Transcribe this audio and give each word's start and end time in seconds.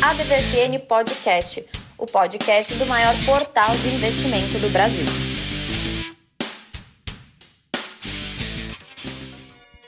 ADVFN 0.00 0.78
Podcast, 0.86 1.66
o 1.98 2.06
podcast 2.06 2.72
do 2.76 2.86
maior 2.86 3.12
portal 3.26 3.74
de 3.74 3.88
investimento 3.88 4.56
do 4.60 4.70
Brasil. 4.70 5.04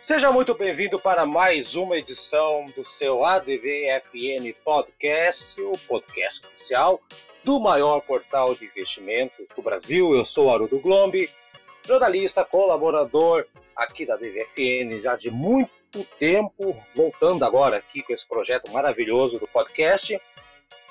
Seja 0.02 0.32
muito 0.32 0.52
bem-vindo 0.54 0.98
para 0.98 1.24
mais 1.24 1.76
uma 1.76 1.96
edição 1.96 2.66
do 2.76 2.84
seu 2.84 3.24
ADVFN 3.24 4.52
Podcast, 4.64 5.62
o 5.62 5.78
podcast 5.86 6.44
oficial 6.44 7.00
do 7.44 7.60
maior 7.60 8.00
portal 8.00 8.52
de 8.56 8.64
investimentos 8.64 9.48
do 9.54 9.62
Brasil. 9.62 10.12
Eu 10.12 10.24
sou 10.24 10.52
Arudo 10.52 10.80
Glombi, 10.80 11.30
jornalista, 11.86 12.44
colaborador 12.44 13.46
aqui 13.76 14.04
da 14.04 14.16
DVFN 14.16 15.00
já 15.00 15.14
de 15.14 15.30
muito 15.30 15.79
tempo, 16.18 16.76
voltando 16.94 17.44
agora 17.44 17.76
aqui 17.76 18.02
com 18.02 18.12
esse 18.12 18.26
projeto 18.26 18.70
maravilhoso 18.70 19.38
do 19.38 19.46
podcast. 19.48 20.18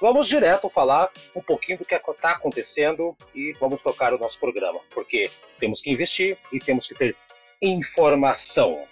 Vamos 0.02 0.28
direto 0.28 0.70
falar 0.70 1.10
um 1.36 1.42
pouquinho 1.42 1.78
do 1.78 1.86
que 1.86 1.96
está 1.96 2.32
acontecendo 2.32 3.16
e 3.34 3.54
vamos 3.60 3.82
tocar 3.82 4.14
o 4.14 4.18
nosso 4.18 4.40
programa, 4.40 4.80
porque 4.94 5.30
temos 5.60 5.82
que 5.82 5.92
investir 5.92 6.38
e 6.52 6.60
temos 6.60 6.88
que 6.88 6.96
ter 6.96 7.16
informação. 7.62 8.86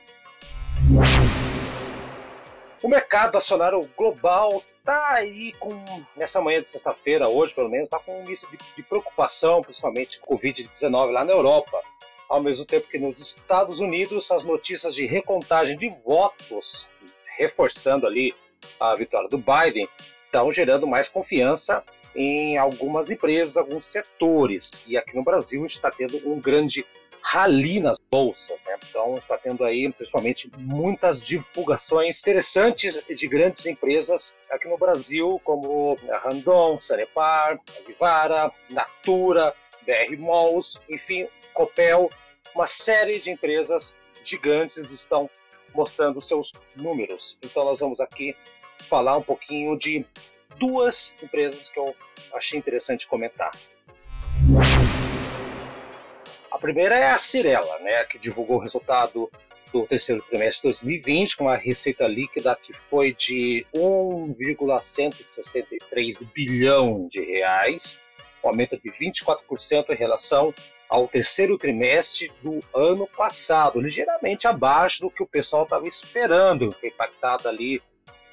O 2.84 2.88
mercado 2.88 3.38
acionário 3.38 3.82
global 3.98 4.64
está 4.80 5.14
aí 5.14 5.54
com, 5.54 5.72
nessa 6.16 6.42
manhã 6.42 6.62
de 6.62 6.70
sexta-feira, 6.70 7.28
hoje 7.28 7.54
pelo 7.54 7.70
menos, 7.70 7.88
está 7.88 8.00
com 8.00 8.20
um 8.20 8.24
misto 8.24 8.50
de, 8.52 8.58
de 8.76 8.84
preocupação, 8.84 9.62
principalmente 9.62 10.20
com 10.20 10.36
o 10.36 10.38
Covid-19 10.38 11.12
lá 11.12 11.26
na 11.26 11.32
Europa 11.32 11.82
ao 12.30 12.42
mesmo 12.42 12.66
tempo 12.66 12.90
que 12.90 13.00
nos 13.00 13.20
Estados 13.20 13.80
Unidos 13.80 14.32
as 14.32 14.44
notícias 14.44 14.96
de 14.96 15.06
recontagem 15.06 15.78
de 15.78 15.90
votos, 16.06 16.90
reforçando 17.38 18.06
ali 18.06 18.34
a 18.80 18.96
vitória 18.96 19.30
do 19.30 19.38
Biden, 19.38 19.88
estão 20.26 20.52
gerando 20.52 20.88
mais 20.88 21.08
confiança 21.08 21.84
em 22.16 22.58
algumas 22.58 23.12
empresas, 23.12 23.58
alguns 23.58 23.86
setores. 23.86 24.84
E 24.88 24.98
aqui 24.98 25.16
no 25.16 25.24
Brasil 25.24 25.60
a 25.60 25.68
gente 25.68 25.76
está 25.76 25.92
tendo 25.92 26.18
um 26.30 26.40
grande 26.40 26.86
rally 27.22 27.82
nas 27.82 27.98
bolsas, 28.10 28.64
né? 28.64 28.78
Então 28.90 29.16
está 29.16 29.38
tendo 29.38 29.64
aí, 29.66 29.92
principalmente, 29.92 30.50
muitas 30.58 31.26
divulgações 31.26 32.22
interessantes 32.22 33.04
de 33.06 33.28
grandes 33.28 33.66
empresas 33.66 34.34
aqui 34.50 34.68
no 34.68 34.78
Brasil, 34.78 35.40
como 35.44 35.98
a 36.10 36.18
Randon, 36.20 36.80
Sanepar, 36.80 37.60
Vivara, 37.86 38.52
Natura, 38.72 39.54
BR 39.88 40.16
Malls, 40.20 40.80
enfim, 40.90 41.28
Copel, 41.54 42.10
uma 42.54 42.68
série 42.68 43.20
de 43.20 43.32
empresas 43.32 43.96
gigantes 44.24 44.92
estão 44.92 45.30
mostrando 45.74 46.22
seus 46.22 46.52
números. 46.76 47.40
Então 47.42 47.64
nós 47.64 47.80
vamos 47.80 48.02
aqui 48.02 48.36
falar 48.90 49.16
um 49.18 49.24
pouquinho 49.24 49.78
de 49.78 50.06
duas 50.58 51.16
empresas 51.24 51.70
que 51.70 51.80
eu 51.80 51.96
achei 52.34 52.60
interessante 52.60 53.08
comentar. 53.08 53.52
A 56.52 56.60
primeira 56.60 56.98
é 56.98 57.12
a 57.12 57.18
Cirela, 57.18 57.80
né, 57.80 58.04
que 58.06 58.18
divulgou 58.18 58.58
o 58.58 58.60
resultado 58.60 59.30
do 59.72 59.86
terceiro 59.86 60.22
trimestre 60.24 60.62
de 60.62 60.68
2020 60.80 61.38
com 61.38 61.44
uma 61.46 61.56
receita 61.56 62.06
líquida 62.08 62.58
que 62.62 62.74
foi 62.74 63.14
de 63.14 63.66
1,163 63.74 66.24
bilhão 66.24 67.08
de 67.08 67.24
reais, 67.24 68.00
aumento 68.48 68.78
de 68.78 68.92
24% 68.92 69.90
em 69.90 69.96
relação 69.96 70.54
ao 70.90 71.08
terceiro 71.08 71.58
trimestre 71.58 72.32
do 72.42 72.60
ano 72.74 73.08
passado, 73.08 73.80
ligeiramente 73.80 74.48
abaixo 74.48 75.02
do 75.02 75.10
que 75.10 75.24
o 75.24 75.28
pessoal 75.28 75.64
estava 75.64 75.88
esperando. 75.88 76.72
Foi 76.72 76.90
impactado 76.90 77.48
ali, 77.48 77.82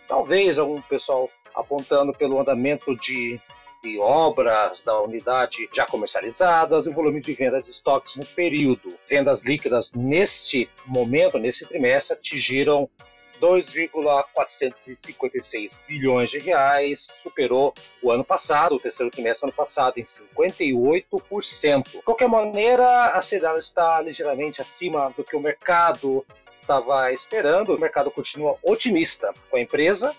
talvez 0.06 0.58
algum 0.58 0.80
pessoal 0.82 1.28
apontando 1.54 2.12
pelo 2.12 2.40
andamento 2.40 2.96
de, 2.96 3.40
de 3.82 3.98
obras 3.98 4.82
da 4.82 5.00
unidade 5.00 5.68
já 5.72 5.86
comercializadas 5.86 6.86
e 6.86 6.88
o 6.88 6.92
volume 6.92 7.20
de 7.20 7.32
venda 7.32 7.60
de 7.60 7.70
estoques 7.70 8.16
no 8.16 8.26
período. 8.26 8.96
Vendas 9.08 9.42
líquidas 9.42 9.92
neste 9.94 10.68
momento, 10.86 11.38
nesse 11.38 11.66
trimestre, 11.66 12.16
atingiram 12.16 12.88
2,456 13.40 15.82
bilhões 15.86 16.30
de 16.30 16.38
reais, 16.38 17.00
superou 17.00 17.74
o 18.02 18.10
ano 18.10 18.24
passado, 18.24 18.76
o 18.76 18.80
terceiro 18.80 19.10
trimestre 19.10 19.46
do 19.46 19.50
ano 19.50 19.56
passado, 19.56 19.98
em 19.98 20.04
58%. 20.04 21.90
De 21.90 22.00
qualquer 22.02 22.28
maneira, 22.28 23.08
a 23.08 23.20
Cidade 23.20 23.58
está 23.58 24.00
ligeiramente 24.00 24.62
acima 24.62 25.12
do 25.16 25.24
que 25.24 25.36
o 25.36 25.40
mercado 25.40 26.24
estava 26.60 27.12
esperando. 27.12 27.74
O 27.74 27.78
mercado 27.78 28.10
continua 28.10 28.56
otimista 28.62 29.32
com 29.50 29.56
a 29.56 29.60
empresa 29.60 30.16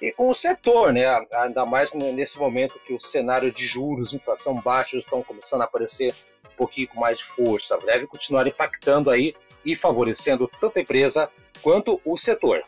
e 0.00 0.12
com 0.12 0.28
o 0.28 0.34
setor, 0.34 0.92
né? 0.92 1.06
ainda 1.34 1.66
mais 1.66 1.92
nesse 1.92 2.38
momento 2.38 2.80
que 2.86 2.94
o 2.94 3.00
cenário 3.00 3.50
de 3.50 3.66
juros, 3.66 4.12
inflação 4.12 4.54
baixa 4.54 4.96
estão 4.96 5.22
começando 5.22 5.62
a 5.62 5.64
aparecer 5.64 6.14
pouquinho 6.58 6.88
com 6.88 7.00
mais 7.00 7.20
força. 7.20 7.78
Deve 7.78 8.06
continuar 8.06 8.46
impactando 8.46 9.10
aí 9.10 9.34
e 9.64 9.74
favorecendo 9.74 10.50
tanto 10.60 10.78
a 10.78 10.82
empresa 10.82 11.30
quanto 11.62 12.00
o 12.04 12.16
setor. 12.16 12.62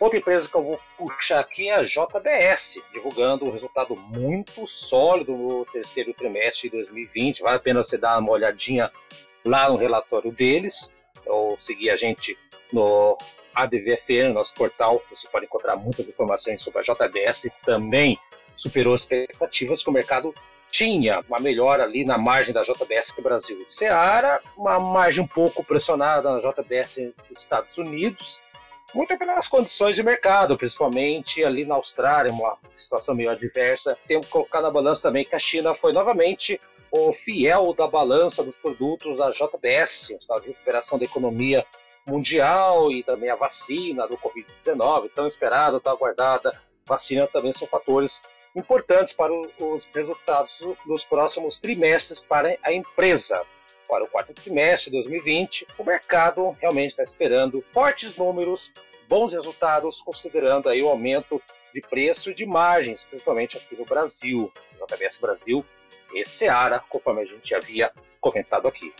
Outra 0.00 0.18
empresa 0.18 0.48
que 0.48 0.54
eu 0.54 0.62
vou 0.62 0.80
puxar 0.96 1.40
aqui 1.40 1.68
é 1.68 1.74
a 1.74 1.82
JBS, 1.82 2.80
divulgando 2.92 3.44
um 3.44 3.50
resultado 3.50 3.96
muito 3.96 4.64
sólido 4.64 5.32
no 5.36 5.64
terceiro 5.64 6.14
trimestre 6.14 6.68
de 6.68 6.76
2020. 6.76 7.42
Vale 7.42 7.56
a 7.56 7.60
pena 7.60 7.82
você 7.82 7.98
dar 7.98 8.18
uma 8.18 8.30
olhadinha 8.30 8.92
lá 9.44 9.68
no 9.68 9.76
relatório 9.76 10.30
deles, 10.30 10.94
ou 11.26 11.58
seguir 11.58 11.90
a 11.90 11.96
gente 11.96 12.38
no 12.72 13.18
ADVFN, 13.52 14.32
nosso 14.32 14.54
portal. 14.54 15.02
Você 15.10 15.26
pode 15.28 15.46
encontrar 15.46 15.74
muitas 15.74 16.06
informações 16.06 16.62
sobre 16.62 16.78
a 16.78 16.82
JBS. 16.82 17.50
Também 17.64 18.16
superou 18.54 18.94
as 18.94 19.00
expectativas 19.00 19.82
que 19.82 19.90
o 19.90 19.92
mercado 19.92 20.32
tinha 20.78 21.24
uma 21.28 21.40
melhora 21.40 21.82
ali 21.82 22.04
na 22.04 22.16
margem 22.16 22.54
da 22.54 22.62
JBS 22.62 23.12
Brasil 23.20 23.60
e 23.60 23.66
Seara, 23.66 24.40
uma 24.56 24.78
margem 24.78 25.24
um 25.24 25.26
pouco 25.26 25.64
pressionada 25.64 26.30
na 26.30 26.38
JBS 26.38 27.12
Estados 27.32 27.76
Unidos, 27.78 28.40
muito 28.94 29.18
pelas 29.18 29.48
condições 29.48 29.96
de 29.96 30.04
mercado, 30.04 30.56
principalmente 30.56 31.44
ali 31.44 31.64
na 31.64 31.74
Austrália, 31.74 32.32
uma 32.32 32.56
situação 32.76 33.12
meio 33.12 33.28
adversa. 33.28 33.98
Temos 34.06 34.26
que 34.26 34.32
colocar 34.32 34.60
na 34.60 34.70
balança 34.70 35.02
também 35.02 35.24
que 35.24 35.34
a 35.34 35.38
China 35.38 35.74
foi 35.74 35.92
novamente 35.92 36.60
o 36.92 37.12
fiel 37.12 37.74
da 37.74 37.88
balança 37.88 38.44
dos 38.44 38.56
produtos 38.56 39.18
da 39.18 39.32
JBS, 39.32 40.12
um 40.14 40.20
sinal 40.20 40.40
de 40.40 40.46
recuperação 40.46 40.96
da 40.96 41.04
economia 41.04 41.66
mundial 42.06 42.92
e 42.92 43.02
também 43.02 43.30
a 43.30 43.36
vacina 43.36 44.06
do 44.06 44.16
Covid-19, 44.16 45.10
tão 45.12 45.26
esperada, 45.26 45.80
tão 45.80 45.92
aguardada. 45.92 46.56
Vacina 46.86 47.26
também 47.26 47.52
são 47.52 47.66
fatores 47.66 48.22
importantes 48.58 49.12
para 49.12 49.32
os 49.32 49.88
resultados 49.94 50.66
dos 50.84 51.04
próximos 51.04 51.58
trimestres 51.58 52.24
para 52.24 52.56
a 52.62 52.72
empresa. 52.72 53.42
Para 53.88 54.04
o 54.04 54.08
quarto 54.08 54.34
trimestre 54.34 54.90
de 54.90 54.98
2020, 54.98 55.66
o 55.78 55.84
mercado 55.84 56.54
realmente 56.60 56.90
está 56.90 57.02
esperando 57.02 57.64
fortes 57.70 58.16
números, 58.16 58.72
bons 59.08 59.32
resultados, 59.32 60.02
considerando 60.02 60.68
aí 60.68 60.82
o 60.82 60.88
aumento 60.88 61.40
de 61.72 61.80
preço 61.80 62.30
e 62.30 62.34
de 62.34 62.44
margens, 62.44 63.04
principalmente 63.04 63.56
aqui 63.56 63.76
no 63.76 63.84
Brasil, 63.84 64.52
JBS 64.74 65.18
Brasil 65.18 65.64
e 66.14 66.24
Seara, 66.24 66.82
conforme 66.88 67.22
a 67.22 67.26
gente 67.26 67.54
havia 67.54 67.90
comentado 68.20 68.68
aqui. 68.68 68.92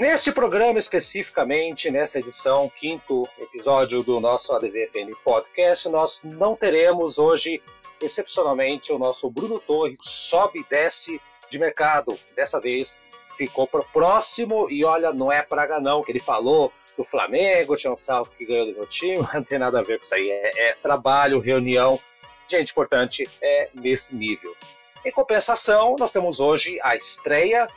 Neste 0.00 0.32
programa 0.32 0.78
especificamente, 0.78 1.90
nessa 1.90 2.18
edição, 2.18 2.70
quinto 2.70 3.28
episódio 3.38 4.02
do 4.02 4.18
nosso 4.18 4.50
ADVFN 4.54 5.14
Podcast, 5.22 5.90
nós 5.90 6.22
não 6.24 6.56
teremos 6.56 7.18
hoje, 7.18 7.62
excepcionalmente, 8.00 8.94
o 8.94 8.98
nosso 8.98 9.30
Bruno 9.30 9.60
Torres 9.60 9.98
sobe 10.02 10.60
e 10.60 10.64
desce 10.70 11.20
de 11.50 11.58
mercado. 11.58 12.18
Dessa 12.34 12.58
vez 12.58 12.98
ficou 13.36 13.66
para 13.66 13.82
próximo 13.92 14.70
e 14.70 14.86
olha, 14.86 15.12
não 15.12 15.30
é 15.30 15.42
praga 15.42 15.78
não, 15.78 16.02
que 16.02 16.10
ele 16.10 16.18
falou 16.18 16.72
do 16.96 17.04
Flamengo, 17.04 17.76
tinha 17.76 17.92
um 17.92 17.96
salvo 17.96 18.30
que 18.38 18.46
ganhou 18.46 18.64
do 18.64 18.72
meu 18.72 18.86
time, 18.86 19.18
não 19.34 19.44
tem 19.44 19.58
nada 19.58 19.80
a 19.80 19.82
ver 19.82 19.98
com 19.98 20.04
isso 20.04 20.14
aí, 20.14 20.30
é, 20.30 20.70
é 20.70 20.74
trabalho, 20.76 21.40
reunião, 21.40 22.00
gente 22.48 22.70
importante 22.70 23.28
é 23.42 23.68
nesse 23.74 24.16
nível. 24.16 24.56
Em 25.04 25.12
compensação, 25.12 25.94
nós 25.98 26.10
temos 26.10 26.40
hoje 26.40 26.78
a 26.82 26.96
estreia 26.96 27.68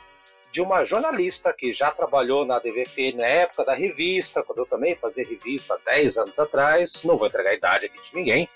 de 0.54 0.62
uma 0.62 0.84
jornalista 0.84 1.52
que 1.52 1.72
já 1.72 1.90
trabalhou 1.90 2.46
na 2.46 2.60
DVF 2.60 3.12
na 3.14 3.26
época 3.26 3.64
da 3.64 3.74
revista, 3.74 4.40
quando 4.40 4.60
eu 4.60 4.66
também 4.66 4.94
fazia 4.94 5.26
revista 5.26 5.76
10 5.84 6.16
anos 6.16 6.38
atrás, 6.38 7.02
não 7.02 7.18
vou 7.18 7.26
entregar 7.26 7.50
a 7.50 7.54
idade 7.54 7.86
aqui 7.86 8.00
de 8.00 8.14
ninguém, 8.14 8.48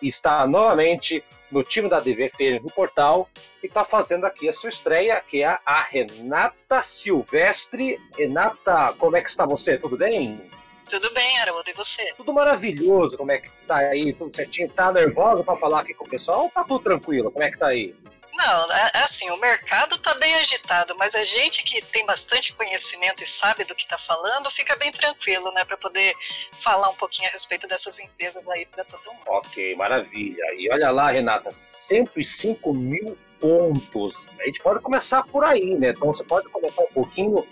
está 0.00 0.46
novamente 0.46 1.24
no 1.50 1.64
time 1.64 1.88
da 1.88 1.98
DVF 1.98 2.60
no 2.60 2.70
portal 2.70 3.28
e 3.60 3.66
está 3.66 3.82
fazendo 3.82 4.26
aqui 4.26 4.48
a 4.48 4.52
sua 4.52 4.68
estreia, 4.68 5.20
que 5.20 5.42
é 5.42 5.58
a 5.66 5.82
Renata 5.82 6.82
Silvestre. 6.82 8.00
Renata, 8.16 8.94
como 8.96 9.16
é 9.16 9.20
que 9.20 9.28
está 9.28 9.44
você? 9.44 9.76
Tudo 9.76 9.96
bem? 9.96 10.48
Tudo 10.88 11.12
bem, 11.12 11.40
Araújo, 11.40 11.64
e 11.68 11.72
você? 11.72 12.14
Tudo 12.14 12.32
maravilhoso, 12.32 13.18
como 13.18 13.32
é 13.32 13.38
que 13.38 13.50
tá 13.66 13.78
aí? 13.78 14.12
Tudo 14.12 14.32
certinho? 14.32 14.70
Tá 14.70 14.92
nervosa 14.92 15.42
para 15.42 15.56
falar 15.56 15.80
aqui 15.80 15.94
com 15.94 16.04
o 16.04 16.08
pessoal 16.08 16.44
ou 16.44 16.48
tá 16.48 16.62
tudo 16.62 16.78
tranquilo? 16.84 17.32
Como 17.32 17.44
é 17.44 17.50
que 17.50 17.58
tá 17.58 17.66
aí? 17.66 17.92
Não, 18.34 18.72
é, 18.72 18.90
é 18.94 18.98
assim, 19.02 19.30
o 19.30 19.36
mercado 19.36 19.94
está 19.96 20.14
bem 20.14 20.34
agitado, 20.36 20.94
mas 20.96 21.14
a 21.14 21.24
gente 21.24 21.62
que 21.62 21.82
tem 21.82 22.06
bastante 22.06 22.52
conhecimento 22.54 23.22
e 23.22 23.26
sabe 23.26 23.64
do 23.64 23.74
que 23.74 23.82
está 23.82 23.98
falando, 23.98 24.50
fica 24.50 24.76
bem 24.76 24.92
tranquilo, 24.92 25.52
né, 25.52 25.64
para 25.64 25.76
poder 25.76 26.14
falar 26.52 26.88
um 26.88 26.94
pouquinho 26.94 27.28
a 27.28 27.32
respeito 27.32 27.66
dessas 27.66 27.98
empresas 27.98 28.46
aí 28.48 28.66
para 28.66 28.84
todo 28.84 29.12
mundo. 29.12 29.24
Ok, 29.26 29.74
maravilha. 29.76 30.42
E 30.56 30.70
olha 30.72 30.90
lá, 30.90 31.10
Renata, 31.10 31.50
105 31.52 32.72
mil 32.72 33.18
pontos. 33.40 34.28
A 34.38 34.44
gente 34.44 34.60
pode 34.60 34.80
começar 34.80 35.22
por 35.24 35.44
aí, 35.44 35.74
né? 35.78 35.90
Então 35.90 36.12
você 36.12 36.22
pode 36.22 36.48
comentar 36.50 36.84
um 36.84 36.92
pouquinho 36.92 37.46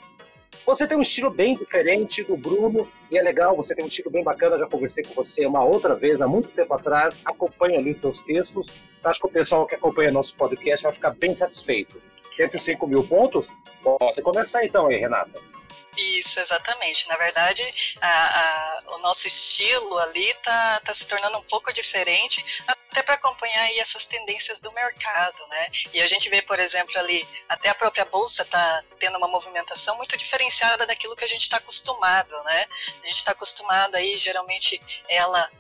você 0.69 0.87
tem 0.87 0.99
um 0.99 1.03
estilo 1.03 1.31
bem 1.31 1.55
diferente 1.55 2.23
do 2.23 2.37
Bruno 2.37 2.93
e 3.11 3.17
é 3.17 3.23
legal, 3.23 3.57
você 3.57 3.75
tem 3.75 3.83
um 3.83 3.89
estilo 3.89 4.11
bem 4.11 4.23
bacana. 4.23 4.59
Já 4.59 4.67
conversei 4.67 5.03
com 5.03 5.15
você 5.15 5.47
uma 5.47 5.65
outra 5.65 5.97
vez, 5.97 6.21
há 6.21 6.29
muito 6.29 6.51
tempo 6.51 6.75
atrás. 6.75 7.23
Acompanha 7.25 7.79
ali 7.79 7.93
os 7.93 8.01
seus 8.03 8.23
textos. 8.23 8.67
Acho 9.03 9.21
que 9.21 9.27
o 9.27 9.31
pessoal 9.31 9.67
que 9.67 9.75
acompanha 9.75 10.13
nosso 10.13 10.37
podcast 10.37 10.85
vai 10.85 10.93
ficar 10.93 11.13
bem 11.13 11.35
satisfeito. 11.35 12.03
105 12.37 12.87
mil 12.87 13.03
pontos? 13.03 13.49
Pode 13.83 14.21
começar 14.21 14.63
então 14.63 14.89
aí, 14.89 14.97
Renata. 14.97 15.41
Isso, 15.97 16.39
exatamente. 16.39 17.09
Na 17.09 17.17
verdade, 17.17 17.63
a, 18.03 18.09
a, 18.09 18.83
o 18.95 18.99
nosso 18.99 19.27
estilo 19.27 19.99
ali 19.99 20.29
está 20.29 20.81
tá 20.85 20.93
se 20.93 21.09
tornando 21.09 21.39
um 21.39 21.43
pouco 21.45 21.73
diferente, 21.73 22.63
até 22.91 23.03
para 23.03 23.15
acompanhar 23.15 23.63
aí 23.63 23.79
essas 23.79 24.07
tendências 24.07 24.61
do 24.61 24.73
mercado, 24.73 25.47
né? 25.49 25.67
E 25.93 26.01
a 26.01 26.07
gente 26.07 26.29
vê, 26.29 26.43
por 26.43 26.59
exemplo, 26.59 26.99
ali, 26.99 27.27
até 27.49 27.69
a 27.69 27.75
própria 27.75 28.05
bolsa 28.07 28.43
está 28.43 28.83
tendo 28.99 29.19
uma 29.19 29.29
movimentação 29.29 29.97
muito 29.97 30.17
diferenciada 30.17 30.87
daquilo 30.87 31.17
que 31.17 31.25
a 31.25 31.29
gente 31.29 31.43
está 31.43 31.59
acostumado, 31.59 32.35
né? 32.45 32.67
A 33.03 33.07
gente 33.07 33.17
está 33.17 33.33
acostumado 33.33 33.95
aí, 33.95 34.17
geralmente, 34.17 34.81
ela 35.09 35.51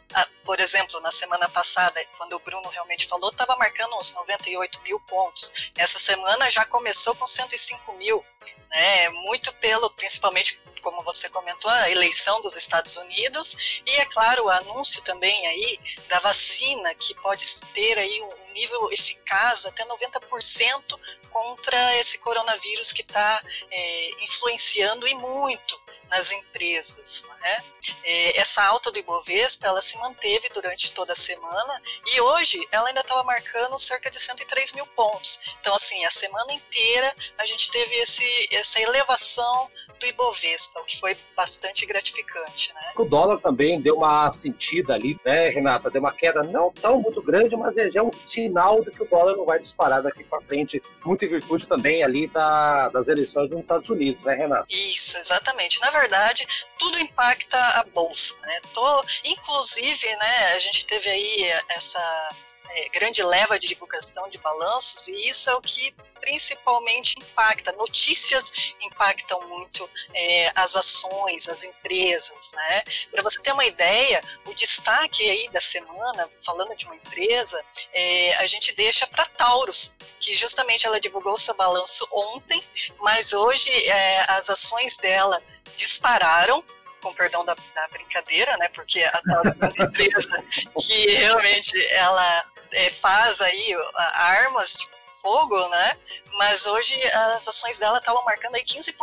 por 0.44 0.58
exemplo, 0.60 0.98
na 1.00 1.10
semana 1.10 1.46
passada, 1.50 2.02
quando 2.16 2.32
o 2.32 2.38
Bruno 2.38 2.68
realmente 2.70 3.06
falou, 3.06 3.28
estava 3.28 3.54
marcando 3.56 3.94
uns 3.98 4.14
98 4.14 4.80
mil 4.82 4.98
pontos. 5.00 5.70
Essa 5.76 5.98
semana 5.98 6.50
já 6.50 6.64
começou 6.64 7.14
com 7.16 7.26
105 7.26 7.92
mil, 7.92 8.24
né? 8.70 9.10
Muito 9.10 9.52
pelo, 9.58 9.90
principalmente 9.90 10.58
como 10.88 11.02
você 11.02 11.28
comentou, 11.28 11.70
a 11.70 11.90
eleição 11.90 12.40
dos 12.40 12.56
Estados 12.56 12.96
Unidos 12.96 13.82
e, 13.84 13.90
é 13.96 14.06
claro, 14.06 14.46
o 14.46 14.48
anúncio 14.48 15.02
também 15.02 15.46
aí 15.46 15.78
da 16.08 16.18
vacina 16.20 16.94
que 16.94 17.14
pode 17.16 17.44
ter 17.74 17.98
aí 17.98 18.22
um 18.22 18.52
nível 18.54 18.90
eficaz 18.90 19.66
até 19.66 19.84
90% 19.84 20.98
contra 21.30 21.96
esse 21.96 22.18
coronavírus 22.18 22.90
que 22.90 23.02
está 23.02 23.42
é, 23.70 24.10
influenciando 24.24 25.06
e 25.06 25.14
muito 25.14 25.78
nas 26.10 26.32
empresas. 26.32 27.26
Né? 27.40 27.64
É, 28.02 28.40
essa 28.40 28.64
alta 28.64 28.90
do 28.90 28.98
Ibovespa 28.98 29.66
ela 29.66 29.82
se 29.82 29.96
manteve 29.98 30.48
durante 30.48 30.92
toda 30.92 31.12
a 31.12 31.16
semana 31.16 31.82
e 32.06 32.20
hoje 32.20 32.66
ela 32.72 32.88
ainda 32.88 33.00
estava 33.00 33.22
marcando 33.24 33.78
cerca 33.78 34.10
de 34.10 34.18
103 34.18 34.72
mil 34.72 34.86
pontos. 34.88 35.40
Então, 35.60 35.74
assim, 35.74 36.04
a 36.04 36.10
semana 36.10 36.52
inteira 36.52 37.14
a 37.36 37.46
gente 37.46 37.70
teve 37.70 37.94
esse, 37.96 38.48
essa 38.50 38.80
elevação 38.80 39.70
do 39.98 40.06
Ibovespa, 40.06 40.77
o 40.78 40.84
que 40.84 40.98
foi 40.98 41.16
bastante 41.36 41.86
gratificante. 41.86 42.72
Né? 42.74 42.80
O 42.96 43.04
dólar 43.04 43.40
também 43.40 43.80
deu 43.80 43.96
uma 43.96 44.30
sentida 44.32 44.94
ali, 44.94 45.16
né, 45.24 45.48
Renata? 45.50 45.90
Deu 45.90 46.00
uma 46.00 46.12
queda 46.12 46.42
não 46.42 46.72
tão 46.72 47.00
muito 47.00 47.22
grande, 47.22 47.56
mas 47.56 47.76
é 47.76 47.90
já 47.90 48.02
um 48.02 48.10
sinal 48.10 48.82
de 48.82 48.90
que 48.90 49.02
o 49.02 49.06
dólar 49.06 49.36
não 49.36 49.44
vai 49.44 49.58
disparar 49.58 50.02
daqui 50.02 50.24
para 50.24 50.40
frente, 50.42 50.82
muito 51.04 51.24
em 51.24 51.28
virtude 51.28 51.66
também 51.66 52.02
ali 52.02 52.26
da, 52.28 52.88
das 52.88 53.08
eleições 53.08 53.50
nos 53.50 53.60
Estados 53.60 53.88
Unidos, 53.88 54.24
né, 54.24 54.34
Renata? 54.34 54.66
Isso, 54.68 55.18
exatamente. 55.18 55.80
Na 55.80 55.90
verdade, 55.90 56.46
tudo 56.78 56.98
impacta 56.98 57.58
a 57.58 57.84
bolsa, 57.94 58.36
né? 58.42 58.60
Tô, 58.72 59.04
inclusive, 59.24 60.06
né, 60.16 60.54
a 60.54 60.58
gente 60.58 60.86
teve 60.86 61.08
aí 61.08 61.52
essa 61.70 62.30
é, 62.70 62.88
grande 62.90 63.22
leva 63.22 63.58
de 63.58 63.68
divulgação 63.68 64.28
de 64.28 64.38
balanços 64.38 65.08
e 65.08 65.28
isso 65.28 65.50
é 65.50 65.54
o 65.54 65.60
que 65.60 65.94
principalmente 66.20 67.18
impacta. 67.18 67.72
Notícias 67.72 68.74
impactam 68.82 69.48
muito 69.48 69.88
é, 70.14 70.52
as 70.54 70.76
ações, 70.76 71.48
as 71.48 71.62
empresas, 71.62 72.52
né? 72.52 72.82
Para 73.10 73.22
você 73.22 73.40
ter 73.40 73.52
uma 73.52 73.64
ideia, 73.64 74.22
o 74.44 74.54
destaque 74.54 75.28
aí 75.28 75.48
da 75.50 75.60
semana, 75.60 76.28
falando 76.44 76.74
de 76.74 76.84
uma 76.86 76.96
empresa, 76.96 77.64
é, 77.92 78.34
a 78.36 78.46
gente 78.46 78.74
deixa 78.74 79.06
para 79.06 79.24
Taurus, 79.26 79.94
que 80.20 80.34
justamente 80.34 80.86
ela 80.86 81.00
divulgou 81.00 81.36
seu 81.38 81.54
balanço 81.54 82.06
ontem, 82.10 82.62
mas 83.00 83.32
hoje 83.32 83.70
é, 83.88 84.32
as 84.32 84.50
ações 84.50 84.96
dela 84.96 85.40
dispararam 85.76 86.62
com 87.00 87.14
perdão 87.14 87.44
da, 87.44 87.54
da, 87.54 87.88
brincadeira, 87.88 88.56
né? 88.56 88.68
Porque 88.70 89.02
a 89.02 89.20
Taurus 89.22 89.52
é 89.60 89.82
empresa 89.82 90.44
que 90.80 91.12
realmente 91.12 91.86
ela 91.92 92.44
é, 92.72 92.90
faz 92.90 93.40
aí 93.40 93.76
armas 94.14 94.72
de 94.78 94.88
fogo, 95.20 95.68
né? 95.68 95.96
Mas 96.34 96.66
hoje 96.66 96.94
as 97.08 97.48
ações 97.48 97.78
dela 97.78 97.98
estavam 97.98 98.24
marcando 98.24 98.54
aí 98.54 98.64
15%, 98.64 98.94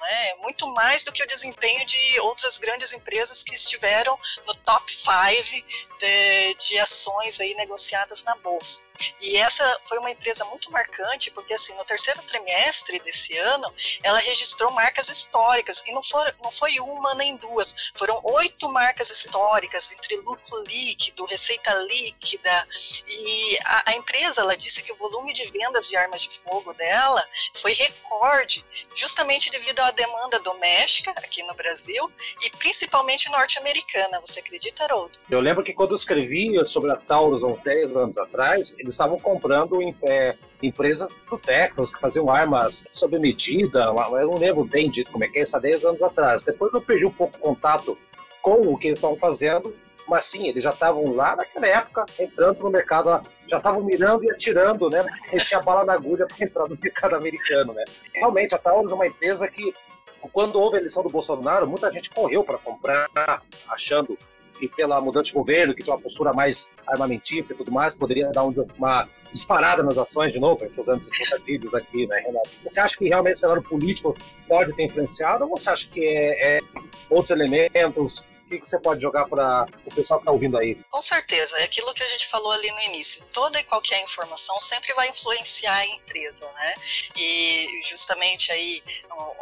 né? 0.00 0.34
Muito 0.40 0.66
mais 0.74 1.04
do 1.04 1.12
que 1.12 1.22
o 1.22 1.26
desempenho 1.26 1.84
de 1.86 2.20
outras 2.20 2.58
grandes 2.58 2.92
empresas 2.92 3.42
que 3.42 3.54
estiveram 3.54 4.18
no 4.46 4.54
top 4.54 4.92
5 4.92 5.89
de, 6.00 6.54
de 6.54 6.78
ações 6.78 7.38
aí 7.40 7.54
negociadas 7.54 8.24
na 8.24 8.34
bolsa. 8.36 8.80
E 9.20 9.36
essa 9.36 9.80
foi 9.84 9.98
uma 9.98 10.10
empresa 10.10 10.44
muito 10.46 10.70
marcante, 10.70 11.30
porque 11.30 11.54
assim, 11.54 11.74
no 11.74 11.84
terceiro 11.84 12.22
trimestre 12.22 12.98
desse 13.00 13.36
ano, 13.36 13.72
ela 14.02 14.18
registrou 14.18 14.70
marcas 14.72 15.08
históricas, 15.08 15.82
e 15.86 15.92
não, 15.92 16.02
for, 16.02 16.34
não 16.42 16.50
foi 16.50 16.78
uma 16.80 17.14
nem 17.14 17.36
duas, 17.36 17.92
foram 17.94 18.20
oito 18.24 18.70
marcas 18.70 19.10
históricas, 19.10 19.92
entre 19.92 20.16
lucro 20.16 20.64
líquido, 20.64 21.24
receita 21.26 21.72
líquida, 21.74 22.68
e 23.08 23.58
a, 23.64 23.90
a 23.90 23.94
empresa, 23.94 24.42
ela 24.42 24.56
disse 24.56 24.82
que 24.82 24.92
o 24.92 24.96
volume 24.96 25.32
de 25.32 25.46
vendas 25.46 25.88
de 25.88 25.96
armas 25.96 26.22
de 26.22 26.38
fogo 26.38 26.74
dela 26.74 27.26
foi 27.54 27.72
recorde, 27.72 28.64
justamente 28.94 29.50
devido 29.50 29.80
à 29.80 29.90
demanda 29.92 30.38
doméstica 30.40 31.10
aqui 31.12 31.42
no 31.42 31.54
Brasil, 31.54 32.10
e 32.42 32.50
principalmente 32.50 33.30
norte-americana, 33.30 34.20
você 34.20 34.40
acredita, 34.40 34.84
Haroldo? 34.84 35.18
Eu 35.30 35.40
lembro 35.40 35.64
que 35.64 35.72
quando 35.72 35.89
eu 35.92 35.96
escrevi 35.96 36.52
sobre 36.66 36.90
a 36.90 36.96
Taurus 36.96 37.42
há 37.42 37.46
uns 37.46 37.60
10 37.60 37.96
anos 37.96 38.18
atrás, 38.18 38.74
eles 38.78 38.94
estavam 38.94 39.18
comprando 39.18 39.78
é, 40.02 40.36
empresas 40.62 41.08
do 41.28 41.38
Texas 41.38 41.92
que 41.92 42.00
faziam 42.00 42.30
armas 42.30 42.86
sob 42.90 43.18
medida, 43.18 43.84
eu 43.84 44.28
não 44.28 44.38
lembro 44.38 44.64
bem 44.64 44.90
de 44.90 45.04
como 45.04 45.24
é 45.24 45.28
que 45.28 45.38
é 45.38 45.42
isso 45.42 45.56
há 45.56 45.60
10 45.60 45.84
anos 45.84 46.02
atrás. 46.02 46.42
Depois 46.42 46.72
eu 46.72 46.80
perdi 46.80 47.04
um 47.04 47.12
pouco 47.12 47.36
o 47.36 47.40
contato 47.40 47.96
com 48.42 48.72
o 48.72 48.76
que 48.76 48.88
eles 48.88 48.98
estavam 48.98 49.16
fazendo, 49.16 49.74
mas 50.08 50.24
sim, 50.24 50.48
eles 50.48 50.64
já 50.64 50.70
estavam 50.70 51.14
lá 51.14 51.36
naquela 51.36 51.66
época, 51.66 52.06
entrando 52.18 52.60
no 52.60 52.70
mercado, 52.70 53.20
já 53.46 53.56
estavam 53.56 53.82
mirando 53.82 54.24
e 54.24 54.30
atirando, 54.30 54.90
né? 54.90 55.04
Eles 55.30 55.46
tinham 55.46 55.62
bala 55.62 55.84
na 55.84 55.92
agulha 55.92 56.26
para 56.26 56.44
entrar 56.44 56.68
no 56.68 56.76
mercado 56.80 57.14
americano, 57.14 57.72
né? 57.72 57.84
Realmente, 58.14 58.54
a 58.54 58.58
Taurus 58.58 58.90
é 58.90 58.94
uma 58.94 59.06
empresa 59.06 59.46
que, 59.48 59.72
quando 60.32 60.56
houve 60.56 60.76
a 60.76 60.80
eleição 60.80 61.02
do 61.02 61.10
Bolsonaro, 61.10 61.68
muita 61.68 61.90
gente 61.92 62.10
correu 62.10 62.42
para 62.42 62.58
comprar, 62.58 63.08
achando 63.68 64.18
que 64.60 64.68
pela 64.68 65.00
mudança 65.00 65.28
de 65.28 65.32
governo, 65.32 65.74
que 65.74 65.82
tinha 65.82 65.94
uma 65.94 66.02
postura 66.02 66.32
mais 66.32 66.68
armamentista 66.86 67.54
e 67.54 67.56
tudo 67.56 67.72
mais, 67.72 67.96
poderia 67.96 68.30
dar 68.30 68.44
uma 68.44 69.08
disparada 69.32 69.82
nas 69.82 69.96
ações 69.96 70.32
de 70.32 70.40
novo, 70.40 70.66
usando 70.76 71.00
esses 71.00 71.28
trocadilhos 71.28 71.72
aqui, 71.74 72.06
né, 72.06 72.22
Renato? 72.26 72.50
Você 72.62 72.80
acha 72.80 72.96
que 72.98 73.08
realmente 73.08 73.36
o 73.36 73.38
cenário 73.38 73.62
político 73.62 74.16
pode 74.48 74.72
ter 74.74 74.84
influenciado 74.84 75.44
ou 75.44 75.50
você 75.50 75.70
acha 75.70 75.88
que 75.88 76.04
é, 76.04 76.56
é 76.56 76.60
outros 77.08 77.30
elementos? 77.30 78.26
O 78.50 78.60
que 78.60 78.68
você 78.68 78.80
pode 78.80 79.00
jogar 79.00 79.26
para 79.26 79.64
o 79.86 79.94
pessoal 79.94 80.18
que 80.18 80.24
está 80.24 80.32
ouvindo 80.32 80.58
aí? 80.58 80.74
Com 80.90 81.00
certeza, 81.00 81.56
é 81.58 81.64
aquilo 81.64 81.94
que 81.94 82.02
a 82.02 82.08
gente 82.08 82.26
falou 82.26 82.50
ali 82.50 82.70
no 82.72 82.80
início. 82.80 83.24
Toda 83.32 83.60
e 83.60 83.64
qualquer 83.64 84.02
informação 84.02 84.58
sempre 84.60 84.92
vai 84.94 85.08
influenciar 85.08 85.76
a 85.76 85.86
empresa, 85.86 86.50
né? 86.52 86.74
E 87.16 87.80
justamente 87.88 88.50
aí, 88.50 88.82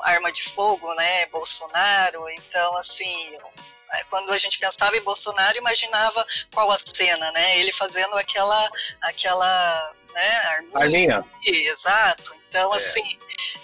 arma 0.03 0.31
de 0.31 0.43
fogo, 0.43 0.93
né? 0.95 1.25
Bolsonaro, 1.27 2.29
então 2.29 2.77
assim, 2.77 3.35
é, 3.95 4.05
quando 4.05 4.31
a 4.31 4.39
gente 4.39 4.59
pensava 4.59 4.95
em 4.95 5.03
Bolsonaro, 5.03 5.57
imaginava 5.57 6.27
qual 6.53 6.71
a 6.71 6.79
cena, 6.79 7.33
né? 7.33 7.59
Ele 7.59 7.73
fazendo 7.73 8.15
aquela, 8.17 8.71
aquela 9.01 9.95
né, 10.13 10.37
arminha. 10.45 10.79
arminha. 11.17 11.25
Exato. 11.47 12.33
Então, 12.49 12.73
é. 12.75 12.77
assim, 12.77 13.19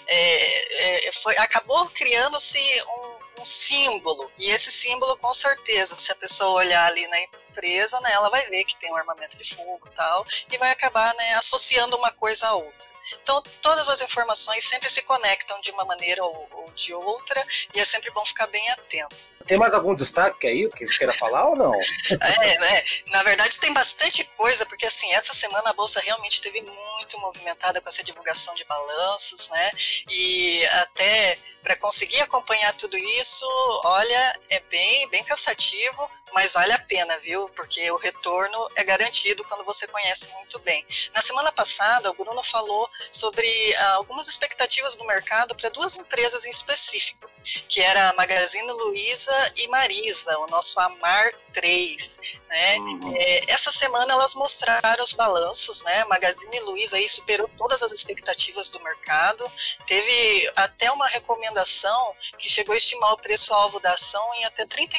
é, 0.07 1.07
é, 1.07 1.11
foi, 1.11 1.37
acabou 1.37 1.87
criando-se 1.91 2.59
um, 2.83 3.14
um, 3.39 3.45
símbolo. 3.45 4.31
E 4.37 4.49
esse 4.49 4.71
símbolo, 4.71 5.17
com 5.17 5.33
certeza, 5.33 5.97
se 5.97 6.11
a 6.11 6.15
pessoa 6.15 6.61
olhar 6.61 6.87
ali 6.87 7.07
na 7.07 7.19
empresa, 7.21 7.99
né, 8.01 8.11
ela 8.11 8.29
vai 8.29 8.45
ver 8.49 8.63
que 8.65 8.77
tem 8.77 8.91
um 8.91 8.97
armamento 8.97 9.37
de 9.37 9.55
fogo 9.55 9.87
e 9.87 9.95
tal, 9.95 10.25
e 10.51 10.57
vai 10.57 10.71
acabar 10.71 11.13
né, 11.15 11.33
associando 11.35 11.95
uma 11.97 12.11
coisa 12.11 12.47
a 12.47 12.55
outra. 12.55 12.94
Então, 13.21 13.41
todas 13.61 13.87
as 13.89 14.01
informações 14.01 14.67
sempre 14.67 14.89
se 14.89 15.03
conectam 15.03 15.59
de 15.61 15.71
uma 15.71 15.85
maneira 15.85 16.23
ou, 16.23 16.47
ou 16.51 16.71
de 16.71 16.93
outra, 16.93 17.45
e 17.73 17.79
é 17.79 17.85
sempre 17.85 18.09
bom 18.11 18.25
ficar 18.25 18.47
bem 18.47 18.69
atento. 18.71 19.35
Tem 19.45 19.57
mais 19.57 19.73
algum 19.73 19.93
destaque 19.93 20.47
aí 20.47 20.69
que 20.69 20.85
você 20.85 20.97
queira 20.97 21.13
falar 21.13 21.49
ou 21.49 21.55
não? 21.55 21.73
é, 22.41 22.59
né? 22.59 22.83
Na 23.07 23.23
verdade, 23.23 23.59
tem 23.59 23.73
bastante 23.73 24.23
coisa, 24.35 24.65
porque 24.65 24.85
assim, 24.85 25.11
essa 25.13 25.33
semana 25.33 25.69
a 25.69 25.73
Bolsa 25.73 25.99
realmente 26.01 26.41
teve 26.41 26.61
muito 26.61 27.19
movimentada 27.19 27.79
com 27.79 27.89
essa 27.89 28.03
divulgação 28.03 28.55
de 28.55 28.65
balanços, 28.65 29.49
né? 29.49 29.71
E 30.09 30.65
até 30.67 31.37
para 31.61 31.75
conseguir 31.77 32.21
acompanhar 32.21 32.73
tudo 32.73 32.95
isso, 32.95 33.47
olha, 33.83 34.39
é 34.49 34.59
bem, 34.69 35.09
bem 35.09 35.23
cansativo, 35.23 36.09
mas 36.35 36.51
vale 36.51 36.73
a 36.73 36.79
pena, 36.79 37.17
viu? 37.19 37.47
Porque 37.55 37.89
o 37.89 37.95
retorno 37.95 38.69
é 38.75 38.83
garantido 38.83 39.41
quando 39.45 39.63
você 39.63 39.87
conhece 39.87 40.33
muito 40.33 40.59
bem. 40.59 40.85
Na 41.13 41.21
semana 41.21 41.49
passada, 41.49 42.11
o 42.11 42.13
Bruno 42.13 42.43
falou 42.43 42.89
sobre 43.09 43.47
ah, 43.75 43.93
algumas 43.93 44.27
expectativas 44.27 44.97
do 44.97 45.05
mercado 45.05 45.55
para 45.55 45.69
duas 45.69 45.95
empresas 45.95 46.45
em 46.45 46.49
específico, 46.49 47.29
que 47.67 47.81
era 47.81 48.09
a 48.09 48.13
Magazine 48.13 48.71
Luiza 48.71 49.53
e 49.55 49.67
Marisa, 49.67 50.37
o 50.39 50.47
nosso 50.47 50.79
Amar 50.79 51.31
3. 51.53 52.19
Né? 52.49 52.77
Uhum. 52.77 53.13
É, 53.17 53.51
essa 53.51 53.71
semana 53.71 54.13
elas 54.13 54.35
mostraram 54.35 55.03
os 55.03 55.13
balanços, 55.13 55.83
né? 55.83 56.03
Magazine 56.05 56.59
Luiza 56.61 56.97
aí 56.97 57.07
superou 57.07 57.49
todas 57.57 57.81
as 57.81 57.91
expectativas 57.91 58.69
do 58.69 58.81
mercado, 58.83 59.49
teve 59.87 60.51
até 60.55 60.91
uma 60.91 61.07
recomendação 61.07 62.13
que 62.37 62.49
chegou 62.49 62.73
a 62.73 62.77
estimar 62.77 63.13
o 63.13 63.17
preço-alvo 63.17 63.79
da 63.79 63.91
ação 63.91 64.33
em 64.35 64.45
até 64.45 64.63
R$ 64.63 64.89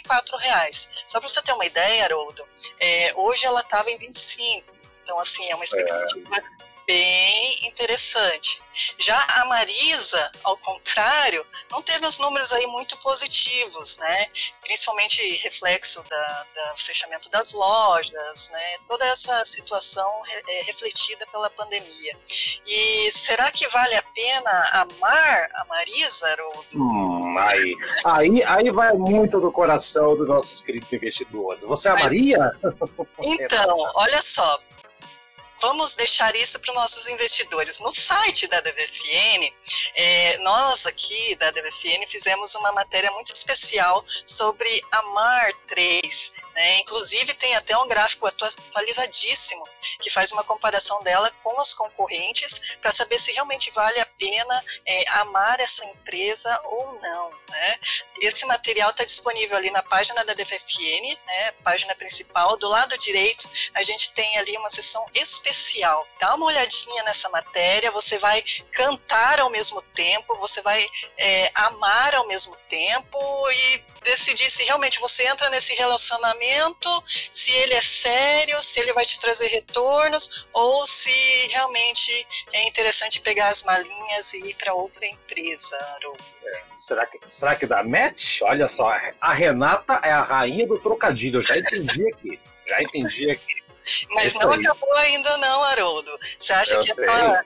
reais. 0.40 0.90
Só 1.06 1.18
para 1.18 1.28
você 1.28 1.42
ter 1.42 1.52
uma 1.52 1.66
ideia, 1.66 2.04
Haroldo, 2.04 2.46
é, 2.80 3.12
hoje 3.16 3.46
ela 3.46 3.60
estava 3.60 3.90
em 3.90 3.98
25. 3.98 4.76
Então, 5.02 5.18
assim, 5.20 5.48
é 5.50 5.54
uma 5.54 5.64
expectativa 5.64 6.36
é 6.36 6.65
bem 6.86 7.66
interessante. 7.66 8.62
Já 8.98 9.18
a 9.40 9.44
Marisa, 9.46 10.30
ao 10.44 10.56
contrário, 10.58 11.44
não 11.70 11.80
teve 11.82 12.06
os 12.06 12.18
números 12.18 12.52
aí 12.52 12.66
muito 12.66 12.98
positivos, 12.98 13.96
né? 13.98 14.26
Principalmente 14.60 15.22
reflexo 15.42 16.04
da, 16.04 16.46
da 16.54 16.74
fechamento 16.76 17.30
das 17.30 17.54
lojas, 17.54 18.50
né? 18.50 18.76
Toda 18.86 19.04
essa 19.06 19.44
situação 19.46 20.06
é 20.48 20.62
refletida 20.64 21.26
pela 21.32 21.48
pandemia. 21.50 22.18
E 22.66 23.10
será 23.10 23.50
que 23.50 23.66
vale 23.68 23.94
a 23.94 24.02
pena 24.02 24.70
amar 24.72 25.48
a 25.54 25.64
Marisa, 25.64 26.28
Haroldo? 26.28 26.66
Hum, 26.74 27.38
aí, 27.38 27.74
aí, 28.04 28.44
aí 28.44 28.70
vai 28.70 28.92
muito 28.92 29.40
do 29.40 29.50
coração 29.50 30.14
dos 30.16 30.28
nossos 30.28 30.60
queridos 30.60 30.92
investidores. 30.92 31.62
Você 31.62 31.88
amaria? 31.88 32.52
Então, 33.20 33.76
olha 33.94 34.20
só, 34.20 34.58
vamos 35.60 35.94
deixar 35.94 36.34
isso 36.36 36.60
para 36.60 36.70
os 36.70 36.76
nossos 36.76 37.08
investidores. 37.08 37.80
No 37.80 37.94
site 37.94 38.46
da 38.48 38.60
DVFN, 38.60 39.52
é, 39.94 40.38
nós 40.38 40.86
aqui 40.86 41.34
da 41.36 41.50
DVFN 41.50 42.06
fizemos 42.06 42.54
uma 42.56 42.72
matéria 42.72 43.10
muito 43.12 43.34
especial 43.34 44.04
sobre 44.26 44.82
a 44.92 45.02
MAR 45.02 45.52
3, 45.68 46.32
né? 46.56 46.78
Inclusive, 46.78 47.34
tem 47.34 47.54
até 47.54 47.76
um 47.76 47.86
gráfico 47.86 48.26
atualizadíssimo 48.26 49.62
que 50.00 50.08
faz 50.08 50.32
uma 50.32 50.42
comparação 50.42 51.02
dela 51.02 51.30
com 51.42 51.60
as 51.60 51.74
concorrentes 51.74 52.78
para 52.80 52.92
saber 52.92 53.18
se 53.18 53.32
realmente 53.32 53.70
vale 53.72 54.00
a 54.00 54.06
pena 54.06 54.64
é, 54.86 55.04
amar 55.20 55.60
essa 55.60 55.84
empresa 55.84 56.58
ou 56.64 56.98
não. 57.00 57.30
Né? 57.48 57.78
Esse 58.22 58.44
material 58.46 58.90
está 58.90 59.04
disponível 59.04 59.56
ali 59.56 59.70
na 59.70 59.82
página 59.82 60.24
da 60.24 60.34
DFFN, 60.34 61.16
né, 61.26 61.52
página 61.62 61.94
principal. 61.94 62.56
Do 62.56 62.68
lado 62.68 62.96
direito, 62.98 63.50
a 63.74 63.82
gente 63.82 64.12
tem 64.12 64.38
ali 64.38 64.56
uma 64.56 64.70
seção 64.70 65.06
especial. 65.14 66.06
Dá 66.18 66.34
uma 66.34 66.46
olhadinha 66.46 67.02
nessa 67.04 67.28
matéria, 67.28 67.90
você 67.90 68.18
vai 68.18 68.42
cantar 68.72 69.40
ao 69.40 69.50
mesmo 69.50 69.80
tempo, 69.94 70.36
você 70.38 70.60
vai 70.62 70.88
é, 71.18 71.50
amar 71.54 72.14
ao 72.14 72.26
mesmo 72.26 72.56
tempo 72.68 73.18
e 73.50 73.84
decidir 74.02 74.50
se 74.50 74.64
realmente 74.64 75.00
você 75.00 75.26
entra 75.26 75.50
nesse 75.50 75.74
relacionamento, 75.74 76.45
se 77.32 77.52
ele 77.52 77.74
é 77.74 77.80
sério, 77.80 78.56
se 78.58 78.80
ele 78.80 78.92
vai 78.92 79.04
te 79.04 79.18
trazer 79.18 79.48
retornos, 79.48 80.48
ou 80.52 80.86
se 80.86 81.10
realmente 81.50 82.26
é 82.52 82.68
interessante 82.68 83.20
pegar 83.20 83.48
as 83.48 83.62
malinhas 83.62 84.32
e 84.34 84.50
ir 84.50 84.54
para 84.54 84.74
outra 84.74 85.06
empresa. 85.06 85.76
É, 86.44 86.62
será, 86.74 87.06
que, 87.06 87.18
será 87.28 87.56
que 87.56 87.66
dá 87.66 87.82
match? 87.82 88.42
Olha 88.42 88.68
só, 88.68 88.88
a 89.20 89.34
Renata 89.34 90.00
é 90.02 90.10
a 90.10 90.22
rainha 90.22 90.66
do 90.66 90.78
trocadilho, 90.78 91.38
eu 91.38 91.42
já 91.42 91.56
entendi 91.56 92.06
aqui. 92.08 92.40
Já 92.66 92.82
entendi 92.82 93.30
aqui. 93.30 93.65
Mas 94.10 94.34
não 94.34 94.52
acabou 94.52 94.94
ainda 94.96 95.36
não, 95.38 95.64
Haroldo. 95.64 96.18
Você 96.38 96.52
acha 96.52 96.74
eu 96.74 96.80
que 96.80 96.90
essa, 96.90 97.44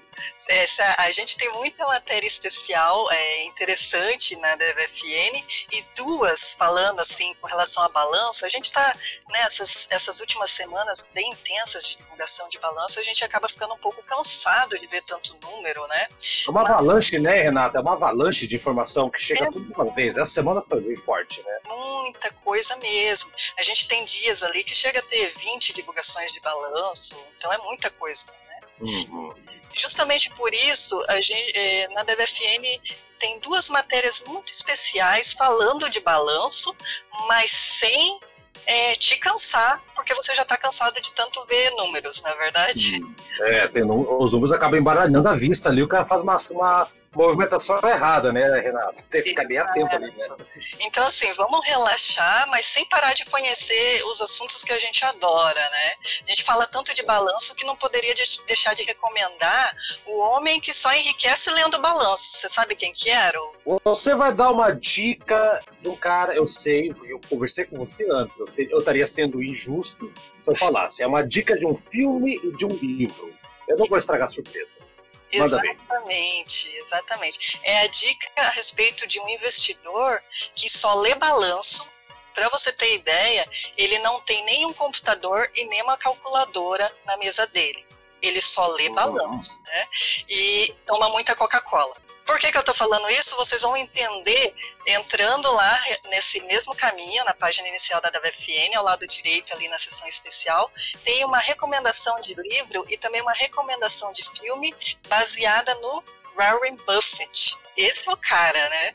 essa, 0.49 0.94
a 0.99 1.11
gente 1.12 1.37
tem 1.37 1.50
muita 1.52 1.87
matéria 1.87 2.26
especial, 2.26 3.11
é, 3.11 3.44
interessante 3.44 4.37
na 4.37 4.56
DVFN, 4.56 5.44
e 5.73 5.85
duas 5.97 6.54
falando 6.54 7.00
assim 7.00 7.35
com 7.40 7.47
relação 7.47 7.85
a 7.85 7.88
balanço, 7.88 8.44
a 8.44 8.49
gente 8.49 8.64
está 8.64 8.94
nessas 9.30 9.88
né, 9.88 9.97
essas 9.97 10.20
últimas 10.20 10.50
semanas 10.50 11.06
bem 11.14 11.30
intensas 11.30 11.87
de 11.87 11.97
divulgação 11.99 12.49
de 12.49 12.59
balanço, 12.59 13.00
a 13.00 13.02
gente 13.02 13.25
acaba 13.25 13.49
ficando 13.49 13.75
um 13.75 13.78
pouco 13.78 14.02
cansado 14.02 14.78
de 14.78 14.87
ver 14.87 15.02
tanto 15.02 15.37
número, 15.42 15.87
né? 15.88 16.09
É 16.47 16.50
uma 16.50 16.62
avalanche, 16.62 17.18
né, 17.18 17.42
Renata? 17.42 17.78
É 17.78 17.80
uma 17.80 17.94
avalanche 17.94 18.47
de 18.47 18.56
informação 18.56 19.11
que 19.11 19.20
chega 19.20 19.44
é, 19.44 19.47
tudo 19.47 19.64
de 19.64 19.73
uma 19.73 19.92
vez. 19.94 20.16
Essa 20.16 20.30
semana 20.30 20.62
foi 20.68 20.80
bem 20.80 20.97
forte, 20.97 21.42
né? 21.42 21.59
Muita 21.66 22.32
coisa 22.32 22.76
mesmo. 22.76 23.30
A 23.59 23.62
gente 23.62 23.88
tem 23.88 24.04
dias 24.04 24.42
ali 24.42 24.62
que 24.64 24.75
chega 24.75 24.99
a 24.99 25.02
ter 25.02 25.32
20 25.37 25.73
divulgações 25.73 26.30
de 26.33 26.41
balanço, 26.41 27.17
então 27.37 27.53
é 27.53 27.59
muita 27.59 27.91
coisa, 27.91 28.27
né? 28.27 28.59
Uhum. 28.81 29.35
Justamente 29.73 30.31
por 30.35 30.53
isso, 30.53 31.03
a 31.09 31.21
gente, 31.21 31.57
é, 31.57 31.89
na 31.89 32.03
DVFN 32.03 32.81
tem 33.19 33.39
duas 33.41 33.69
matérias 33.69 34.25
muito 34.27 34.53
especiais 34.53 35.33
falando 35.33 35.89
de 35.91 36.01
balanço, 36.01 36.75
mas 37.29 37.51
sem 37.51 38.19
é, 38.67 38.95
te 38.97 39.19
cansar, 39.19 39.83
porque 40.00 40.14
você 40.14 40.35
já 40.35 40.42
está 40.42 40.57
cansado 40.57 40.99
de 41.00 41.12
tanto 41.12 41.45
ver 41.45 41.71
números, 41.73 42.23
na 42.23 42.30
é 42.30 42.37
verdade. 42.37 43.00
É, 43.42 43.69
tem, 43.69 43.85
os 43.85 44.33
números 44.33 44.50
acabam 44.50 44.80
embaralhando 44.80 45.28
a 45.28 45.35
vista 45.35 45.69
ali, 45.69 45.83
o 45.83 45.88
cara 45.88 46.07
faz 46.07 46.23
uma, 46.23 46.37
uma 46.52 46.88
movimentação 47.14 47.78
errada, 47.85 48.33
né, 48.33 48.47
Renato? 48.61 49.02
Tem 49.11 49.23
que 49.23 49.30
ficar 49.30 49.45
bem 49.45 49.59
atento 49.59 49.97
ali, 49.97 50.11
né? 50.16 50.26
Então, 50.80 51.04
assim, 51.04 51.33
vamos 51.35 51.66
relaxar, 51.66 52.49
mas 52.49 52.64
sem 52.64 52.88
parar 52.88 53.14
de 53.14 53.26
conhecer 53.26 54.02
os 54.07 54.21
assuntos 54.21 54.62
que 54.62 54.73
a 54.73 54.78
gente 54.78 55.04
adora, 55.04 55.61
né? 55.61 55.92
A 56.26 56.30
gente 56.30 56.45
fala 56.45 56.66
tanto 56.66 56.95
de 56.95 57.02
balanço 57.02 57.54
que 57.54 57.64
não 57.64 57.76
poderia 57.76 58.14
deixar 58.47 58.75
de 58.75 58.85
recomendar 58.85 59.76
o 60.07 60.21
homem 60.30 60.61
que 60.61 60.73
só 60.73 60.92
enriquece 60.95 61.50
lendo 61.50 61.80
balanço. 61.80 62.38
Você 62.38 62.49
sabe 62.49 62.75
quem 62.75 62.92
que 62.92 63.11
era? 63.11 63.38
Você 63.85 64.14
vai 64.14 64.33
dar 64.33 64.50
uma 64.50 64.71
dica 64.71 65.61
do 65.83 65.97
cara, 65.97 66.35
eu 66.35 66.47
sei, 66.47 66.95
eu 67.04 67.21
conversei 67.28 67.64
com 67.64 67.76
você 67.76 68.07
antes, 68.11 68.35
eu, 68.38 68.47
sei, 68.47 68.69
eu 68.71 68.78
estaria 68.78 69.07
sendo 69.07 69.42
injusto 69.42 69.89
se 69.92 70.50
eu 70.50 70.56
falasse. 70.56 71.02
É 71.02 71.06
uma 71.06 71.23
dica 71.23 71.56
de 71.59 71.66
um 71.66 71.75
filme 71.75 72.40
e 72.42 72.56
de 72.56 72.66
um 72.66 72.75
livro. 72.75 73.35
Eu 73.68 73.76
não 73.76 73.87
vou 73.87 73.99
estragar 73.99 74.26
a 74.26 74.30
surpresa. 74.30 74.78
Exatamente, 75.32 76.76
exatamente. 76.76 77.61
É 77.62 77.82
a 77.82 77.87
dica 77.87 78.28
a 78.37 78.50
respeito 78.50 79.06
de 79.06 79.20
um 79.20 79.28
investidor 79.28 80.20
que 80.54 80.68
só 80.68 80.94
lê 80.94 81.14
balanço. 81.14 81.88
Para 82.35 82.49
você 82.49 82.73
ter 82.73 82.94
ideia, 82.94 83.49
ele 83.76 83.99
não 84.00 84.20
tem 84.23 84.44
nenhum 84.44 84.73
computador 84.73 85.50
e 85.54 85.66
nem 85.66 85.82
uma 85.82 85.97
calculadora 85.97 86.90
na 87.06 87.16
mesa 87.18 87.47
dele. 87.49 87.85
Ele 88.23 88.40
só 88.40 88.66
lê 88.68 88.88
uhum. 88.88 88.94
balanço, 88.94 89.61
né? 89.62 89.87
E 90.28 90.75
toma 90.87 91.09
muita 91.11 91.35
Coca-Cola. 91.35 91.97
Por 92.31 92.39
que, 92.39 92.53
que 92.53 92.57
eu 92.57 92.61
estou 92.61 92.75
falando 92.77 93.11
isso? 93.11 93.35
Vocês 93.35 93.61
vão 93.63 93.77
entender 93.77 94.55
entrando 94.87 95.53
lá 95.53 95.81
nesse 96.11 96.41
mesmo 96.45 96.77
caminho, 96.77 97.25
na 97.25 97.35
página 97.35 97.67
inicial 97.67 98.01
da 98.01 98.09
WFN, 98.09 98.73
ao 98.77 98.85
lado 98.85 99.05
direito, 99.05 99.53
ali 99.53 99.69
na 99.69 99.77
seção 99.77 100.07
especial, 100.07 100.71
tem 101.03 101.25
uma 101.25 101.39
recomendação 101.39 102.21
de 102.21 102.41
livro 102.41 102.87
e 102.89 102.97
também 102.97 103.21
uma 103.21 103.33
recomendação 103.33 104.13
de 104.13 104.23
filme 104.39 104.73
baseada 105.09 105.75
no 105.75 106.05
Warren 106.37 106.77
Buffett. 106.87 107.59
Esse 107.77 108.09
é 108.09 108.13
o 108.13 108.17
cara, 108.17 108.69
né? 108.69 108.95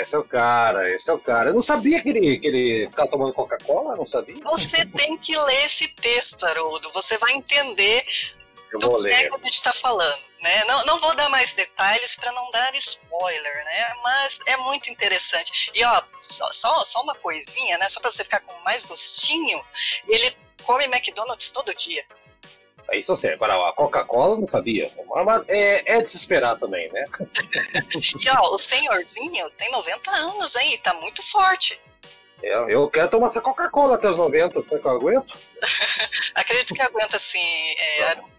Esse 0.00 0.16
é 0.16 0.18
o 0.18 0.24
cara, 0.24 0.90
esse 0.90 1.10
é 1.10 1.12
o 1.12 1.18
cara. 1.18 1.50
Eu 1.50 1.54
não 1.54 1.60
sabia 1.60 2.02
que 2.02 2.08
ele, 2.08 2.38
que 2.38 2.46
ele 2.46 2.88
ficava 2.88 3.10
tomando 3.10 3.34
Coca-Cola, 3.34 3.94
não 3.94 4.06
sabia. 4.06 4.42
Você 4.42 4.86
tem 4.86 5.18
que 5.18 5.36
ler 5.36 5.64
esse 5.66 5.88
texto, 5.88 6.46
Haroldo. 6.46 6.90
Você 6.92 7.18
vai 7.18 7.34
entender 7.34 8.06
eu 8.72 8.78
do 8.78 9.02
que, 9.02 9.08
é 9.08 9.28
que 9.28 9.34
a 9.34 9.38
gente 9.38 9.52
está 9.52 9.72
falando. 9.72 10.33
Né? 10.44 10.64
Não, 10.66 10.84
não 10.84 11.00
vou 11.00 11.16
dar 11.16 11.30
mais 11.30 11.54
detalhes 11.54 12.16
para 12.16 12.30
não 12.32 12.50
dar 12.50 12.74
spoiler, 12.74 13.64
né? 13.64 13.94
Mas 14.02 14.40
é 14.44 14.58
muito 14.58 14.90
interessante. 14.90 15.70
E 15.74 15.82
ó, 15.82 16.02
só, 16.20 16.52
só, 16.52 16.84
só 16.84 17.00
uma 17.00 17.14
coisinha, 17.14 17.78
né? 17.78 17.88
Só 17.88 17.98
para 17.98 18.10
você 18.10 18.24
ficar 18.24 18.40
com 18.40 18.54
mais 18.60 18.84
gostinho, 18.84 19.64
ele 20.06 20.36
come 20.62 20.84
McDonald's 20.84 21.50
todo 21.50 21.74
dia. 21.74 22.04
É 22.92 22.98
isso 22.98 23.10
assim, 23.10 23.28
agora 23.30 23.54
a 23.54 23.72
Coca-Cola 23.72 24.36
não 24.36 24.46
sabia. 24.46 24.92
Mas 25.24 25.44
é, 25.48 25.94
é 25.94 25.98
desesperar 26.00 26.58
também, 26.58 26.92
né? 26.92 27.04
e 28.20 28.28
ó, 28.28 28.54
o 28.54 28.58
senhorzinho 28.58 29.50
tem 29.52 29.70
90 29.70 30.10
anos, 30.10 30.56
hein? 30.56 30.74
E 30.74 30.78
tá 30.78 30.92
muito 30.92 31.22
forte. 31.22 31.80
Eu, 32.42 32.68
eu 32.68 32.90
quero 32.90 33.08
tomar 33.08 33.28
essa 33.28 33.40
Coca-Cola 33.40 33.94
até 33.94 34.10
os 34.10 34.18
90, 34.18 34.62
você 34.62 34.78
que 34.78 34.86
eu 34.86 34.90
aguento? 34.90 35.38
Acredito 36.34 36.74
que 36.74 36.82
aguenta 36.82 37.18
sim. 37.18 37.40
É, 37.78 38.33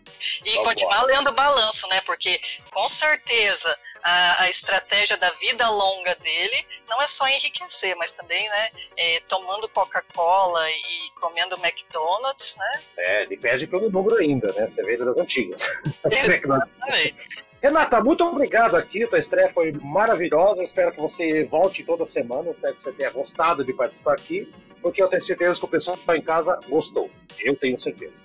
e 0.46 0.56
continuar 0.64 1.04
lendo 1.04 1.32
balanço, 1.34 1.88
né? 1.90 2.02
Porque 2.02 2.40
com 2.72 2.88
certeza 2.88 3.76
a, 4.04 4.44
a, 4.44 4.50
estratégia 4.50 5.18
da 5.18 5.30
vida 5.32 5.68
longa 5.68 6.16
dele 6.16 6.68
não 6.88 7.02
é 7.02 7.08
só 7.08 7.28
enriquecer, 7.28 7.96
mas 7.98 8.12
também, 8.12 8.48
né, 8.48 8.70
é, 8.98 9.20
tomando 9.28 9.68
Coca-Cola 9.70 10.70
e 10.70 11.20
comendo 11.20 11.56
McDonald's, 11.58 12.56
né? 12.58 12.82
É, 12.98 13.24
ele 13.24 13.38
perde 13.38 13.68
pelo 13.68 13.90
número 13.90 14.18
ainda, 14.18 14.52
né? 14.54 14.68
Você 14.68 14.84
vê 14.84 14.98
das 14.98 15.18
antigas. 15.18 15.68
Exatamente. 16.12 17.46
Renata, 17.66 18.00
muito 18.00 18.24
obrigado 18.24 18.76
aqui. 18.76 19.08
Tua 19.08 19.18
estreia 19.18 19.50
foi 19.52 19.72
maravilhosa. 19.82 20.62
espero 20.62 20.92
que 20.92 21.02
você 21.02 21.44
volte 21.46 21.84
toda 21.84 22.06
semana. 22.06 22.52
espero 22.52 22.76
que 22.76 22.84
você 22.84 22.92
tenha 22.92 23.10
gostado 23.10 23.64
de 23.64 23.74
participar 23.74 24.14
aqui, 24.14 24.54
porque 24.84 25.02
eu 25.02 25.10
tenho 25.10 25.22
certeza 25.22 25.60
que 25.60 25.66
o 25.66 25.70
pessoal 25.70 25.98
que 25.98 26.04
está 26.04 26.16
em 26.16 26.22
casa 26.22 26.60
gostou. 26.70 27.10
Eu 27.40 27.56
tenho 27.56 27.80
certeza. 27.80 28.24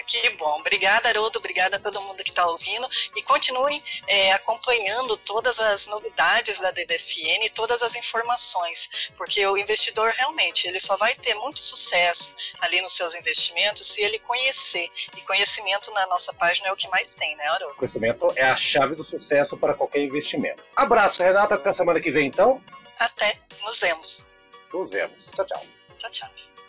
Ah, 0.00 0.02
que 0.02 0.30
bom. 0.30 0.58
Obrigada, 0.60 1.08
Haroldo. 1.08 1.38
Obrigada 1.38 1.76
a 1.76 1.78
todo 1.78 2.00
mundo 2.02 2.22
que 2.24 2.30
está 2.30 2.46
ouvindo. 2.46 2.88
E 3.16 3.22
continuem 3.22 3.82
é, 4.06 4.32
acompanhando 4.32 5.16
todas 5.18 5.60
as 5.60 5.86
novidades 5.86 6.58
da 6.60 6.70
DBFN, 6.70 7.48
todas 7.54 7.82
as 7.82 7.94
informações, 7.94 9.12
porque 9.16 9.46
o 9.46 9.56
investidor 9.56 10.10
realmente 10.16 10.66
ele 10.66 10.80
só 10.80 10.96
vai 10.96 11.14
ter 11.14 11.34
muito 11.34 11.60
sucesso 11.60 12.34
ali 12.60 12.80
nos 12.80 12.96
seus 12.96 13.14
investimentos 13.14 13.86
se 13.86 14.02
ele 14.02 14.18
conhecer. 14.20 14.88
E 15.16 15.20
conhecimento 15.22 15.92
na 15.92 16.06
nossa 16.06 16.32
página 16.34 16.68
é 16.68 16.72
o 16.72 16.76
que 16.76 16.88
mais 16.88 17.14
tem, 17.14 17.36
né, 17.36 17.44
Haroldo? 17.48 17.76
Conhecimento 17.76 18.32
é 18.36 18.44
a 18.44 18.56
chave 18.56 18.94
do 18.94 19.04
sucesso 19.04 19.56
para 19.56 19.74
qualquer 19.74 20.00
investimento. 20.00 20.64
Abraço, 20.74 21.22
Renata. 21.22 21.56
Até 21.56 21.72
semana 21.72 22.00
que 22.00 22.10
vem, 22.10 22.26
então. 22.26 22.62
Até. 22.98 23.38
Nos 23.62 23.80
vemos. 23.80 24.26
Nos 24.72 24.90
vemos. 24.90 25.30
Tchau, 25.32 25.44
tchau. 25.44 25.62
Tchau, 25.98 26.10
tchau 26.10 26.59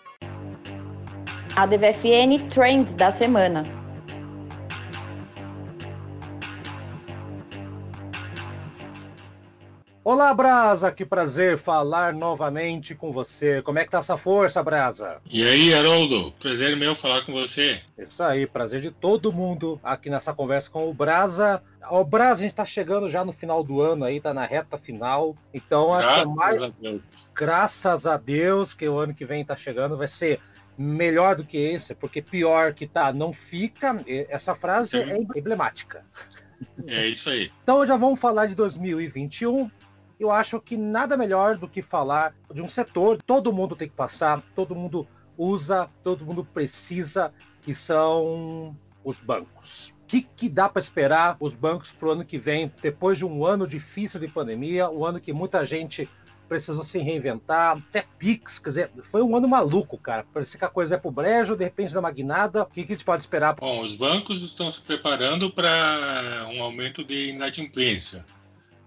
a 1.56 1.66
DVFN 1.66 2.48
Trends 2.50 2.94
da 2.94 3.12
semana. 3.12 3.64
Olá, 10.04 10.34
Brasa, 10.34 10.92
que 10.92 11.06
prazer 11.06 11.58
falar 11.58 12.14
novamente 12.14 12.96
com 12.96 13.12
você. 13.12 13.62
Como 13.62 13.78
é 13.78 13.86
que 13.86 13.92
tá 13.92 14.00
essa 14.00 14.18
força, 14.18 14.64
Brasa? 14.64 15.22
E 15.30 15.48
aí, 15.48 15.74
Haroldo? 15.74 16.32
Prazer 16.40 16.76
meu 16.76 16.96
falar 16.96 17.24
com 17.24 17.34
você. 17.34 17.82
Isso 17.98 18.24
aí, 18.24 18.48
prazer 18.48 18.82
de 18.82 18.90
todo 18.90 19.32
mundo 19.32 19.80
aqui 19.84 20.10
nessa 20.10 20.34
conversa 20.34 20.72
com 20.72 20.90
o 20.90 20.94
Brasa. 20.94 21.62
O 21.90 22.04
Brasa, 22.04 22.42
a 22.42 22.44
gente 22.44 22.56
tá 22.56 22.66
chegando 22.66 23.10
já 23.10 23.24
no 23.24 23.32
final 23.32 23.64
do 23.64 23.80
ano 23.80 24.06
aí, 24.06 24.20
tá 24.20 24.34
na 24.34 24.46
reta 24.46 24.76
final. 24.76 25.36
Então, 25.54 25.94
acho 25.94 26.14
que 26.14 26.20
é 26.22 26.26
mais. 26.26 26.64
A 26.64 26.72
Graças 27.36 28.08
a 28.08 28.18
Deus 28.18 28.74
que 28.74 28.88
o 28.90 28.98
ano 28.98 29.14
que 29.14 29.26
vem 29.26 29.46
tá 29.46 29.56
chegando, 29.56 29.98
vai 29.98 30.08
ser 30.08 30.40
melhor 30.82 31.36
do 31.36 31.46
que 31.46 31.58
esse, 31.58 31.94
porque 31.94 32.22
pior 32.22 32.74
que 32.74 32.88
tá 32.88 33.14
não 33.14 33.32
fica. 33.32 34.04
Essa 34.30 34.56
frase 34.56 34.98
é 34.98 35.18
emblemática. 35.36 36.04
É 36.86 37.08
isso 37.08 37.30
aí. 37.30 37.52
Então 37.64 37.86
já 37.86 37.96
vamos 37.96 38.20
falar 38.20 38.48
de 38.48 38.56
2021. 38.56 39.70
Eu 40.20 40.30
acho 40.30 40.60
que 40.60 40.78
nada 40.78 41.18
melhor 41.18 41.58
do 41.58 41.68
que 41.68 41.82
falar 41.82 42.36
de 42.54 42.62
um 42.62 42.70
setor 42.70 43.22
todo 43.22 43.54
mundo 43.54 43.76
tem 43.76 43.90
que 43.90 43.96
passar, 43.96 44.42
todo 44.56 44.76
mundo 44.76 45.08
usa, 45.38 45.90
todo 46.04 46.26
mundo 46.26 46.46
precisa, 46.46 47.34
que 47.64 47.74
são 47.74 48.76
os 49.04 49.20
bancos. 49.20 49.96
O 50.04 50.06
que, 50.08 50.22
que 50.22 50.50
dá 50.50 50.70
para 50.70 50.80
esperar 50.80 51.38
os 51.40 51.56
bancos 51.56 51.92
para 51.92 52.08
o 52.10 52.12
ano 52.12 52.26
que 52.26 52.38
vem, 52.38 52.72
depois 52.82 53.18
de 53.18 53.26
um 53.26 53.46
ano 53.46 53.66
difícil 53.66 54.20
de 54.20 54.28
pandemia, 54.28 54.90
um 54.90 55.06
ano 55.06 55.20
que 55.20 55.34
muita 55.34 55.66
gente 55.66 56.08
precisou 56.52 56.84
se 56.84 57.00
reinventar, 57.00 57.78
até 57.78 58.04
Pix, 58.20 58.60
quer 58.60 58.70
dizer, 58.70 58.92
foi 59.04 59.22
um 59.22 59.38
ano 59.38 59.48
maluco, 59.48 59.98
cara. 59.98 60.26
Parecia 60.34 60.60
que 60.60 60.66
a 60.66 60.70
coisa 60.70 60.96
é 60.96 60.98
pro 60.98 61.10
brejo, 61.10 61.56
de 61.56 61.64
repente 61.64 61.94
dá 61.94 62.02
uma 62.02 62.12
guinada. 62.12 62.64
O 62.64 62.66
que, 62.66 62.84
que 62.84 62.92
a 62.92 62.96
gente 62.98 63.06
pode 63.06 63.24
esperar? 63.24 63.56
Bom, 63.56 63.80
os 63.80 63.96
bancos 63.96 64.44
estão 64.44 64.70
se 64.70 64.82
preparando 64.82 65.50
para 65.50 66.50
um 66.54 66.62
aumento 66.62 67.06
de 67.06 67.30
inadimplência. 67.30 68.26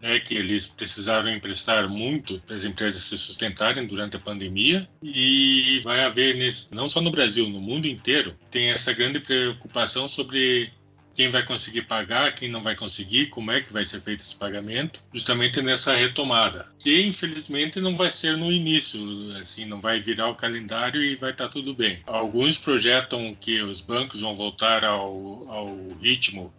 É 0.02 0.20
que 0.20 0.34
eles 0.34 0.68
precisaram 0.68 1.30
emprestar 1.30 1.88
muito 1.88 2.38
para 2.40 2.54
as 2.54 2.66
empresas 2.66 3.02
se 3.02 3.16
sustentarem 3.16 3.86
durante 3.86 4.18
a 4.18 4.20
pandemia 4.20 4.86
e 5.02 5.80
vai 5.82 6.04
haver 6.04 6.36
nesse, 6.36 6.74
não 6.74 6.90
só 6.90 7.00
no 7.00 7.10
Brasil, 7.10 7.48
no 7.48 7.62
mundo 7.62 7.86
inteiro, 7.86 8.36
tem 8.50 8.72
essa 8.72 8.92
grande 8.92 9.20
preocupação 9.20 10.06
sobre 10.06 10.70
quem 11.14 11.30
vai 11.30 11.44
conseguir 11.44 11.82
pagar, 11.82 12.34
quem 12.34 12.50
não 12.50 12.62
vai 12.62 12.74
conseguir, 12.74 13.26
como 13.26 13.52
é 13.52 13.60
que 13.60 13.72
vai 13.72 13.84
ser 13.84 14.00
feito 14.00 14.20
esse 14.20 14.34
pagamento, 14.34 15.04
justamente 15.12 15.62
nessa 15.62 15.94
retomada, 15.94 16.66
que 16.78 17.02
infelizmente 17.02 17.80
não 17.80 17.96
vai 17.96 18.10
ser 18.10 18.36
no 18.36 18.52
início, 18.52 19.00
assim, 19.38 19.64
não 19.64 19.80
vai 19.80 20.00
virar 20.00 20.28
o 20.28 20.34
calendário 20.34 21.02
e 21.02 21.14
vai 21.14 21.30
estar 21.30 21.44
tá 21.44 21.50
tudo 21.50 21.74
bem. 21.74 22.02
Alguns 22.06 22.58
projetam 22.58 23.34
que 23.40 23.62
os 23.62 23.80
bancos 23.80 24.20
vão 24.20 24.34
voltar 24.34 24.84
ao, 24.84 25.46
ao 25.48 25.78
ritmo 26.00 26.52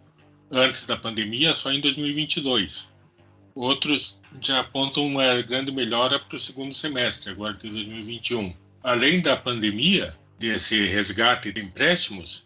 antes 0.50 0.86
da 0.86 0.96
pandemia 0.96 1.52
só 1.52 1.70
em 1.72 1.80
2022. 1.80 2.94
Outros 3.54 4.20
já 4.40 4.60
apontam 4.60 5.06
uma 5.06 5.40
grande 5.42 5.72
melhora 5.72 6.18
para 6.18 6.36
o 6.36 6.38
segundo 6.38 6.74
semestre, 6.74 7.30
agora 7.30 7.54
de 7.54 7.68
2021. 7.68 8.54
Além 8.82 9.20
da 9.20 9.36
pandemia, 9.36 10.14
desse 10.38 10.86
resgate 10.86 11.52
de 11.52 11.60
empréstimos, 11.60 12.45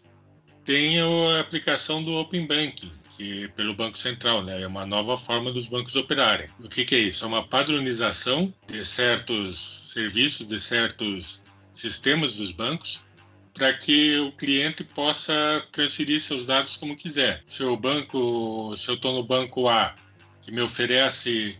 tem 0.71 1.01
a 1.01 1.41
aplicação 1.41 2.01
do 2.01 2.13
Open 2.13 2.47
Banking, 2.47 2.93
que 3.17 3.49
pelo 3.49 3.73
Banco 3.73 3.97
Central, 3.97 4.41
né? 4.41 4.61
É 4.61 4.65
uma 4.65 4.85
nova 4.85 5.17
forma 5.17 5.51
dos 5.51 5.67
bancos 5.67 5.97
operarem. 5.97 6.47
O 6.61 6.69
que, 6.69 6.85
que 6.85 6.95
é 6.95 6.99
isso? 6.99 7.25
É 7.25 7.27
uma 7.27 7.45
padronização 7.45 8.53
de 8.67 8.85
certos 8.85 9.91
serviços, 9.91 10.47
de 10.47 10.57
certos 10.57 11.43
sistemas 11.73 12.35
dos 12.35 12.53
bancos, 12.53 13.03
para 13.53 13.73
que 13.73 14.17
o 14.19 14.31
cliente 14.31 14.81
possa 14.81 15.33
transferir 15.73 16.21
seus 16.21 16.47
dados 16.47 16.77
como 16.77 16.95
quiser. 16.95 17.43
Se 17.45 17.63
o 17.63 17.75
banco, 17.75 18.73
se 18.77 18.89
eu 18.89 18.95
estou 18.95 19.13
no 19.13 19.23
banco 19.23 19.67
A, 19.67 19.93
que 20.41 20.53
me 20.53 20.61
oferece 20.61 21.59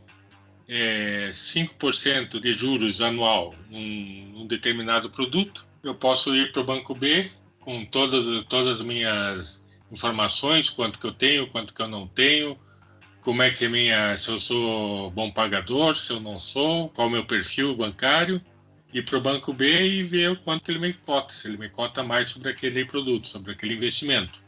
é, 0.69 1.32
5% 1.34 2.39
de 2.39 2.54
juros 2.54 3.02
anual 3.02 3.54
num, 3.69 4.32
num 4.36 4.47
determinado 4.47 5.10
produto, 5.10 5.67
eu 5.84 5.93
posso 5.93 6.34
ir 6.34 6.54
para 6.54 6.62
o 6.62 6.65
banco 6.65 6.95
B 6.95 7.30
com 7.62 7.86
todas, 7.86 8.26
todas 8.43 8.80
as 8.80 8.82
minhas 8.82 9.65
informações, 9.91 10.69
quanto 10.69 11.00
que 11.00 11.06
eu 11.06 11.13
tenho, 11.13 11.47
quanto 11.47 11.74
que 11.74 11.82
eu 11.82 11.88
não 11.88 12.08
tenho, 12.08 12.60
como 13.21 13.41
é 13.41 13.52
que 13.52 13.65
é 13.65 13.69
minha, 13.69 14.17
se 14.17 14.30
eu 14.30 14.39
sou 14.39 15.12
bom 15.12 15.32
pagador, 15.32 15.95
se 15.95 16.12
eu 16.12 16.19
não 16.19 16.38
sou, 16.38 16.89
qual 16.89 17.08
é 17.08 17.10
o 17.10 17.13
meu 17.13 17.26
perfil 17.26 17.76
bancário, 17.76 18.41
ir 18.93 19.06
para 19.06 19.17
o 19.17 19.21
banco 19.21 19.54
B 19.54 19.88
e 19.88 20.04
ver 20.04 20.32
o 20.32 20.36
quanto 20.36 20.63
que 20.63 20.71
ele 20.71 20.80
me 20.80 20.93
cota, 20.93 21.34
se 21.34 21.47
ele 21.47 21.58
me 21.58 21.69
cota 21.69 22.04
mais 22.04 22.30
sobre 22.30 22.50
aquele 22.50 22.84
produto, 22.84 23.28
sobre 23.28 23.52
aquele 23.52 23.76
investimento. 23.76 24.43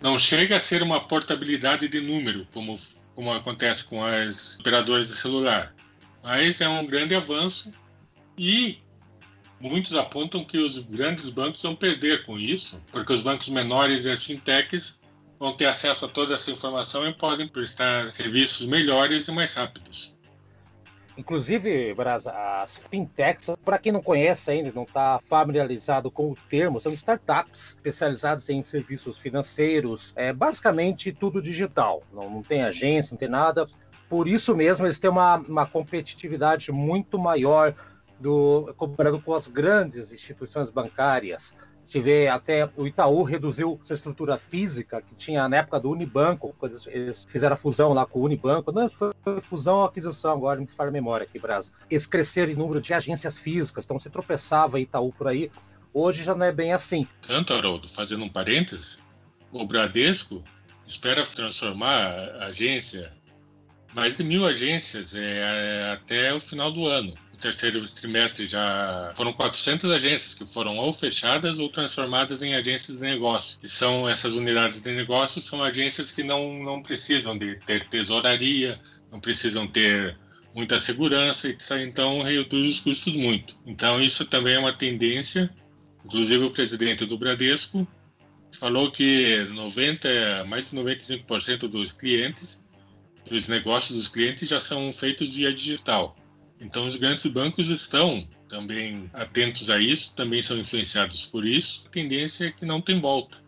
Não 0.00 0.18
chega 0.18 0.56
a 0.56 0.60
ser 0.60 0.82
uma 0.82 1.00
portabilidade 1.00 1.88
de 1.88 2.00
número, 2.00 2.46
como, 2.52 2.78
como 3.14 3.32
acontece 3.32 3.84
com 3.84 4.04
as 4.04 4.58
operadoras 4.60 5.08
de 5.08 5.14
celular, 5.14 5.74
mas 6.22 6.60
é 6.60 6.68
um 6.68 6.86
grande 6.86 7.14
avanço 7.14 7.72
e 8.36 8.78
Muitos 9.60 9.94
apontam 9.94 10.42
que 10.42 10.56
os 10.56 10.78
grandes 10.78 11.28
bancos 11.28 11.62
vão 11.62 11.76
perder 11.76 12.24
com 12.24 12.38
isso, 12.38 12.82
porque 12.90 13.12
os 13.12 13.20
bancos 13.20 13.50
menores 13.50 14.06
e 14.06 14.10
as 14.10 14.24
fintechs 14.24 14.98
vão 15.38 15.54
ter 15.54 15.66
acesso 15.66 16.06
a 16.06 16.08
toda 16.08 16.34
essa 16.34 16.50
informação 16.50 17.06
e 17.06 17.12
podem 17.12 17.46
prestar 17.46 18.12
serviços 18.14 18.66
melhores 18.66 19.28
e 19.28 19.32
mais 19.32 19.52
rápidos. 19.52 20.16
Inclusive, 21.16 21.92
Brasa, 21.92 22.32
as 22.32 22.78
fintechs, 22.90 23.50
para 23.62 23.78
quem 23.78 23.92
não 23.92 24.00
conhece 24.00 24.50
ainda, 24.50 24.72
não 24.74 24.84
está 24.84 25.18
familiarizado 25.18 26.10
com 26.10 26.30
o 26.30 26.36
termo, 26.48 26.80
são 26.80 26.92
startups 26.94 27.74
especializadas 27.74 28.48
em 28.48 28.62
serviços 28.62 29.18
financeiros, 29.18 30.14
é 30.16 30.32
basicamente 30.32 31.12
tudo 31.12 31.42
digital, 31.42 32.02
não, 32.10 32.30
não 32.30 32.42
tem 32.42 32.62
agência, 32.62 33.12
não 33.12 33.18
tem 33.18 33.28
nada. 33.28 33.66
Por 34.08 34.26
isso 34.26 34.56
mesmo, 34.56 34.86
eles 34.86 34.98
têm 34.98 35.10
uma, 35.10 35.36
uma 35.36 35.66
competitividade 35.66 36.72
muito 36.72 37.18
maior 37.18 37.74
do, 38.20 38.72
comparado 38.76 39.20
com 39.20 39.34
as 39.34 39.46
grandes 39.48 40.12
instituições 40.12 40.70
bancárias. 40.70 41.56
Tive 41.86 42.28
até 42.28 42.70
o 42.76 42.86
Itaú 42.86 43.24
reduziu 43.24 43.80
sua 43.82 43.94
estrutura 43.94 44.38
física 44.38 45.02
que 45.02 45.12
tinha 45.16 45.48
na 45.48 45.56
época 45.56 45.80
do 45.80 45.90
Unibanco, 45.90 46.54
quando 46.56 46.78
eles 46.86 47.24
fizeram 47.24 47.54
a 47.54 47.56
fusão 47.56 47.92
lá 47.92 48.06
com 48.06 48.20
o 48.20 48.24
Unibanco. 48.24 48.70
Não, 48.70 48.88
foi 48.88 49.12
fusão 49.40 49.78
ou 49.78 49.84
aquisição, 49.84 50.32
agora 50.32 50.60
me 50.60 50.68
fala 50.68 50.90
a 50.90 50.92
memória 50.92 51.24
aqui, 51.24 51.38
Brasil. 51.40 51.74
Eles 51.90 52.06
cresceram 52.06 52.52
em 52.52 52.54
número 52.54 52.80
de 52.80 52.94
agências 52.94 53.36
físicas, 53.36 53.84
então 53.84 53.98
se 53.98 54.08
tropeçava 54.08 54.78
Itaú 54.78 55.12
por 55.12 55.26
aí. 55.26 55.50
Hoje 55.92 56.22
já 56.22 56.32
não 56.32 56.46
é 56.46 56.52
bem 56.52 56.72
assim. 56.72 57.08
Tanto, 57.22 57.52
Haroldo, 57.52 57.88
fazendo 57.88 58.22
um 58.22 58.28
parênteses, 58.28 59.02
o 59.50 59.66
Bradesco 59.66 60.44
espera 60.86 61.26
transformar 61.26 61.96
a 62.38 62.46
agência, 62.46 63.12
mais 63.92 64.16
de 64.16 64.22
mil 64.22 64.46
agências, 64.46 65.16
é, 65.16 65.90
até 65.92 66.32
o 66.32 66.38
final 66.38 66.70
do 66.70 66.86
ano 66.86 67.14
terceiro 67.40 67.86
trimestre 67.88 68.46
já 68.46 69.12
foram 69.16 69.32
400 69.32 69.90
agências 69.90 70.34
que 70.34 70.46
foram 70.46 70.76
ou 70.76 70.92
fechadas 70.92 71.58
ou 71.58 71.68
transformadas 71.68 72.42
em 72.42 72.54
agências 72.54 72.98
de 72.98 73.04
negócio. 73.04 73.58
E 73.62 73.68
são 73.68 74.08
essas 74.08 74.34
unidades 74.34 74.80
de 74.80 74.92
negócio 74.92 75.40
são 75.40 75.62
agências 75.62 76.12
que 76.12 76.22
não, 76.22 76.62
não 76.62 76.82
precisam 76.82 77.36
de 77.36 77.56
ter 77.66 77.84
tesouraria, 77.88 78.80
não 79.10 79.18
precisam 79.18 79.66
ter 79.66 80.16
muita 80.54 80.78
segurança, 80.78 81.48
então 81.82 82.22
reduz 82.22 82.74
os 82.74 82.80
custos 82.80 83.16
muito. 83.16 83.56
Então 83.66 84.00
isso 84.00 84.24
também 84.26 84.54
é 84.54 84.58
uma 84.58 84.72
tendência. 84.72 85.50
Inclusive 86.04 86.44
o 86.44 86.50
presidente 86.50 87.04
do 87.04 87.18
Bradesco 87.18 87.86
falou 88.52 88.90
que 88.90 89.44
90, 89.50 90.44
mais 90.46 90.70
de 90.70 90.76
95% 90.76 91.68
dos 91.68 91.92
clientes 91.92 92.64
Os 93.30 93.48
negócios 93.48 93.96
dos 93.96 94.08
clientes 94.08 94.48
já 94.48 94.58
são 94.58 94.90
feitos 94.90 95.36
via 95.36 95.52
digital. 95.52 96.16
Então, 96.60 96.86
os 96.86 96.96
grandes 96.96 97.26
bancos 97.26 97.70
estão 97.70 98.28
também 98.48 99.08
atentos 99.14 99.70
a 99.70 99.78
isso, 99.78 100.14
também 100.14 100.42
são 100.42 100.58
influenciados 100.58 101.24
por 101.24 101.44
isso. 101.44 101.84
A 101.86 101.90
tendência 101.90 102.46
é 102.46 102.50
que 102.50 102.66
não 102.66 102.80
tem 102.80 103.00
volta 103.00 103.38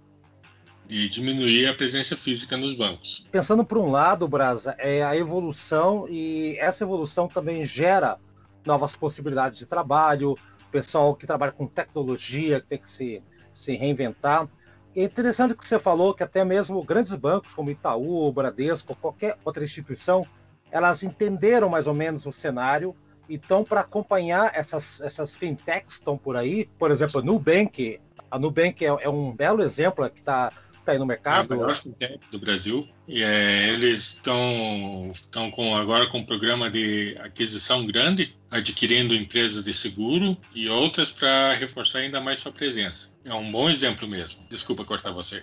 e 0.89 1.09
diminuir 1.09 1.67
a 1.67 1.75
presença 1.75 2.17
física 2.17 2.57
nos 2.57 2.75
bancos. 2.75 3.27
Pensando 3.31 3.65
por 3.65 3.79
um 3.79 3.91
lado, 3.91 4.27
Brasa, 4.29 4.75
é 4.79 5.03
a 5.03 5.17
evolução 5.17 6.07
e 6.09 6.57
essa 6.59 6.85
evolução 6.85 7.29
também 7.29 7.65
gera 7.65 8.19
novas 8.65 8.95
possibilidades 8.95 9.59
de 9.59 9.67
trabalho, 9.67 10.37
pessoal 10.71 11.15
que 11.15 11.27
trabalha 11.27 11.53
com 11.53 11.67
tecnologia 11.67 12.61
que 12.61 12.67
tem 12.67 12.79
que 12.79 12.91
se, 12.91 13.23
se 13.53 13.75
reinventar. 13.75 14.49
É 14.95 15.03
interessante 15.03 15.55
que 15.55 15.67
você 15.67 15.79
falou 15.79 16.15
que 16.15 16.23
até 16.23 16.45
mesmo 16.45 16.83
grandes 16.83 17.15
bancos 17.15 17.55
como 17.55 17.71
Itaú, 17.71 18.31
Bradesco, 18.33 18.95
qualquer 18.95 19.39
outra 19.45 19.65
instituição, 19.65 20.27
elas 20.71 21.03
entenderam 21.03 21.69
mais 21.69 21.87
ou 21.87 21.95
menos 21.95 22.27
o 22.27 22.33
cenário 22.33 22.95
e 23.29 23.35
estão 23.35 23.65
para 23.65 23.81
acompanhar 23.81 24.53
essas, 24.55 25.01
essas 25.01 25.35
fintechs 25.35 25.85
que 25.87 25.93
estão 25.93 26.17
por 26.17 26.37
aí. 26.37 26.69
Por 26.79 26.91
exemplo, 26.91 27.21
a 27.21 27.23
Nubank. 27.23 28.01
A 28.31 28.39
Nubank 28.39 28.85
é, 28.85 28.89
é 28.89 29.09
um 29.09 29.33
belo 29.33 29.63
exemplo 29.63 30.09
que 30.11 30.21
está 30.21 30.53
tá 30.85 30.93
aí 30.93 30.99
no 30.99 31.07
mercado. 31.07 31.53
É 31.53 31.57
o 31.57 31.61
maior 31.61 31.75
fintech 31.75 32.19
do 32.31 32.39
Brasil. 32.39 32.89
E 33.07 33.23
é, 33.23 33.69
eles 33.69 34.15
estão 34.15 35.13
com, 35.53 35.77
agora 35.77 36.07
com 36.07 36.19
um 36.19 36.25
programa 36.25 36.71
de 36.71 37.17
aquisição 37.21 37.87
grande, 37.87 38.35
adquirindo 38.51 39.15
empresas 39.15 39.63
de 39.63 39.73
seguro 39.73 40.37
e 40.55 40.69
outras 40.69 41.11
para 41.11 41.55
reforçar 41.55 42.01
ainda 42.01 42.21
mais 42.21 42.39
sua 42.39 42.53
presença. 42.53 43.15
É 43.25 43.35
um 43.35 43.51
bom 43.51 43.69
exemplo 43.69 44.07
mesmo. 44.09 44.43
Desculpa 44.49 44.85
cortar 44.85 45.11
você. 45.13 45.43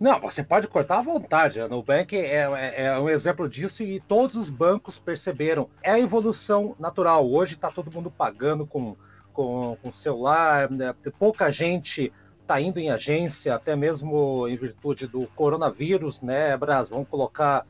Não, 0.00 0.20
você 0.20 0.44
pode 0.44 0.68
cortar 0.68 0.98
à 0.98 1.02
vontade. 1.02 1.60
A 1.60 1.66
Nubank 1.66 2.16
é, 2.16 2.44
é, 2.44 2.84
é, 2.84 2.98
um 2.98 3.08
exemplo 3.08 3.48
disso 3.48 3.82
e 3.82 3.98
todos 4.00 4.36
os 4.36 4.48
bancos 4.48 4.98
perceberam. 4.98 5.68
É 5.82 5.90
a 5.90 5.98
evolução 5.98 6.76
natural. 6.78 7.28
Hoje 7.28 7.54
está 7.54 7.70
todo 7.70 7.90
mundo 7.90 8.10
pagando 8.10 8.64
com, 8.64 8.96
com, 9.32 9.76
com 9.82 9.92
celular, 9.92 10.70
né? 10.70 10.94
pouca 11.18 11.50
gente 11.50 12.12
está 12.40 12.60
indo 12.60 12.78
em 12.78 12.90
agência, 12.90 13.54
até 13.54 13.76
mesmo 13.76 14.48
em 14.48 14.56
virtude 14.56 15.06
do 15.06 15.26
coronavírus, 15.34 16.22
né, 16.22 16.56
Bras? 16.56 16.88
Vamos 16.88 17.08
colocar 17.08 17.66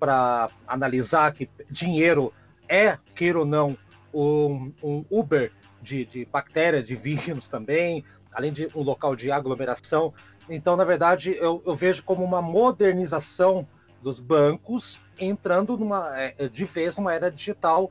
para 0.00 0.48
analisar 0.66 1.32
que 1.32 1.50
dinheiro 1.70 2.32
é, 2.66 2.96
queira 3.14 3.40
ou 3.40 3.44
não, 3.44 3.76
um, 4.14 4.72
um 4.82 5.04
Uber 5.10 5.52
de, 5.82 6.06
de 6.06 6.24
bactéria, 6.24 6.82
de 6.82 6.94
vírus 6.94 7.46
também, 7.46 8.04
além 8.32 8.50
de 8.52 8.70
um 8.74 8.82
local 8.82 9.14
de 9.14 9.30
aglomeração. 9.30 10.14
Então, 10.54 10.76
na 10.76 10.84
verdade, 10.84 11.34
eu, 11.40 11.62
eu 11.64 11.74
vejo 11.74 12.04
como 12.04 12.22
uma 12.22 12.42
modernização 12.42 13.66
dos 14.02 14.20
bancos 14.20 15.00
entrando 15.18 15.78
numa, 15.78 16.14
é, 16.18 16.48
de 16.48 16.64
vez 16.66 16.96
numa 16.98 17.14
era 17.14 17.30
digital 17.30 17.90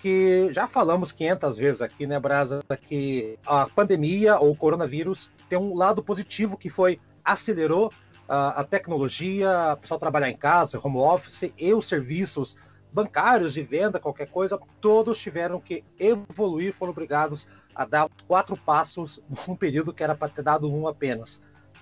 que 0.00 0.48
já 0.50 0.66
falamos 0.66 1.12
500 1.12 1.56
vezes 1.56 1.82
aqui, 1.82 2.06
né, 2.06 2.18
Brasa, 2.18 2.64
que 2.82 3.38
a 3.46 3.68
pandemia 3.68 4.40
ou 4.40 4.50
o 4.50 4.56
coronavírus 4.56 5.30
tem 5.48 5.56
um 5.56 5.76
lado 5.76 6.02
positivo 6.02 6.56
que 6.56 6.68
foi 6.68 6.98
acelerou 7.24 7.92
a, 8.26 8.60
a 8.60 8.64
tecnologia, 8.64 9.74
o 9.74 9.76
pessoal 9.76 10.00
trabalhar 10.00 10.30
em 10.30 10.36
casa, 10.36 10.80
home 10.82 10.96
office 10.96 11.52
e 11.56 11.72
os 11.72 11.86
serviços 11.86 12.56
bancários 12.92 13.52
de 13.52 13.62
venda, 13.62 14.00
qualquer 14.00 14.26
coisa, 14.26 14.58
todos 14.80 15.20
tiveram 15.20 15.60
que 15.60 15.84
evoluir, 15.96 16.72
foram 16.72 16.90
obrigados 16.90 17.46
a 17.72 17.84
dar 17.84 18.08
quatro 18.26 18.56
passos 18.56 19.22
num 19.46 19.54
período 19.54 19.92
que 19.92 20.02
era 20.02 20.16
para 20.16 20.28
ter 20.28 20.42
dado 20.42 20.68
um 20.68 20.88
apenas. 20.88 21.40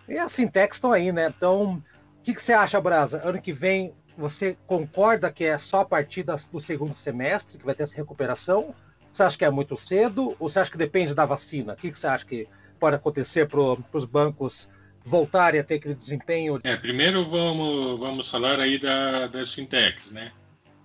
E 0.08 0.18
as 0.18 0.34
fintechs 0.34 0.76
estão 0.76 0.92
aí, 0.92 1.12
né? 1.12 1.32
Então, 1.36 1.74
o 1.74 2.22
que, 2.22 2.34
que, 2.34 2.42
você 2.42 2.52
acha, 2.52 2.80
Brasa? 2.80 3.20
Ano 3.22 3.40
que 3.40 3.52
vem, 3.52 3.92
você 4.16 4.56
concorda 4.66 5.30
que 5.30 5.44
é 5.44 5.58
só 5.58 5.80
a 5.80 5.84
partir 5.84 6.22
das, 6.22 6.48
do 6.48 6.60
segundo 6.60 6.94
semestre 6.94 7.58
que 7.58 7.64
vai 7.64 7.74
ter 7.74 7.82
essa 7.82 7.96
recuperação? 7.96 8.74
Você 9.12 9.22
acha 9.22 9.38
que 9.38 9.44
é 9.44 9.50
muito 9.50 9.76
cedo? 9.76 10.34
Ou 10.38 10.48
você 10.48 10.60
acha 10.60 10.70
que 10.70 10.78
depende 10.78 11.14
da 11.14 11.26
vacina? 11.26 11.74
O 11.74 11.76
que, 11.76 11.90
que 11.90 11.98
você 11.98 12.06
acha 12.06 12.24
que 12.24 12.48
pode 12.80 12.96
acontecer 12.96 13.46
para 13.46 13.60
os 13.92 14.04
bancos 14.04 14.68
voltarem 15.04 15.60
a 15.60 15.64
ter 15.64 15.74
aquele 15.74 15.94
desempenho? 15.94 16.58
É, 16.64 16.76
primeiro 16.76 17.24
vamos, 17.24 17.98
vamos 17.98 18.30
falar 18.30 18.60
aí 18.60 18.78
da, 18.78 19.26
das 19.26 19.54
fintechs, 19.54 20.12
né? 20.12 20.32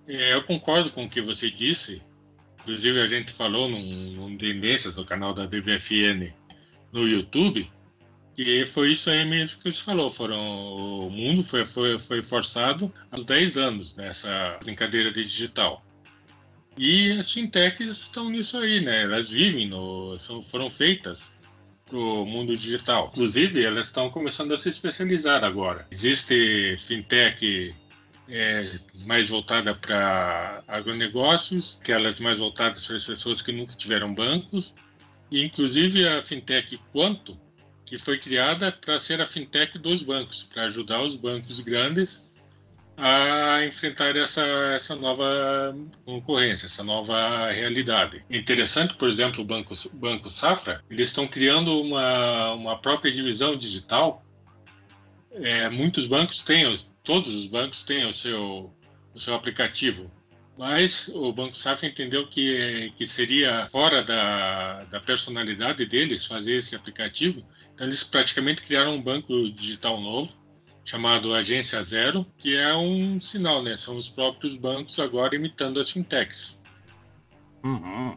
É, 0.06 0.34
eu 0.34 0.42
concordo 0.44 0.90
com 0.90 1.04
o 1.04 1.08
que 1.08 1.20
você 1.20 1.50
disse. 1.50 2.02
Inclusive, 2.60 3.00
a 3.00 3.06
gente 3.06 3.32
falou 3.32 3.68
num, 3.68 4.12
num 4.12 4.36
Tendências 4.36 4.96
no 4.96 5.04
canal 5.04 5.32
da 5.32 5.46
DBFN 5.46 6.32
no 6.92 7.06
YouTube 7.06 7.70
e 8.36 8.66
foi 8.66 8.92
isso 8.92 9.10
aí 9.10 9.24
mesmo 9.24 9.60
que 9.60 9.70
você 9.70 9.82
falou. 9.82 10.10
Foram, 10.10 11.06
o 11.06 11.10
mundo 11.10 11.42
foi, 11.42 11.64
foi, 11.64 11.98
foi 11.98 12.22
forçado 12.22 12.92
aos 13.10 13.24
10 13.24 13.56
anos 13.56 13.96
nessa 13.96 14.58
brincadeira 14.62 15.12
digital. 15.12 15.84
E 16.76 17.12
as 17.12 17.32
fintechs 17.32 17.88
estão 17.88 18.28
nisso 18.30 18.56
aí, 18.58 18.80
né? 18.80 19.02
Elas 19.02 19.28
vivem, 19.28 19.68
no, 19.68 20.18
são, 20.18 20.42
foram 20.42 20.68
feitas 20.68 21.34
para 21.86 21.96
o 21.96 22.24
mundo 22.24 22.56
digital. 22.56 23.10
Inclusive, 23.12 23.64
elas 23.64 23.86
estão 23.86 24.10
começando 24.10 24.52
a 24.52 24.56
se 24.56 24.68
especializar 24.68 25.44
agora. 25.44 25.86
Existe 25.90 26.76
fintech 26.78 27.74
é, 28.28 28.78
mais 28.94 29.28
voltada 29.28 29.74
para 29.74 30.64
agronegócios, 30.66 31.78
aquelas 31.80 32.18
mais 32.20 32.38
voltadas 32.38 32.86
para 32.86 32.96
as 32.96 33.06
pessoas 33.06 33.42
que 33.42 33.52
nunca 33.52 33.74
tiveram 33.74 34.12
bancos, 34.12 34.74
e 35.30 35.44
inclusive 35.44 36.06
a 36.08 36.22
fintech 36.22 36.80
Quanto, 36.92 37.38
que 37.84 37.98
foi 37.98 38.18
criada 38.18 38.72
para 38.72 38.98
ser 38.98 39.20
a 39.20 39.26
fintech 39.26 39.78
dos 39.78 40.02
bancos, 40.02 40.44
para 40.44 40.64
ajudar 40.64 41.02
os 41.02 41.16
bancos 41.16 41.60
grandes 41.60 42.28
a 42.96 43.64
enfrentar 43.64 44.16
essa, 44.16 44.42
essa 44.72 44.94
nova 44.94 45.76
concorrência, 46.04 46.66
essa 46.66 46.84
nova 46.84 47.50
realidade. 47.50 48.24
Interessante, 48.30 48.94
por 48.94 49.08
exemplo, 49.08 49.42
o 49.42 49.44
Banco, 49.44 49.74
Banco 49.94 50.30
Safra, 50.30 50.82
eles 50.88 51.08
estão 51.08 51.26
criando 51.26 51.80
uma, 51.80 52.52
uma 52.52 52.78
própria 52.78 53.10
divisão 53.10 53.56
digital. 53.56 54.24
É, 55.32 55.68
muitos 55.68 56.06
bancos 56.06 56.44
têm, 56.44 56.72
todos 57.02 57.34
os 57.34 57.46
bancos 57.46 57.82
têm 57.82 58.06
o 58.06 58.12
seu, 58.12 58.72
o 59.12 59.18
seu 59.18 59.34
aplicativo, 59.34 60.10
mas 60.56 61.08
o 61.08 61.32
Banco 61.32 61.56
Safra 61.56 61.88
entendeu 61.88 62.28
que, 62.28 62.92
que 62.96 63.06
seria 63.08 63.66
fora 63.72 64.04
da, 64.04 64.84
da 64.84 65.00
personalidade 65.00 65.84
deles 65.84 66.26
fazer 66.26 66.58
esse 66.58 66.76
aplicativo 66.76 67.44
então, 67.74 67.86
eles 67.86 68.04
praticamente 68.04 68.62
criaram 68.62 68.94
um 68.94 69.02
banco 69.02 69.50
digital 69.50 70.00
novo, 70.00 70.32
chamado 70.84 71.34
Agência 71.34 71.82
Zero, 71.82 72.24
que 72.38 72.56
é 72.56 72.74
um 72.76 73.18
sinal, 73.18 73.62
né? 73.62 73.76
São 73.76 73.98
os 73.98 74.08
próprios 74.08 74.56
bancos 74.56 74.98
agora 75.00 75.34
imitando 75.34 75.80
as 75.80 75.90
fintechs. 75.90 76.62
Uhum. 77.64 78.16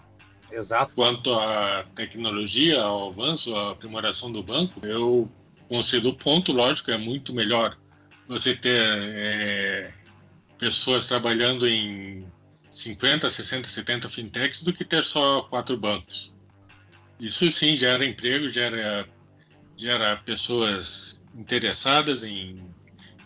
Exato. 0.51 0.93
Quanto 0.93 1.33
à 1.33 1.85
tecnologia, 1.95 2.81
ao 2.81 3.09
avanço, 3.09 3.55
à 3.55 3.71
aprimoração 3.71 4.31
do 4.31 4.43
banco, 4.43 4.85
eu 4.85 5.29
concedo 5.67 6.09
o 6.09 6.13
ponto, 6.13 6.51
lógico, 6.51 6.91
é 6.91 6.97
muito 6.97 7.33
melhor 7.33 7.77
você 8.27 8.55
ter 8.55 8.79
é, 8.79 9.93
pessoas 10.57 11.07
trabalhando 11.07 11.67
em 11.67 12.27
50, 12.69 13.29
60, 13.29 13.67
70 13.67 14.09
fintechs 14.09 14.61
do 14.61 14.71
que 14.71 14.85
ter 14.85 15.03
só 15.03 15.41
quatro 15.43 15.77
bancos. 15.77 16.35
Isso 17.19 17.49
sim 17.49 17.75
gera 17.75 18.05
emprego, 18.05 18.47
gera 18.47 19.07
gera 19.77 20.17
pessoas 20.17 21.21
interessadas 21.37 22.23
em, 22.23 22.59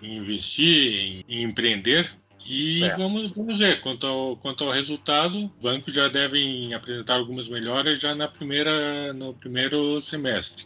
em 0.01 0.17
investir, 0.17 0.93
em, 0.93 1.25
em, 1.27 1.43
empreender. 1.43 2.11
E 2.45 2.83
é. 2.83 2.97
vamos, 2.97 3.31
vamos 3.31 3.59
ver, 3.59 3.79
quanto 3.81 4.05
ao, 4.05 4.35
quanto 4.35 4.63
ao 4.65 4.71
resultado, 4.71 5.49
bancos 5.61 5.93
já 5.93 6.09
devem 6.09 6.73
apresentar 6.73 7.15
algumas 7.15 7.47
melhoras 7.47 7.99
já 7.99 8.13
na 8.13 8.27
primeira, 8.27 9.13
no 9.13 9.33
primeiro 9.33 10.01
semestre. 10.01 10.65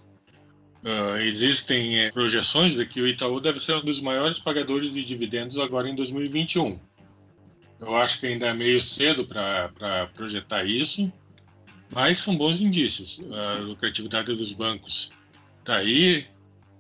Uh, 0.84 1.18
existem 1.18 2.00
é, 2.00 2.12
projeções 2.12 2.76
de 2.76 2.86
que 2.86 3.02
o 3.02 3.08
Itaú 3.08 3.40
deve 3.40 3.60
ser 3.60 3.76
um 3.76 3.82
dos 3.82 4.00
maiores 4.00 4.40
pagadores 4.40 4.94
de 4.94 5.04
dividendos 5.04 5.60
agora 5.60 5.90
em 5.90 5.96
2021. 5.96 6.80
Eu 7.80 7.96
acho 7.96 8.20
que 8.20 8.28
ainda 8.28 8.48
é 8.48 8.54
meio 8.54 8.82
cedo 8.82 9.26
para 9.26 10.08
projetar 10.14 10.64
isso, 10.64 11.12
mas 11.92 12.20
são 12.20 12.36
bons 12.36 12.62
indícios. 12.62 13.20
A 13.32 13.60
lucratividade 13.60 14.34
dos 14.34 14.52
bancos 14.52 15.12
está 15.66 15.78
aí. 15.78 16.28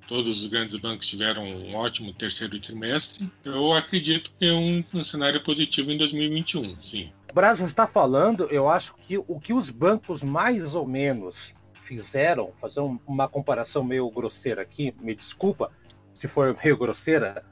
Todos 0.07 0.43
os 0.43 0.47
grandes 0.47 0.75
bancos 0.75 1.07
tiveram 1.07 1.43
um 1.43 1.75
ótimo 1.75 2.13
terceiro 2.13 2.59
trimestre. 2.59 3.27
Eu 3.43 3.73
acredito 3.73 4.31
que 4.37 4.45
é 4.45 4.53
um, 4.53 4.83
um 4.93 5.03
cenário 5.03 5.43
positivo 5.43 5.91
em 5.91 5.97
2021, 5.97 6.79
sim. 6.79 7.11
Brasa 7.33 7.65
está 7.65 7.87
falando, 7.87 8.45
eu 8.51 8.69
acho 8.69 8.95
que 8.97 9.17
o 9.17 9.39
que 9.39 9.51
os 9.51 9.71
bancos 9.71 10.21
mais 10.21 10.75
ou 10.75 10.87
menos 10.87 11.55
fizeram, 11.73 12.53
fazer 12.61 12.81
um, 12.81 12.99
uma 13.07 13.27
comparação 13.27 13.83
meio 13.83 14.09
grosseira 14.11 14.61
aqui, 14.61 14.93
me 15.01 15.15
desculpa 15.15 15.71
se 16.13 16.27
for 16.27 16.55
meio 16.63 16.77
grosseira, 16.77 17.43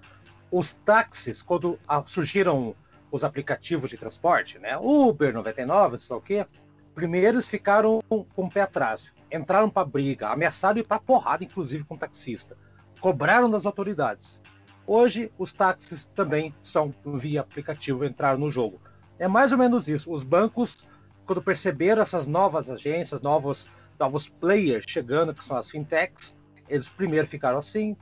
os 0.51 0.73
táxis, 0.85 1.41
quando 1.41 1.79
surgiram 2.05 2.75
os 3.11 3.23
aplicativos 3.23 3.89
de 3.89 3.97
transporte, 3.97 4.59
né, 4.59 4.77
Uber 4.77 5.33
99, 5.33 5.93
não 5.93 5.99
sei 5.99 6.15
o 6.15 6.21
quê, 6.21 6.45
primeiro 6.93 7.35
eles 7.35 7.47
ficaram 7.47 7.99
com 8.09 8.25
o 8.37 8.49
pé 8.49 8.61
atrás 8.61 9.13
entraram 9.33 9.69
para 9.69 9.85
briga, 9.85 10.29
ameaçaram 10.29 10.77
ir 10.77 10.83
para 10.83 10.99
porrada, 10.99 11.43
inclusive 11.43 11.83
com 11.83 11.95
o 11.95 11.97
taxista. 11.97 12.55
Cobraram 13.01 13.49
das 13.49 13.65
autoridades. 13.65 14.39
Hoje, 14.85 15.31
os 15.37 15.53
táxis 15.53 16.05
também 16.05 16.53
são 16.61 16.93
via 17.03 17.41
aplicativo, 17.41 18.05
entraram 18.05 18.39
no 18.39 18.49
jogo. 18.49 18.79
É 19.17 19.27
mais 19.27 19.51
ou 19.51 19.57
menos 19.57 19.87
isso. 19.87 20.11
Os 20.11 20.23
bancos, 20.23 20.85
quando 21.25 21.41
perceberam 21.41 22.01
essas 22.01 22.27
novas 22.27 22.69
agências, 22.69 23.21
novos, 23.21 23.67
novos 23.99 24.29
players 24.29 24.85
chegando, 24.87 25.33
que 25.33 25.43
são 25.43 25.57
as 25.57 25.69
fintechs, 25.69 26.37
eles 26.69 26.89
primeiro 26.89 27.25
ficaram 27.25 27.57
assim, 27.57 27.97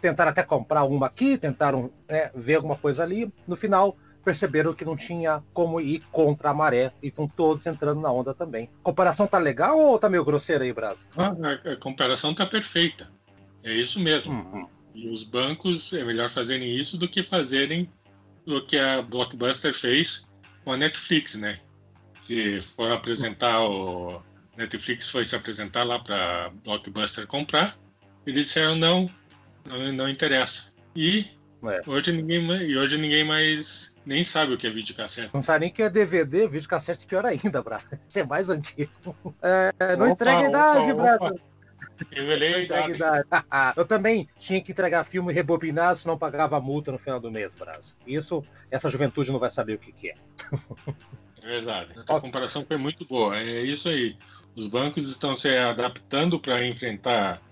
tentaram 0.00 0.30
até 0.30 0.42
comprar 0.42 0.84
uma 0.84 1.06
aqui, 1.06 1.38
tentaram 1.38 1.90
né, 2.08 2.30
ver 2.34 2.56
alguma 2.56 2.76
coisa 2.76 3.02
ali. 3.02 3.32
No 3.46 3.56
final, 3.56 3.96
perceberam 4.24 4.74
que 4.74 4.84
não 4.84 4.96
tinha 4.96 5.42
como 5.52 5.80
ir 5.80 6.02
contra 6.10 6.50
a 6.50 6.54
maré 6.54 6.92
e 7.02 7.08
estão 7.08 7.28
todos 7.28 7.66
entrando 7.66 8.00
na 8.00 8.10
onda 8.10 8.34
também. 8.34 8.70
A 8.80 8.82
comparação 8.82 9.26
tá 9.26 9.38
legal 9.38 9.78
ou 9.78 9.98
tá 9.98 10.08
meio 10.08 10.24
grosseira 10.24 10.64
aí, 10.64 10.72
Brasa? 10.72 11.04
Ah, 11.16 11.34
a, 11.72 11.76
comparação 11.76 12.34
tá 12.34 12.46
perfeita. 12.46 13.10
É 13.62 13.72
isso 13.72 14.00
mesmo. 14.00 14.32
Uhum. 14.34 14.68
E 14.94 15.08
os 15.08 15.24
bancos 15.24 15.92
é 15.92 16.04
melhor 16.04 16.30
fazerem 16.30 16.74
isso 16.74 16.96
do 16.96 17.08
que 17.08 17.22
fazerem 17.22 17.90
o 18.46 18.60
que 18.60 18.78
a 18.78 19.02
Blockbuster 19.02 19.74
fez 19.74 20.30
com 20.64 20.72
a 20.72 20.76
Netflix, 20.76 21.34
né? 21.34 21.58
Que 22.22 22.60
foram 22.76 22.94
apresentar 22.94 23.60
o 23.60 24.22
Netflix 24.56 25.10
foi 25.10 25.24
se 25.24 25.34
apresentar 25.34 25.82
lá 25.82 25.98
para 25.98 26.50
Blockbuster 26.62 27.26
comprar. 27.26 27.76
Eles 28.26 28.46
disseram 28.46 28.76
não, 28.76 29.10
não, 29.64 29.92
não 29.92 30.08
interessa. 30.08 30.72
E 30.94 31.26
é. 31.70 31.80
hoje 31.86 32.12
ninguém 32.12 32.44
e 32.62 32.76
hoje 32.76 32.98
ninguém 32.98 33.24
mais 33.24 33.96
nem 34.04 34.22
sabe 34.22 34.54
o 34.54 34.58
que 34.58 34.66
é 34.66 34.70
videocassete. 34.70 35.30
Não 35.32 35.42
sabe 35.42 35.60
nem 35.60 35.72
que 35.72 35.82
é 35.82 35.90
DVD, 35.90 36.46
videocassete 36.46 37.06
pior 37.06 37.24
ainda, 37.24 37.62
Braço. 37.62 37.88
Isso 38.08 38.18
é 38.18 38.24
mais 38.24 38.50
antigo. 38.50 38.90
É, 39.42 39.72
não 39.96 40.06
opa, 40.06 40.12
entrega 40.12 40.48
idade. 40.48 40.88
Revelei 42.10 42.64
idade. 42.64 42.98
Eu 43.76 43.84
também 43.84 44.28
tinha 44.38 44.60
que 44.60 44.72
entregar 44.72 45.04
filme 45.04 45.32
rebobinado, 45.32 45.98
senão 45.98 46.18
pagava 46.18 46.60
multa 46.60 46.92
no 46.92 46.98
final 46.98 47.20
do 47.20 47.30
mês, 47.30 47.54
Braço. 47.54 47.96
Isso, 48.06 48.44
essa 48.70 48.90
juventude 48.90 49.32
não 49.32 49.38
vai 49.38 49.50
saber 49.50 49.74
o 49.74 49.78
que, 49.78 49.92
que 49.92 50.10
é. 50.10 50.14
É 51.42 51.46
verdade. 51.46 51.90
Essa 51.98 52.20
comparação 52.20 52.64
foi 52.66 52.76
muito 52.76 53.04
boa. 53.04 53.36
É 53.36 53.62
isso 53.62 53.88
aí. 53.88 54.16
Os 54.56 54.66
bancos 54.66 55.10
estão 55.10 55.36
se 55.36 55.48
adaptando 55.48 56.38
para 56.38 56.64
enfrentar 56.64 57.42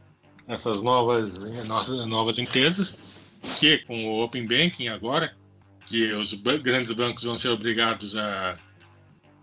essas 0.46 0.82
novas, 0.82 1.50
nossas 1.66 2.06
novas 2.06 2.38
empresas, 2.38 3.11
que 3.58 3.78
com 3.78 4.04
o 4.06 4.22
Open 4.22 4.46
Banking 4.46 4.88
agora, 4.88 5.34
que 5.86 6.12
os 6.12 6.32
grandes 6.34 6.92
bancos 6.92 7.24
vão 7.24 7.36
ser 7.36 7.48
obrigados 7.48 8.16
a, 8.16 8.56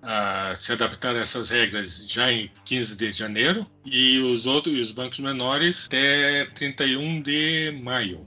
a, 0.01 0.55
se 0.55 0.71
adaptar 0.71 1.15
a 1.15 1.19
essas 1.19 1.49
regras 1.49 2.05
já 2.07 2.31
em 2.31 2.49
15 2.65 2.97
de 2.97 3.11
janeiro 3.11 3.67
e 3.85 4.19
os 4.19 4.45
outros 4.45 4.79
os 4.79 4.91
bancos 4.91 5.19
menores 5.19 5.85
até 5.87 6.45
31 6.45 7.21
de 7.21 7.71
maio. 7.83 8.25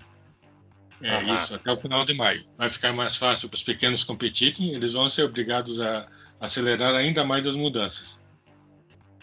É 1.01 1.19
uhum. 1.19 1.35
isso, 1.35 1.55
até 1.55 1.73
o 1.73 1.77
final 1.77 2.05
de 2.05 2.15
maio. 2.15 2.45
Vai 2.57 2.71
ficar 2.71 2.93
mais 2.93 3.17
fácil 3.17 3.49
para 3.49 3.57
os 3.57 3.63
pequenos 3.63 4.05
competirem, 4.05 4.73
eles 4.73 4.93
vão 4.93 5.09
ser 5.09 5.25
obrigados 5.25 5.81
a 5.81 6.07
acelerar 6.41 6.95
ainda 6.95 7.25
mais 7.25 7.47
as 7.47 7.57
mudanças. 7.57 8.22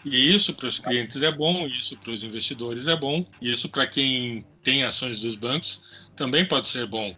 E 0.04 0.34
isso 0.34 0.54
para 0.54 0.66
os 0.66 0.78
clientes 0.78 1.22
é 1.22 1.30
bom, 1.30 1.66
isso 1.66 1.96
para 1.98 2.10
os 2.10 2.24
investidores 2.24 2.88
é 2.88 2.96
bom, 2.96 3.26
isso 3.40 3.68
para 3.68 3.86
quem 3.86 4.44
tem 4.62 4.84
ações 4.84 5.20
dos 5.20 5.36
bancos 5.36 6.08
também 6.16 6.46
pode 6.46 6.68
ser 6.68 6.86
bom, 6.86 7.14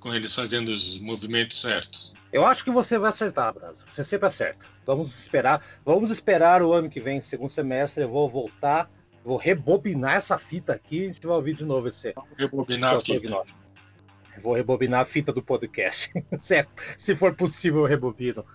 com 0.00 0.14
eles 0.14 0.34
fazendo 0.34 0.68
os 0.68 0.98
movimentos 1.00 1.60
certos. 1.60 2.14
Eu 2.32 2.46
acho 2.46 2.64
que 2.64 2.70
você 2.70 2.98
vai 2.98 3.10
acertar, 3.10 3.52
Brasa. 3.52 3.84
Você 3.90 4.02
sempre 4.02 4.26
acerta. 4.26 4.64
Vamos 4.86 5.18
esperar. 5.18 5.62
Vamos 5.84 6.10
esperar 6.10 6.62
o 6.62 6.72
ano 6.72 6.88
que 6.88 6.98
vem, 6.98 7.20
segundo 7.20 7.50
semestre. 7.50 8.02
Eu 8.02 8.08
vou 8.08 8.26
voltar, 8.28 8.90
vou 9.22 9.36
rebobinar 9.36 10.14
essa 10.14 10.38
fita 10.38 10.72
aqui. 10.72 11.04
A 11.04 11.12
gente 11.12 11.26
vai 11.26 11.36
ouvir 11.36 11.54
de 11.54 11.64
novo 11.66 11.88
esse. 11.88 12.14
Rebobinar 12.38 12.94
a 12.94 13.00
fita. 13.00 13.42
Vou 14.42 14.54
rebobinar 14.54 15.02
a 15.02 15.04
fita 15.04 15.30
do 15.30 15.42
podcast. 15.42 16.10
se, 16.40 16.66
se 16.96 17.14
for 17.14 17.34
possível, 17.34 17.80
eu 17.80 17.86
rebobino. 17.86 18.46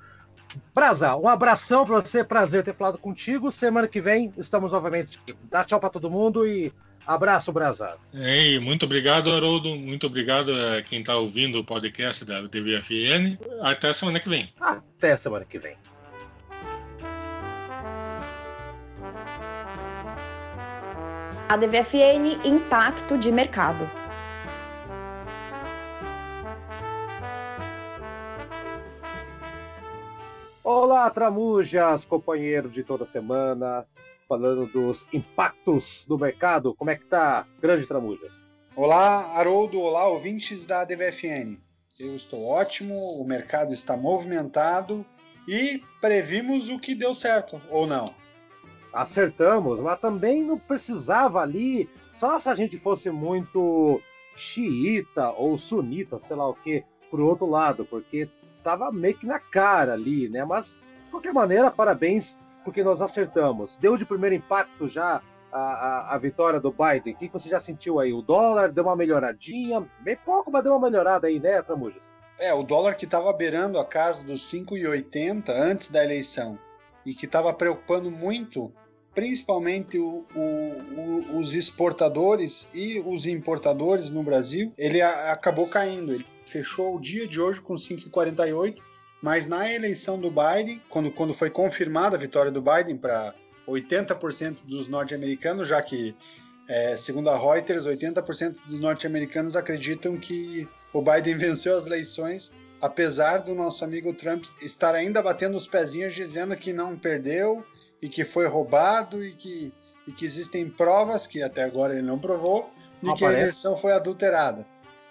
Brasa, 0.74 1.16
um 1.16 1.28
abração 1.28 1.86
para 1.86 2.02
você, 2.02 2.24
prazer 2.24 2.64
ter 2.64 2.74
falado 2.74 2.98
contigo. 2.98 3.52
Semana 3.52 3.88
que 3.88 4.02
vem 4.02 4.34
estamos 4.38 4.72
novamente. 4.72 5.18
Dá 5.50 5.64
tchau 5.64 5.80
para 5.80 5.90
todo 5.90 6.10
mundo 6.10 6.48
e 6.48 6.72
abraço, 7.06 7.52
Brasa. 7.52 7.96
Ei, 8.14 8.60
muito 8.60 8.86
obrigado, 8.86 9.32
Haroldo. 9.32 9.76
Muito 9.76 10.08
obrigado 10.08 10.52
a 10.54 10.82
quem 10.82 11.00
está 11.00 11.16
ouvindo 11.16 11.60
o 11.60 11.64
podcast 11.64 12.26
da 12.26 12.48
TVFN. 12.48 13.38
Até 13.62 13.92
semana 13.94 14.20
que 14.20 14.30
vem. 14.30 14.50
Até 14.60 15.16
semana 15.18 15.46
que 15.46 15.58
vem. 15.58 15.76
A 21.50 21.56
DVFN 21.56 22.46
Impacto 22.46 23.18
de 23.18 23.32
Mercado. 23.32 23.90
Olá, 30.70 31.10
Tramujas, 31.10 32.04
companheiro 32.04 32.70
de 32.70 32.84
toda 32.84 33.06
semana, 33.06 33.88
falando 34.28 34.66
dos 34.68 35.08
impactos 35.14 36.04
do 36.06 36.20
mercado. 36.20 36.76
Como 36.76 36.92
é 36.92 36.96
que 36.98 37.06
tá, 37.06 37.48
grande 37.62 37.88
Tramujas? 37.88 38.42
Olá, 38.76 39.32
Haroldo, 39.38 39.80
olá, 39.80 40.10
ouvintes 40.10 40.66
da 40.66 40.84
DVFN. 40.84 41.58
Eu 41.98 42.18
estou 42.18 42.46
ótimo, 42.46 42.94
o 42.94 43.26
mercado 43.26 43.74
está 43.74 43.96
movimentado 43.96 45.06
e 45.48 45.82
previmos 46.02 46.68
o 46.68 46.78
que 46.78 46.94
deu 46.94 47.16
certo, 47.16 47.62
ou 47.70 47.88
não? 47.88 48.14
Acertamos, 48.92 49.80
mas 49.80 49.98
também 50.02 50.44
não 50.44 50.60
precisava 50.60 51.40
ali, 51.40 51.90
só 52.14 52.38
se 52.40 52.50
a 52.50 52.54
gente 52.54 52.78
fosse 52.78 53.10
muito 53.10 54.02
xiita 54.36 55.32
ou 55.32 55.58
sunita, 55.58 56.20
sei 56.20 56.36
lá 56.36 56.50
o 56.50 56.56
que, 56.56 56.84
pro 57.10 57.26
outro 57.26 57.46
lado, 57.46 57.86
porque 57.86 58.30
estava 58.68 58.92
meio 58.92 59.16
que 59.16 59.26
na 59.26 59.40
cara 59.40 59.94
ali, 59.94 60.28
né? 60.28 60.44
Mas, 60.44 60.78
de 61.06 61.12
qualquer 61.12 61.34
maneira, 61.34 61.72
parabéns, 61.72 62.38
porque 62.66 62.84
nós 62.84 63.02
acertamos. 63.02 63.78
Deu 63.78 63.96
de 63.96 64.06
primeiro 64.06 64.36
impacto 64.36 64.90
já 64.90 65.22
a, 65.52 65.60
a, 65.60 66.16
a 66.16 66.18
vitória 66.18 66.60
do 66.60 66.72
Biden. 66.72 67.14
O 67.14 67.18
que 67.18 67.30
você 67.30 67.48
já 67.48 67.62
sentiu 67.62 68.00
aí? 68.00 68.12
O 68.12 68.22
dólar 68.22 68.72
deu 68.72 68.84
uma 68.84 68.96
melhoradinha, 68.96 69.88
bem 70.02 70.18
pouco, 70.18 70.52
mas 70.52 70.64
deu 70.64 70.74
uma 70.74 70.90
melhorada 70.90 71.28
aí, 71.28 71.40
né, 71.40 71.62
Tramujas? 71.62 72.04
É, 72.38 72.54
o 72.54 72.62
dólar 72.62 72.96
que 72.96 73.06
estava 73.06 73.32
beirando 73.32 73.80
a 73.80 73.86
casa 73.86 74.26
dos 74.28 74.42
5,80 74.52 75.50
antes 75.50 75.90
da 75.90 76.04
eleição 76.04 76.60
e 77.06 77.16
que 77.16 77.26
estava 77.26 77.52
preocupando 77.54 78.12
muito, 78.12 78.72
principalmente 79.16 79.98
o, 79.98 80.26
o, 80.36 80.42
o, 80.42 81.40
os 81.40 81.56
exportadores 81.56 82.70
e 82.76 83.00
os 83.00 83.26
importadores 83.26 84.12
no 84.12 84.22
Brasil, 84.22 84.74
ele 84.78 85.02
a, 85.02 85.32
acabou 85.32 85.68
caindo. 85.68 86.14
Ele 86.14 86.26
fechou 86.48 86.96
o 86.96 87.00
dia 87.00 87.28
de 87.28 87.40
hoje 87.40 87.62
com 87.62 87.76
5,48, 87.76 88.78
mas 89.22 89.46
na 89.48 89.72
eleição 89.72 90.20
do 90.20 90.32
Biden, 90.32 90.82
quando, 90.90 91.12
quando 91.12 91.34
foi 91.34 91.50
confirmada 91.50 92.16
a 92.16 92.20
vitória 92.20 92.52
do 92.52 92.62
Biden 92.62 92.98
para 92.98 93.34
80% 93.68 94.60
dos 94.66 94.88
norte-americanos, 94.88 95.68
já 95.68 95.82
que, 95.82 96.16
é, 96.68 96.96
segundo 96.96 97.30
a 97.30 97.38
Reuters, 97.38 97.86
80% 97.86 98.66
dos 98.68 98.80
norte-americanos 98.80 99.56
acreditam 99.56 100.18
que 100.18 100.68
o 100.94 101.02
Biden 101.02 101.36
venceu 101.38 101.76
as 101.76 101.86
eleições, 101.86 102.54
apesar 102.80 103.40
do 103.40 103.54
nosso 103.54 103.84
amigo 103.84 104.14
Trump 104.14 104.46
estar 104.62 104.96
ainda 104.96 105.22
batendo 105.22 105.58
os 105.58 105.68
pezinhos 105.68 106.14
dizendo 106.14 106.56
que 106.56 106.72
não 106.72 106.98
perdeu 106.98 107.66
e 108.02 108.08
que 108.08 108.24
foi 108.24 108.48
roubado 108.48 109.24
e 109.24 109.34
que, 109.34 109.74
e 110.08 110.12
que 110.12 110.24
existem 110.24 110.70
provas, 110.70 111.26
que 111.26 111.42
até 111.42 111.64
agora 111.64 111.94
ele 111.94 112.04
não 112.04 112.20
provou, 112.20 112.72
de 113.02 113.14
que 113.16 113.26
a 113.26 113.32
eleição 113.32 113.78
foi 113.78 113.92
adulterada. 113.92 114.66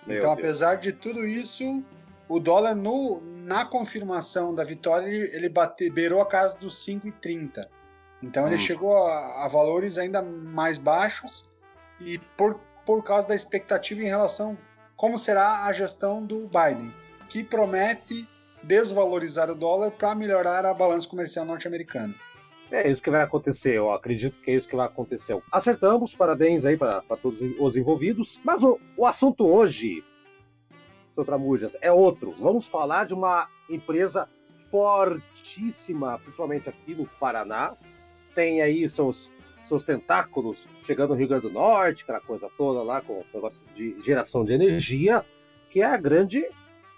Meu 0.06 0.18
então, 0.18 0.34
Deus. 0.34 0.46
apesar 0.46 0.74
de 0.76 0.92
tudo 0.92 1.26
isso, 1.26 1.84
o 2.28 2.38
dólar 2.38 2.74
no, 2.74 3.20
na 3.20 3.64
confirmação 3.64 4.54
da 4.54 4.64
vitória 4.64 5.06
ele, 5.06 5.34
ele 5.34 5.48
bate, 5.48 5.90
beirou 5.90 6.20
a 6.20 6.26
casa 6.26 6.58
dos 6.58 6.74
5,30. 6.86 7.66
Então 8.22 8.44
hum. 8.44 8.46
ele 8.48 8.58
chegou 8.58 8.96
a, 8.96 9.44
a, 9.44 9.48
valores 9.48 9.98
ainda 9.98 10.22
mais 10.22 10.78
baixos 10.78 11.50
e 12.00 12.18
por, 12.36 12.60
por 12.84 13.02
causa 13.02 13.28
da 13.28 13.34
expectativa 13.34 14.02
em 14.02 14.06
relação 14.06 14.56
como 14.96 15.18
será 15.18 15.64
a 15.64 15.72
gestão 15.72 16.24
do 16.24 16.48
Biden, 16.48 16.92
que 17.28 17.44
promete 17.44 18.28
desvalorizar 18.62 19.50
o 19.50 19.54
dólar 19.54 19.90
para 19.90 20.14
melhorar 20.14 20.64
a 20.64 20.72
balança 20.72 21.08
comercial 21.08 21.44
norte-americana. 21.44 22.14
É 22.70 22.90
isso 22.90 23.02
que 23.02 23.10
vai 23.10 23.22
acontecer, 23.22 23.74
eu 23.76 23.92
acredito 23.92 24.40
que 24.40 24.50
é 24.50 24.54
isso 24.54 24.68
que 24.68 24.74
vai 24.74 24.86
acontecer. 24.86 25.40
Acertamos, 25.52 26.14
parabéns 26.14 26.64
aí 26.64 26.76
para 26.76 27.00
todos 27.22 27.40
os 27.40 27.76
envolvidos. 27.76 28.40
Mas 28.44 28.62
o, 28.62 28.80
o 28.96 29.06
assunto 29.06 29.46
hoje, 29.46 30.02
seu 31.12 31.24
Tramujas, 31.24 31.76
é 31.80 31.92
outro. 31.92 32.32
Vamos 32.32 32.66
falar 32.66 33.04
de 33.04 33.14
uma 33.14 33.48
empresa 33.70 34.28
fortíssima, 34.68 36.18
principalmente 36.18 36.68
aqui 36.68 36.94
no 36.94 37.06
Paraná. 37.20 37.76
Tem 38.34 38.60
aí 38.60 38.90
seus, 38.90 39.30
seus 39.62 39.84
tentáculos 39.84 40.68
chegando 40.82 41.10
no 41.10 41.16
Rio 41.16 41.28
Grande 41.28 41.46
do 41.46 41.52
Norte, 41.52 42.02
aquela 42.02 42.20
coisa 42.20 42.50
toda 42.58 42.82
lá 42.82 43.00
com 43.00 43.20
o 43.20 43.24
negócio 43.32 43.64
de 43.76 43.96
geração 44.00 44.44
de 44.44 44.52
energia, 44.52 45.24
que 45.70 45.82
é 45.82 45.86
a 45.86 45.96
grande 45.96 46.44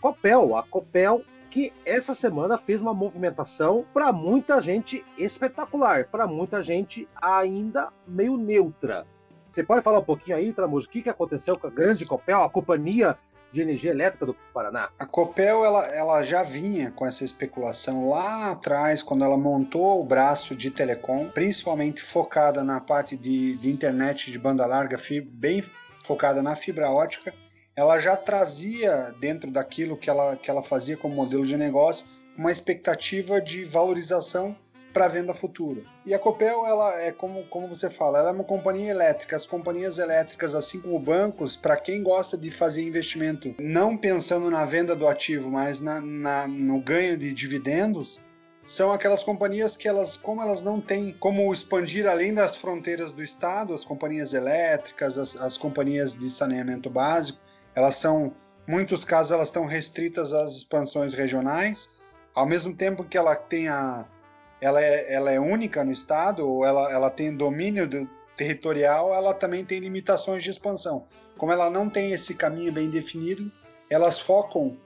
Copel. 0.01 0.57
A 0.57 0.63
Copel 0.63 1.23
que 1.51 1.73
essa 1.85 2.15
semana 2.15 2.59
fez 2.59 2.81
uma 2.81 2.95
movimentação 2.95 3.85
para 3.93 4.13
muita 4.13 4.61
gente 4.61 5.05
espetacular, 5.17 6.07
para 6.07 6.27
muita 6.27 6.63
gente 6.63 7.09
ainda 7.21 7.91
meio 8.07 8.37
neutra. 8.37 9.07
Você 9.51 9.63
pode 9.63 9.83
falar 9.83 10.01
um 10.01 10.05
pouquinho 10.05 10.37
aí, 10.37 10.53
Tramujo, 10.53 10.87
o 10.87 10.91
que, 10.91 11.03
que 11.03 11.09
aconteceu 11.09 11.59
com 11.59 11.67
a 11.67 11.71
grande 11.71 12.05
Copel, 12.05 12.43
a 12.43 12.51
companhia 12.51 13.17
de 13.53 13.63
energia 13.63 13.91
elétrica 13.91 14.27
do 14.27 14.35
Paraná? 14.53 14.91
A 14.99 15.07
Copel 15.07 15.65
ela, 15.65 15.87
ela 15.87 16.23
já 16.23 16.43
vinha 16.43 16.91
com 16.91 17.07
essa 17.07 17.25
especulação 17.25 18.09
lá 18.11 18.51
atrás, 18.51 19.03
quando 19.03 19.25
ela 19.25 19.39
montou 19.39 20.01
o 20.01 20.05
braço 20.05 20.55
de 20.55 20.71
telecom, 20.71 21.29
principalmente 21.31 22.03
focada 22.03 22.63
na 22.63 22.81
parte 22.81 23.17
de, 23.17 23.57
de 23.57 23.71
internet 23.71 24.31
de 24.31 24.39
banda 24.39 24.67
larga, 24.67 24.99
bem 25.33 25.65
focada 26.05 26.43
na 26.43 26.55
fibra 26.55 26.91
ótica. 26.91 27.35
Ela 27.79 28.01
já 28.01 28.17
trazia 28.17 29.15
dentro 29.21 29.53
daquilo 29.53 29.97
que 29.97 30.11
ela, 30.11 30.35
que 30.35 30.51
ela 30.51 30.65
fazia 30.65 30.97
como 30.97 31.15
modelo 31.15 31.47
de 31.47 31.57
negócio 31.57 32.05
uma 32.37 32.51
expectativa 32.51 33.41
de 33.41 33.65
valorização 33.65 34.57
para 34.93 35.07
venda 35.07 35.33
futura. 35.33 35.85
E 36.05 36.13
a 36.13 36.19
Copel, 36.19 36.67
ela 36.67 37.01
é 37.01 37.13
como, 37.13 37.45
como 37.45 37.69
você 37.69 37.89
fala, 37.89 38.19
ela 38.19 38.31
é 38.31 38.33
uma 38.33 38.43
companhia 38.43 38.91
elétrica. 38.91 39.37
As 39.37 39.47
companhias 39.47 40.01
elétricas, 40.01 40.57
assim 40.57 40.81
como 40.81 40.99
bancos, 40.99 41.55
para 41.55 41.77
quem 41.77 42.03
gosta 42.03 42.37
de 42.37 42.51
fazer 42.51 42.83
investimento, 42.83 43.55
não 43.61 43.97
pensando 43.97 44.51
na 44.51 44.65
venda 44.65 44.97
do 44.97 45.07
ativo, 45.07 45.49
mas 45.49 45.79
na, 45.79 46.01
na, 46.01 46.49
no 46.49 46.81
ganho 46.81 47.17
de 47.17 47.33
dividendos, 47.33 48.21
são 48.65 48.91
aquelas 48.91 49.23
companhias 49.23 49.77
que 49.77 49.87
elas, 49.87 50.17
como 50.17 50.43
elas 50.43 50.65
não 50.65 50.81
têm 50.81 51.13
como 51.21 51.55
expandir 51.55 52.09
além 52.09 52.35
das 52.35 52.57
fronteiras 52.57 53.13
do 53.13 53.23
estado, 53.23 53.73
as 53.73 53.85
companhias 53.85 54.35
elétricas, 54.35 55.17
as, 55.17 55.37
as 55.37 55.57
companhias 55.57 56.19
de 56.19 56.29
saneamento 56.29 56.91
básico, 56.91 57.39
elas 57.75 57.97
são, 57.97 58.33
muitos 58.67 59.05
casos, 59.05 59.33
elas 59.33 59.49
estão 59.49 59.67
restritas 59.67 60.33
às 60.33 60.57
expansões 60.57 61.15
regionais, 61.15 61.91
ao 62.35 62.47
mesmo 62.47 62.75
tempo 62.75 63.05
que 63.05 63.17
ela 63.17 63.35
tem 63.35 63.69
a 63.69 64.07
ela 64.61 64.83
é, 64.83 65.15
ela 65.15 65.31
é 65.31 65.39
única 65.39 65.85
no 65.85 65.93
estado, 65.93 66.49
ou 66.49 66.65
ela, 66.65 66.93
ela 66.93 67.11
tem 67.11 67.33
domínio 67.37 67.89
do, 67.89 68.09
territorial, 68.39 69.13
ela 69.13 69.35
também 69.35 69.65
tem 69.65 69.81
limitações 69.81 70.43
de 70.43 70.51
expansão. 70.51 71.05
Como 71.37 71.53
ela 71.53 71.69
não 71.69 71.91
tem 71.91 72.13
esse 72.13 72.35
caminho 72.35 72.73
bem 72.73 72.89
definido, 72.89 73.51
elas 73.91 74.19
focam 74.19 74.77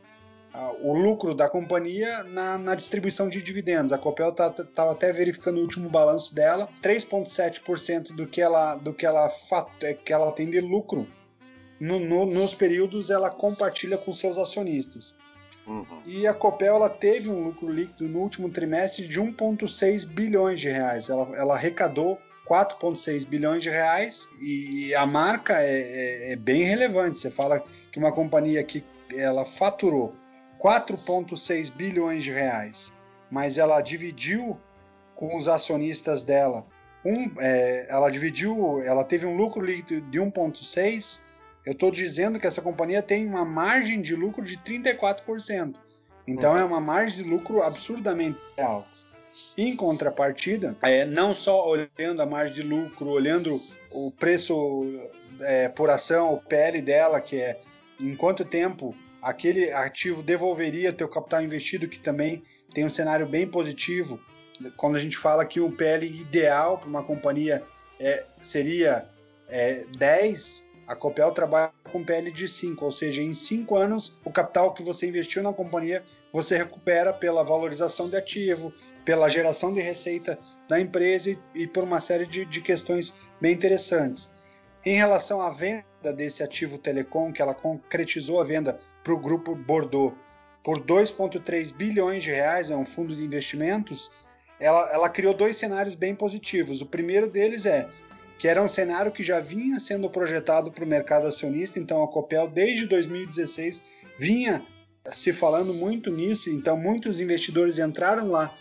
uh, 0.55 0.89
o 0.89 0.95
lucro 0.95 1.35
da 1.35 1.49
companhia 1.49 2.25
na, 2.25 2.57
na, 2.57 2.75
distribuição 2.75 3.29
de 3.29 3.43
dividendos. 3.43 3.93
A 3.93 3.99
Copel 3.99 4.31
estava 4.31 4.53
tá, 4.53 4.65
tá 4.65 4.91
até 4.91 5.13
verificando 5.13 5.59
o 5.59 5.63
último 5.63 5.89
balanço 5.89 6.35
dela, 6.35 6.69
3,7% 6.83 8.15
do 8.15 8.27
que 8.27 8.41
ela 8.41 8.77
do 8.77 8.93
que 8.93 9.05
ela, 9.05 9.31
que 10.05 10.13
ela 10.13 10.33
tem 10.33 10.49
de 10.49 10.61
lucro 10.61 11.07
no, 11.83 11.99
no, 11.99 12.25
nos 12.25 12.55
períodos 12.55 13.11
ela 13.11 13.29
compartilha 13.29 13.99
com 13.99 14.13
seus 14.13 14.39
acionistas. 14.39 15.19
Uhum. 15.67 16.01
E 16.07 16.29
a 16.29 16.33
Copel 16.33 16.77
ela 16.77 16.89
teve 16.89 17.29
um 17.29 17.43
lucro 17.43 17.69
líquido 17.69 18.09
no 18.09 18.21
último 18.21 18.49
trimestre 18.49 19.07
de 19.09 19.21
1,6 19.21 20.07
bilhões 20.07 20.61
de 20.61 20.69
reais. 20.69 21.11
Ela, 21.11 21.37
ela 21.37 21.55
arrecadou 21.55 22.21
4,6 22.49 23.27
bilhões 23.27 23.65
de 23.65 23.71
reais 23.71 24.29
e 24.41 24.95
a 24.95 25.05
marca 25.05 25.61
é, 25.61 25.81
é, 25.81 26.33
é, 26.33 26.37
bem 26.37 26.63
relevante. 26.63 27.17
Você 27.17 27.33
fala 27.33 27.61
que 27.91 27.99
uma 27.99 28.13
companhia 28.13 28.63
que 28.63 28.85
ela 29.13 29.45
faturou 29.45 30.15
4,6 30.63 31.73
bilhões 31.73 32.23
de 32.23 32.31
reais, 32.31 32.93
mas 33.29 33.59
ela 33.59 33.81
dividiu 33.81 34.57
com 35.17 35.37
os 35.37 35.49
acionistas 35.49 36.23
dela 36.23 36.65
um, 37.05 37.29
é, 37.41 37.87
ela 37.89 38.09
dividiu, 38.09 38.81
ela 38.83 39.03
teve 39.03 39.27
um 39.27 39.37
lucro 39.37 39.61
líquido 39.61 40.01
de 40.09 40.21
1,6 40.21 41.32
eu 41.65 41.73
estou 41.73 41.91
dizendo 41.91 42.41
que 42.41 42.47
essa 42.47 42.63
companhia 42.63 43.03
tem 43.03 43.27
uma 43.27 43.45
margem 43.45 44.01
de 44.01 44.15
lucro 44.15 44.45
de 44.45 44.57
34%. 44.57 45.75
Então 46.27 46.53
uhum. 46.53 46.59
é 46.59 46.65
uma 46.65 46.81
margem 46.81 47.25
de 47.25 47.31
lucro 47.31 47.63
absurdamente 47.63 48.39
alta. 48.59 49.13
Em 49.57 49.75
contrapartida, 49.75 50.77
é, 50.83 51.05
não 51.05 51.33
só 51.33 51.67
olhando 51.67 52.21
a 52.21 52.27
margem 52.27 52.57
de 52.57 52.63
lucro, 52.63 53.09
olhando 53.09 53.61
o 53.91 54.11
preço 54.11 54.55
é, 55.41 55.69
por 55.69 55.89
ação, 55.89 56.35
o 56.35 56.41
PL 56.41 56.83
dela, 56.83 57.21
que 57.21 57.37
é 57.41 57.61
em 57.99 58.15
quanto 58.15 58.45
tempo 58.45 58.95
aquele 59.23 59.73
ativo 59.73 60.23
devolveria 60.23 60.93
teu 60.93 61.09
capital 61.09 61.43
investido, 61.43 61.89
que 61.89 61.99
também 61.99 62.43
tem 62.75 62.85
um 62.85 62.91
cenário 62.91 63.27
bem 63.27 63.47
positivo. 63.47 64.21
Quando 64.77 64.97
a 64.97 64.99
gente 64.99 65.17
fala 65.17 65.47
que 65.47 65.61
o 65.61 65.71
PL 65.71 66.07
ideal 66.07 66.79
para 66.79 66.89
uma 66.89 67.03
companhia 67.03 67.63
é, 67.99 68.25
seria 68.43 69.09
é, 69.49 69.85
10, 69.97 70.72
a 70.87 70.97
Copel 70.97 71.31
trabalha 71.33 71.73
com 71.91 72.05
PL 72.05 72.31
de 72.31 72.49
5, 72.49 72.85
ou 72.85 72.93
seja, 72.93 73.23
em 73.23 73.33
5 73.33 73.77
anos, 73.77 74.19
o 74.25 74.33
capital 74.33 74.75
que 74.75 74.83
você 74.83 75.07
investiu 75.07 75.43
na 75.43 75.53
companhia 75.53 76.05
você 76.33 76.57
recupera 76.57 77.13
pela 77.13 77.45
valorização 77.45 78.09
de 78.09 78.17
ativo, 78.17 78.73
pela 79.05 79.29
geração 79.29 79.73
de 79.75 79.81
receita 79.81 80.39
da 80.69 80.81
empresa 80.81 81.39
e, 81.55 81.67
por 81.67 81.85
uma 81.85 82.01
série 82.01 82.27
de, 82.27 82.45
de 82.47 82.61
questões 82.63 83.19
bem 83.41 83.53
interessantes. 83.53 84.33
Em 84.85 84.97
relação 84.97 85.43
à 85.43 85.51
venda 85.51 86.13
desse 86.17 86.43
ativo 86.43 86.79
telecom, 86.79 87.33
que 87.33 87.43
ela 87.43 87.55
concretizou 87.55 88.41
a 88.41 88.45
venda 88.45 88.81
para 89.05 89.13
o 89.13 89.21
grupo 89.21 89.55
Bordeaux 89.55 90.17
por 90.65 90.81
2,3 90.81 91.75
bilhões 91.75 92.23
de 92.25 92.31
reais, 92.31 92.71
é 92.71 92.77
um 92.77 92.87
fundo 92.87 93.15
de 93.15 93.25
investimentos, 93.25 94.11
ela, 94.59 94.91
ela 94.93 95.09
criou 95.09 95.35
dois 95.35 95.57
cenários 95.57 95.97
bem 95.97 96.15
positivos. 96.15 96.81
O 96.81 96.87
primeiro 96.87 97.29
deles 97.29 97.67
é 97.67 97.89
que 98.43 98.49
era 98.49 98.61
um 98.61 98.67
cenário 98.67 99.13
que 99.13 99.23
já 99.23 99.39
vinha 99.39 99.79
sendo 99.79 100.11
projetado 100.11 100.73
para 100.73 100.85
o 100.85 100.87
mercado 100.87 101.29
acionista, 101.29 101.79
então 101.79 102.03
a 102.03 102.09
Copel 102.09 102.49
desde 102.49 102.89
2016 102.89 103.85
vinha 104.19 104.67
se 105.13 105.33
falando 105.33 105.73
muito 105.73 106.11
nisso, 106.11 106.51
então 106.51 106.77
muitos 106.77 107.21
investidores 107.21 107.79
entraram 107.79 108.33
lá 108.33 108.53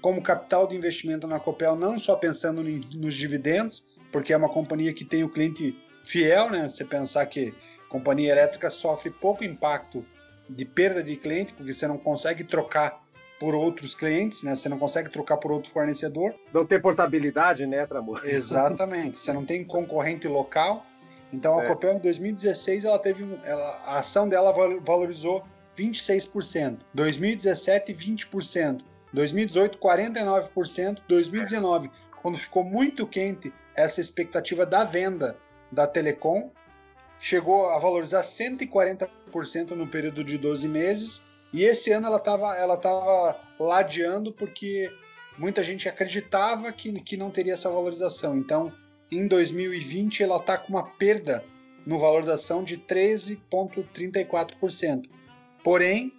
como 0.00 0.22
capital 0.22 0.66
de 0.66 0.74
investimento 0.74 1.26
na 1.26 1.38
Copel, 1.38 1.76
não 1.76 1.98
só 1.98 2.16
pensando 2.16 2.62
nos 2.62 3.14
dividendos, 3.14 3.84
porque 4.10 4.32
é 4.32 4.36
uma 4.38 4.48
companhia 4.48 4.94
que 4.94 5.04
tem 5.04 5.22
o 5.22 5.28
cliente 5.28 5.78
fiel, 6.02 6.48
né? 6.48 6.66
Você 6.66 6.86
pensar 6.86 7.26
que 7.26 7.54
a 7.86 7.90
companhia 7.90 8.32
elétrica 8.32 8.70
sofre 8.70 9.10
pouco 9.10 9.44
impacto 9.44 10.02
de 10.48 10.64
perda 10.64 11.04
de 11.04 11.14
cliente, 11.14 11.52
porque 11.52 11.74
você 11.74 11.86
não 11.86 11.98
consegue 11.98 12.42
trocar 12.42 13.05
por 13.38 13.54
outros 13.54 13.94
clientes, 13.94 14.42
né? 14.42 14.54
Você 14.54 14.68
não 14.68 14.78
consegue 14.78 15.10
trocar 15.10 15.36
por 15.36 15.52
outro 15.52 15.70
fornecedor. 15.70 16.34
Não 16.52 16.64
tem 16.64 16.80
portabilidade, 16.80 17.66
né, 17.66 17.86
Tramor? 17.86 18.22
Exatamente. 18.24 19.18
Você 19.18 19.32
não 19.32 19.44
tem 19.44 19.64
concorrente 19.64 20.26
local. 20.26 20.84
Então 21.32 21.58
a 21.58 21.64
é. 21.64 21.66
Copel 21.66 21.94
em 21.94 21.98
2016 21.98 22.84
ela 22.84 22.98
teve 22.98 23.24
um, 23.24 23.36
ela, 23.44 23.80
a 23.86 23.98
ação 23.98 24.28
dela 24.28 24.52
valorizou 24.80 25.44
26%, 25.76 26.78
2017 26.94 27.92
20%, 27.92 28.80
2018 29.12 29.78
49%, 29.78 31.02
2019 31.06 31.90
quando 32.26 32.38
ficou 32.38 32.64
muito 32.64 33.06
quente 33.06 33.52
essa 33.74 34.00
expectativa 34.00 34.64
da 34.64 34.84
venda 34.84 35.36
da 35.70 35.86
Telecom 35.86 36.50
chegou 37.18 37.68
a 37.70 37.78
valorizar 37.78 38.22
140% 38.22 39.70
no 39.70 39.86
período 39.86 40.24
de 40.24 40.38
12 40.38 40.66
meses 40.68 41.26
e 41.56 41.64
esse 41.64 41.90
ano 41.90 42.06
ela 42.06 42.18
estava 42.18 42.54
ela 42.54 42.76
tava 42.76 43.40
ladeando 43.58 44.30
porque 44.30 44.92
muita 45.38 45.64
gente 45.64 45.88
acreditava 45.88 46.70
que, 46.70 46.92
que 47.00 47.16
não 47.16 47.30
teria 47.30 47.54
essa 47.54 47.70
valorização. 47.70 48.36
Então, 48.36 48.70
em 49.10 49.26
2020, 49.26 50.22
ela 50.22 50.36
está 50.36 50.58
com 50.58 50.74
uma 50.74 50.82
perda 50.82 51.42
no 51.86 51.98
valor 51.98 52.22
da 52.24 52.34
ação 52.34 52.62
de 52.62 52.76
13,34%. 52.76 55.08
Porém, 55.64 56.12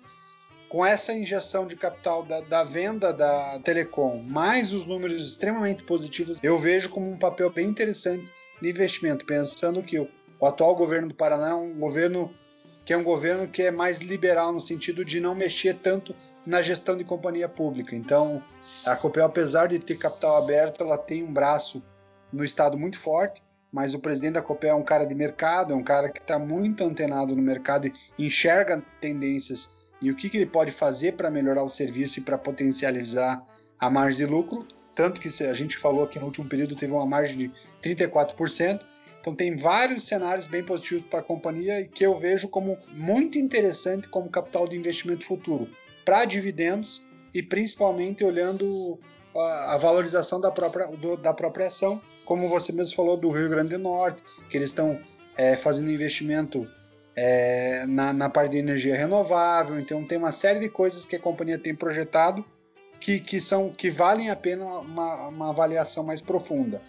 com 0.70 0.84
essa 0.84 1.14
injeção 1.14 1.68
de 1.68 1.76
capital 1.76 2.24
da, 2.24 2.42
da, 2.42 2.64
venda 2.64 3.14
da 3.14 3.60
Telecom, 3.60 4.24
mais 4.24 4.74
os 4.74 4.88
números 4.88 5.22
extremamente 5.22 5.84
positivos, 5.84 6.40
eu 6.42 6.58
vejo 6.58 6.90
como 6.90 7.12
um 7.12 7.18
papel 7.18 7.52
bem 7.52 7.68
interessante 7.68 8.26
de 8.60 8.70
investimento, 8.70 9.24
pensando 9.24 9.84
que 9.84 10.00
o, 10.00 10.10
o 10.40 10.48
atual 10.48 10.76
governo 10.76 11.10
do 11.10 11.14
Paraná 11.14 11.50
é 11.50 11.54
um 11.54 11.78
governo 11.78 12.34
que 12.88 12.94
é 12.94 12.98
um 12.98 13.04
governo 13.04 13.50
que 13.50 13.64
é 13.64 13.70
mais 13.70 13.98
liberal 13.98 14.54
no 14.54 14.62
sentido 14.62 15.04
de 15.04 15.20
não 15.20 15.36
mexer 15.36 15.74
tanto 15.74 16.16
na 16.46 16.62
gestão 16.62 16.96
de 16.96 17.04
companhia 17.04 17.50
pública. 17.50 17.94
Então, 17.94 18.42
a 18.86 18.96
Copel, 18.96 19.26
apesar 19.26 19.68
de 19.68 19.78
ter 19.78 19.98
capital 19.98 20.38
aberto, 20.38 20.86
ela 20.86 20.98
tem 20.98 21.22
um 21.22 21.34
braço 21.34 21.84
no 22.32 22.46
estado 22.46 22.78
muito 22.78 22.98
forte, 22.98 23.44
mas 23.74 23.94
o 23.94 24.00
presidente 24.00 24.36
da 24.36 24.42
Copel 24.42 24.70
é 24.70 24.74
um 24.74 24.86
cara 24.86 25.04
de 25.04 25.14
mercado, 25.14 25.74
é 25.74 25.76
um 25.76 25.84
cara 25.84 26.08
que 26.10 26.22
está 26.22 26.40
muito 26.40 26.82
antenado 26.82 27.36
no 27.36 27.42
mercado 27.42 27.92
e 28.18 28.26
enxerga 28.26 28.82
tendências 29.02 29.76
e 30.02 30.10
o 30.10 30.16
que, 30.16 30.30
que 30.30 30.38
ele 30.38 30.46
pode 30.46 30.72
fazer 30.72 31.18
para 31.18 31.30
melhorar 31.30 31.64
o 31.64 31.70
serviço 31.70 32.20
e 32.20 32.22
para 32.22 32.38
potencializar 32.38 33.46
a 33.78 33.90
margem 33.90 34.26
de 34.26 34.32
lucro. 34.32 34.66
Tanto 34.96 35.20
que 35.20 35.28
a 35.44 35.54
gente 35.54 35.76
falou 35.76 36.08
que 36.08 36.20
no 36.20 36.26
último 36.26 36.48
período 36.48 36.74
teve 36.74 36.94
uma 36.94 37.06
margem 37.06 37.38
de 37.38 37.52
34%. 37.84 38.80
Então 39.20 39.36
tem 39.36 39.56
vários 39.56 40.08
cenários 40.08 40.48
bem 40.48 40.64
positivos 40.64 41.06
para 41.10 41.20
a 41.20 41.24
companhia 41.24 41.82
e 41.82 41.88
que 41.88 42.06
eu 42.06 42.18
vejo 42.20 42.48
como 42.48 42.78
muito 42.92 43.38
interessante 43.38 44.08
como 44.08 44.30
capital 44.30 44.68
de 44.68 44.78
investimento 44.78 45.26
futuro 45.26 45.68
para 46.06 46.26
dividendos 46.26 47.06
e 47.34 47.44
principalmente 47.44 48.24
olhando 48.24 49.00
a, 49.36 49.78
valorização 49.78 50.40
da 50.40 50.52
própria, 50.52 50.88
do, 50.88 51.18
da 51.18 51.34
própria 51.34 51.68
ação, 51.68 52.02
como 52.26 52.48
você 52.48 52.72
mesmo 52.72 52.96
falou 52.96 53.18
do 53.18 53.30
Rio 53.30 53.50
Grande 53.50 53.72
do 53.72 53.80
Norte, 53.80 54.24
que 54.50 54.58
eles 54.58 54.70
estão 54.70 55.00
é, 55.36 55.56
fazendo 55.56 55.92
investimento 55.92 56.68
é, 57.16 57.86
na, 57.86 58.14
na 58.14 58.30
parte 58.30 58.52
de 58.52 58.58
energia 58.60 58.96
renovável, 58.96 59.80
então 59.80 60.04
tem 60.04 60.18
uma 60.18 60.32
série 60.32 60.60
de 60.60 60.70
coisas 60.70 61.06
que 61.06 61.16
a 61.16 61.20
companhia 61.20 61.58
tem 61.58 61.76
projetado 61.76 62.46
que, 63.00 63.20
que, 63.20 63.40
são, 63.40 63.70
que 63.70 63.90
valem 63.90 64.30
a 64.30 64.36
pena 64.36 64.66
uma, 64.66 65.28
uma 65.28 65.50
avaliação 65.50 66.04
mais 66.04 66.22
profunda. 66.22 66.82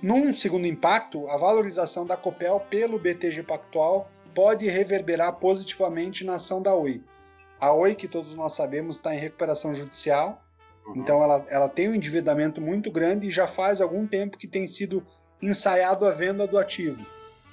Num 0.00 0.32
segundo 0.32 0.66
impacto, 0.66 1.28
a 1.28 1.36
valorização 1.36 2.06
da 2.06 2.16
Copel 2.16 2.60
pelo 2.70 2.98
BTG 2.98 3.42
Pactual 3.42 4.08
pode 4.32 4.68
reverberar 4.68 5.32
positivamente 5.34 6.24
na 6.24 6.36
ação 6.36 6.62
da 6.62 6.72
Oi. 6.72 7.02
A 7.58 7.72
Oi, 7.72 7.96
que 7.96 8.06
todos 8.06 8.34
nós 8.36 8.52
sabemos, 8.52 8.96
está 8.96 9.12
em 9.12 9.18
recuperação 9.18 9.74
judicial, 9.74 10.40
uhum. 10.86 11.00
então 11.00 11.20
ela, 11.20 11.44
ela 11.50 11.68
tem 11.68 11.88
um 11.88 11.94
endividamento 11.94 12.60
muito 12.60 12.92
grande 12.92 13.26
e 13.26 13.30
já 13.32 13.48
faz 13.48 13.80
algum 13.80 14.06
tempo 14.06 14.38
que 14.38 14.46
tem 14.46 14.68
sido 14.68 15.04
ensaiado 15.42 16.06
a 16.06 16.10
venda 16.10 16.46
do 16.46 16.56
ativo. 16.56 17.04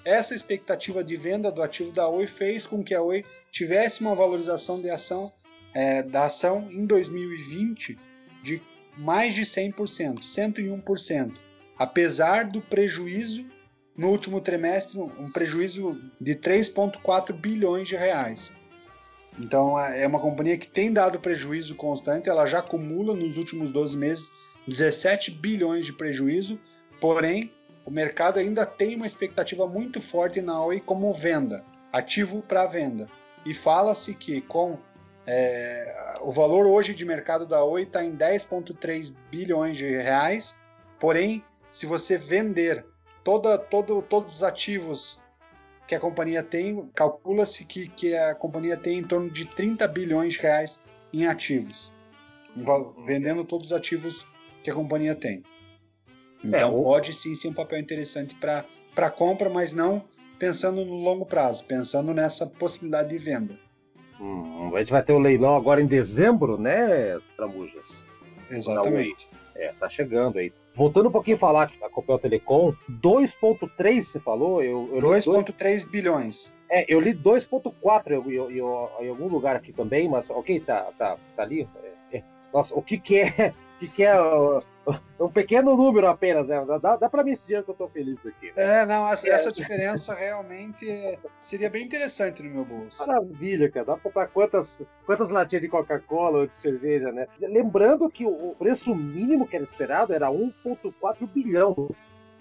Essa 0.06 0.36
expectativa 0.36 1.04
de 1.04 1.16
venda 1.16 1.52
do 1.52 1.64
ativo 1.64 1.92
da 1.92 2.08
Oi 2.08 2.28
fez 2.28 2.68
com 2.68 2.84
que 2.84 2.94
a 2.94 3.02
Oi 3.02 3.26
tivesse 3.52 4.02
uma 4.02 4.14
valorização 4.14 4.80
de 4.80 4.92
ação, 4.92 5.34
é, 5.74 6.04
da 6.04 6.26
ação 6.26 6.68
em 6.72 6.86
2020 6.86 7.98
de 8.44 8.62
mais 8.96 9.34
de 9.34 9.42
100%, 9.42 10.20
101%, 10.20 11.45
apesar 11.78 12.46
do 12.46 12.62
prejuízo 12.62 13.50
no 13.96 14.10
último 14.10 14.42
trimestre, 14.42 15.00
um 15.00 15.32
prejuízo 15.32 16.00
de 16.20 16.36
3,4 16.36 17.32
bilhões 17.34 17.88
de 17.88 17.96
reais. 17.96 18.54
Então 19.40 19.80
é, 19.80 20.04
é 20.04 20.08
uma 20.08 20.20
companhia 20.20 20.58
que 20.58 20.70
tem 20.70 20.92
dado 20.92 21.20
prejuízo 21.20 21.76
constante, 21.76 22.30
ela 22.30 22.46
já 22.46 22.60
acumula 22.60 23.16
nos 23.16 23.38
últimos 23.38 23.72
12 23.72 23.98
meses 23.98 24.32
17 24.68 25.32
bilhões 25.32 25.86
de 25.86 25.94
prejuízo, 25.94 26.60
porém 27.00 27.52
o 27.86 27.92
mercado 27.92 28.40
ainda 28.40 28.66
tem 28.66 28.96
uma 28.96 29.06
expectativa 29.06 29.68
muito 29.68 30.02
forte 30.02 30.42
na 30.42 30.64
Oi 30.64 30.80
como 30.80 31.14
venda, 31.14 31.64
ativo 31.94 32.42
para 32.42 32.66
venda. 32.66 33.08
E 33.46 33.54
fala-se 33.54 34.16
que 34.16 34.42
com 34.42 34.80
é, 35.28 36.18
o 36.22 36.32
valor 36.32 36.66
hoje 36.66 36.96
de 36.96 37.06
mercado 37.06 37.46
da 37.46 37.64
Oi 37.64 37.84
está 37.84 38.04
em 38.04 38.16
10,3 38.16 39.16
bilhões 39.30 39.78
de 39.78 39.88
reais, 39.88 40.60
porém, 41.00 41.44
se 41.76 41.86
você 41.86 42.18
vender 42.18 42.86
toda, 43.22 43.58
todo, 43.58 44.02
todos 44.02 44.36
os 44.36 44.44
ativos 44.44 45.22
que 45.86 45.94
a 45.94 46.00
companhia 46.00 46.42
tem, 46.42 46.90
calcula-se 46.96 47.66
que, 47.66 47.90
que 47.90 48.16
a 48.16 48.34
companhia 48.34 48.78
tem 48.78 49.00
em 49.00 49.04
torno 49.04 49.30
de 49.30 49.44
30 49.44 49.86
bilhões 49.90 50.36
de 50.36 50.40
reais 50.40 50.82
em 51.12 51.28
ativos, 51.28 51.94
vendendo 53.06 53.44
todos 53.44 53.68
os 53.68 53.74
ativos 53.74 54.26
que 54.64 54.72
a 54.72 54.74
companhia 54.74 55.14
tem. 55.16 55.44
Então 56.42 56.80
é, 56.80 56.84
pode 56.84 57.12
sim 57.12 57.36
ser 57.36 57.50
um 57.50 57.54
papel 57.54 57.78
interessante 57.78 58.36
para 58.36 59.10
compra, 59.10 59.50
mas 59.50 59.74
não 59.74 60.02
pensando 60.40 60.86
no 60.86 60.96
longo 60.96 61.26
prazo, 61.26 61.66
pensando 61.66 62.14
nessa 62.14 62.48
possibilidade 62.48 63.10
de 63.10 63.18
venda. 63.18 63.60
Hum, 64.18 64.74
a 64.74 64.80
gente 64.80 64.94
vai 64.94 65.04
ter 65.04 65.12
o 65.12 65.20
leilão 65.20 65.58
agora 65.58 65.82
em 65.82 65.88
dezembro, 65.88 66.58
né, 66.58 67.20
Tramujas? 67.36 68.06
Exatamente. 68.50 69.28
É, 69.54 69.74
tá 69.74 69.90
chegando 69.90 70.40
aí. 70.40 70.54
Voltando 70.76 71.08
um 71.08 71.12
pouquinho 71.12 71.38
a 71.38 71.40
falar 71.40 71.72
da 71.80 71.90
Copel 71.90 72.20
Telecom, 72.20 72.74
2,3 73.02 74.04
você 74.04 74.20
falou? 74.20 74.62
Eu, 74.62 74.90
eu 74.94 75.00
2,3 75.00 75.90
bilhões. 75.90 76.58
É, 76.70 76.86
eu 76.94 77.00
li 77.00 77.14
2,4 77.14 78.52
em 78.52 79.10
algum 79.10 79.28
lugar 79.28 79.56
aqui 79.56 79.72
também, 79.72 80.10
mas 80.10 80.30
ok, 80.30 80.60
tá, 80.60 80.92
tá, 80.98 81.18
tá 81.36 81.44
ali. 81.44 81.68
É, 82.12 82.18
é. 82.18 82.24
Nossa, 82.54 82.76
o 82.76 82.82
que, 82.82 82.98
que 82.98 83.20
é 83.20 83.54
que, 83.80 83.88
que 83.88 84.04
é 84.04 84.14
um 85.20 85.30
pequeno 85.30 85.76
número 85.76 86.08
apenas, 86.08 86.48
né? 86.48 86.64
Dá, 86.82 86.96
dá 86.96 87.10
para 87.10 87.24
mim 87.24 87.32
esse 87.32 87.46
dinheiro 87.46 87.66
que 87.66 87.72
eu 87.72 87.76
tô 87.76 87.88
feliz 87.88 88.18
aqui. 88.26 88.48
Né? 88.48 88.82
É, 88.82 88.86
não, 88.86 89.08
essa, 89.08 89.28
essa 89.30 89.52
diferença 89.52 90.14
realmente 90.14 90.86
seria 91.42 91.70
bem 91.70 91.84
interessante 91.84 92.44
no 92.44 92.50
meu 92.50 92.66
bolso. 92.66 93.06
Maravilha, 93.06 93.70
cara. 93.70 93.86
Dá 93.86 93.94
pra 93.94 94.04
comprar 94.04 94.28
quantas, 94.28 94.86
quantas 95.06 95.30
latinhas 95.30 95.64
de 95.64 95.70
Coca-Cola 95.70 96.40
ou 96.40 96.48
de 96.48 96.58
cerveja, 96.58 97.12
né? 97.12 97.28
Lembrando 97.40 98.10
que 98.10 98.26
o 98.26 98.56
preço 98.58 98.94
mínimo 98.96 99.48
que 99.48 99.56
era 99.56 99.66
esperado 99.66 100.14
era 100.14 100.30
1,4 100.30 101.28
bilhão. 101.34 101.90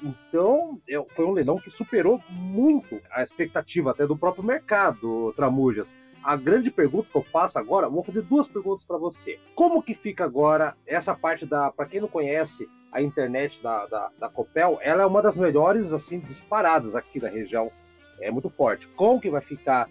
Então, 0.02 0.78
foi 1.08 1.24
um 1.24 1.32
leilão 1.32 1.58
que 1.58 1.70
superou 1.70 2.20
muito 2.28 3.00
a 3.10 3.22
expectativa 3.22 3.92
até 3.92 4.06
do 4.06 4.16
próprio 4.16 4.44
mercado, 4.44 5.32
Tramujas 5.34 5.92
a 6.24 6.36
grande 6.36 6.70
pergunta 6.70 7.08
que 7.10 7.16
eu 7.16 7.22
faço 7.22 7.58
agora, 7.58 7.86
vou 7.86 8.02
fazer 8.02 8.22
duas 8.22 8.48
perguntas 8.48 8.82
para 8.82 8.96
você. 8.96 9.38
Como 9.54 9.82
que 9.82 9.92
fica 9.92 10.24
agora 10.24 10.74
essa 10.86 11.14
parte 11.14 11.44
da, 11.44 11.70
para 11.70 11.84
quem 11.84 12.00
não 12.00 12.08
conhece 12.08 12.66
a 12.90 13.02
internet 13.02 13.62
da, 13.62 13.84
da, 13.86 14.10
da, 14.18 14.28
Copel, 14.30 14.78
ela 14.80 15.02
é 15.02 15.06
uma 15.06 15.20
das 15.20 15.36
melhores 15.36 15.92
assim 15.92 16.20
disparadas 16.20 16.96
aqui 16.96 17.20
da 17.20 17.28
região, 17.28 17.70
é 18.20 18.30
muito 18.30 18.48
forte. 18.48 18.88
Como 18.88 19.20
que 19.20 19.28
vai 19.28 19.42
ficar 19.42 19.90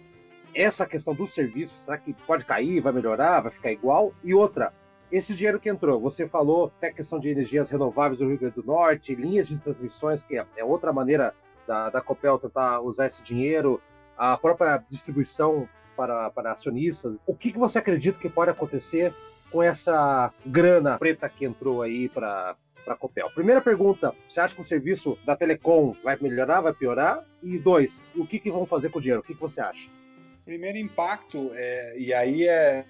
essa 0.52 0.86
questão 0.86 1.14
dos 1.14 1.32
serviços? 1.32 1.84
Será 1.84 1.98
que 1.98 2.12
pode 2.26 2.44
cair, 2.44 2.80
vai 2.80 2.92
melhorar, 2.92 3.42
vai 3.42 3.52
ficar 3.52 3.70
igual? 3.70 4.12
E 4.24 4.34
outra, 4.34 4.72
esse 5.12 5.34
dinheiro 5.34 5.60
que 5.60 5.68
entrou, 5.68 6.00
você 6.00 6.26
falou 6.26 6.72
até 6.76 6.90
questão 6.90 7.20
de 7.20 7.28
energias 7.28 7.70
renováveis 7.70 8.18
do 8.18 8.26
Rio 8.26 8.38
Grande 8.38 8.56
do 8.56 8.64
Norte, 8.64 9.14
linhas 9.14 9.46
de 9.46 9.60
transmissões, 9.60 10.24
que 10.24 10.36
é, 10.36 10.44
é 10.56 10.64
outra 10.64 10.92
maneira 10.92 11.32
da, 11.64 11.90
da 11.90 12.00
Copel 12.00 12.38
tentar 12.40 12.80
usar 12.80 13.06
esse 13.06 13.22
dinheiro, 13.22 13.80
a 14.16 14.36
própria 14.36 14.82
distribuição 14.88 15.68
para, 15.96 16.30
para 16.30 16.52
acionistas. 16.52 17.16
O 17.26 17.34
que, 17.34 17.52
que 17.52 17.58
você 17.58 17.78
acredita 17.78 18.18
que 18.18 18.28
pode 18.28 18.50
acontecer 18.50 19.12
com 19.50 19.62
essa 19.62 20.32
grana 20.44 20.98
preta 20.98 21.28
que 21.28 21.44
entrou 21.44 21.82
aí 21.82 22.08
para 22.08 22.56
para 22.84 22.94
a 22.94 22.96
Copel. 22.96 23.30
Primeira 23.34 23.60
pergunta: 23.60 24.14
você 24.28 24.40
acha 24.40 24.54
que 24.54 24.60
o 24.60 24.64
serviço 24.64 25.18
da 25.24 25.34
Telecom 25.34 25.94
vai 26.04 26.16
melhorar, 26.20 26.60
vai 26.60 26.74
piorar? 26.74 27.24
E 27.42 27.58
dois, 27.58 28.00
o 28.14 28.26
que, 28.26 28.38
que 28.38 28.50
vão 28.50 28.66
fazer 28.66 28.90
com 28.90 28.98
o 28.98 29.00
dinheiro? 29.00 29.22
O 29.22 29.24
que, 29.24 29.34
que 29.34 29.40
você 29.40 29.60
acha? 29.60 29.90
Primeiro 30.44 30.76
impacto, 30.76 31.50
é, 31.54 31.98
e 31.98 32.12
aí 32.12 32.46
é, 32.46 32.84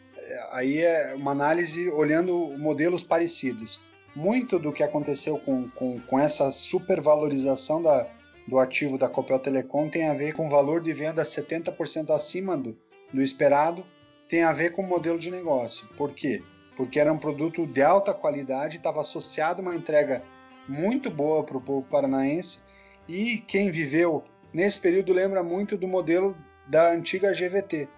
aí 0.51 0.79
é 0.79 1.15
uma 1.15 1.31
análise 1.31 1.89
olhando 1.91 2.35
modelos 2.59 3.05
parecidos. 3.05 3.81
Muito 4.15 4.59
do 4.59 4.73
que 4.73 4.83
aconteceu 4.83 5.39
com, 5.39 5.69
com, 5.71 6.01
com 6.01 6.19
essa 6.19 6.51
supervalorização 6.51 7.83
da, 7.83 8.09
do 8.47 8.59
ativo 8.59 8.99
da 8.99 9.09
Copel 9.09 9.39
Telecom 9.39 9.89
tem 9.89 10.09
a 10.09 10.15
ver 10.15 10.35
com 10.35 10.47
o 10.47 10.51
valor 10.51 10.81
de 10.81 10.93
venda 10.93 11.23
70% 11.23 12.11
acima 12.11 12.57
do, 12.57 12.77
do 13.15 13.23
esperado 13.23 13.87
tem 14.29 14.43
a 14.43 14.53
ver 14.53 14.73
com 14.73 14.83
o 14.83 14.87
modelo 14.87 15.19
de 15.19 15.31
negócio. 15.31 15.87
Por 15.97 16.12
quê? 16.12 16.43
Porque 16.77 16.99
era 16.99 17.12
um 17.12 17.19
produto 17.19 17.65
de 17.65 17.81
alta 17.81 18.12
qualidade, 18.12 18.79
estava 18.79 19.01
associado 19.01 19.61
a 19.61 19.62
uma 19.62 19.77
entrega 19.77 20.25
muito 20.69 21.11
boa 21.11 21.45
para 21.45 21.57
o 21.57 21.61
povo 21.61 21.87
paranaense 21.87 22.65
e 23.09 23.39
quem 23.39 23.71
viveu 23.71 24.25
nesse 24.53 24.81
período 24.81 25.12
lembra 25.12 25.45
muito 25.45 25.77
do 25.77 25.87
modelo 25.87 26.37
da 26.67 26.91
antiga 26.91 27.33
GVT, 27.33 27.89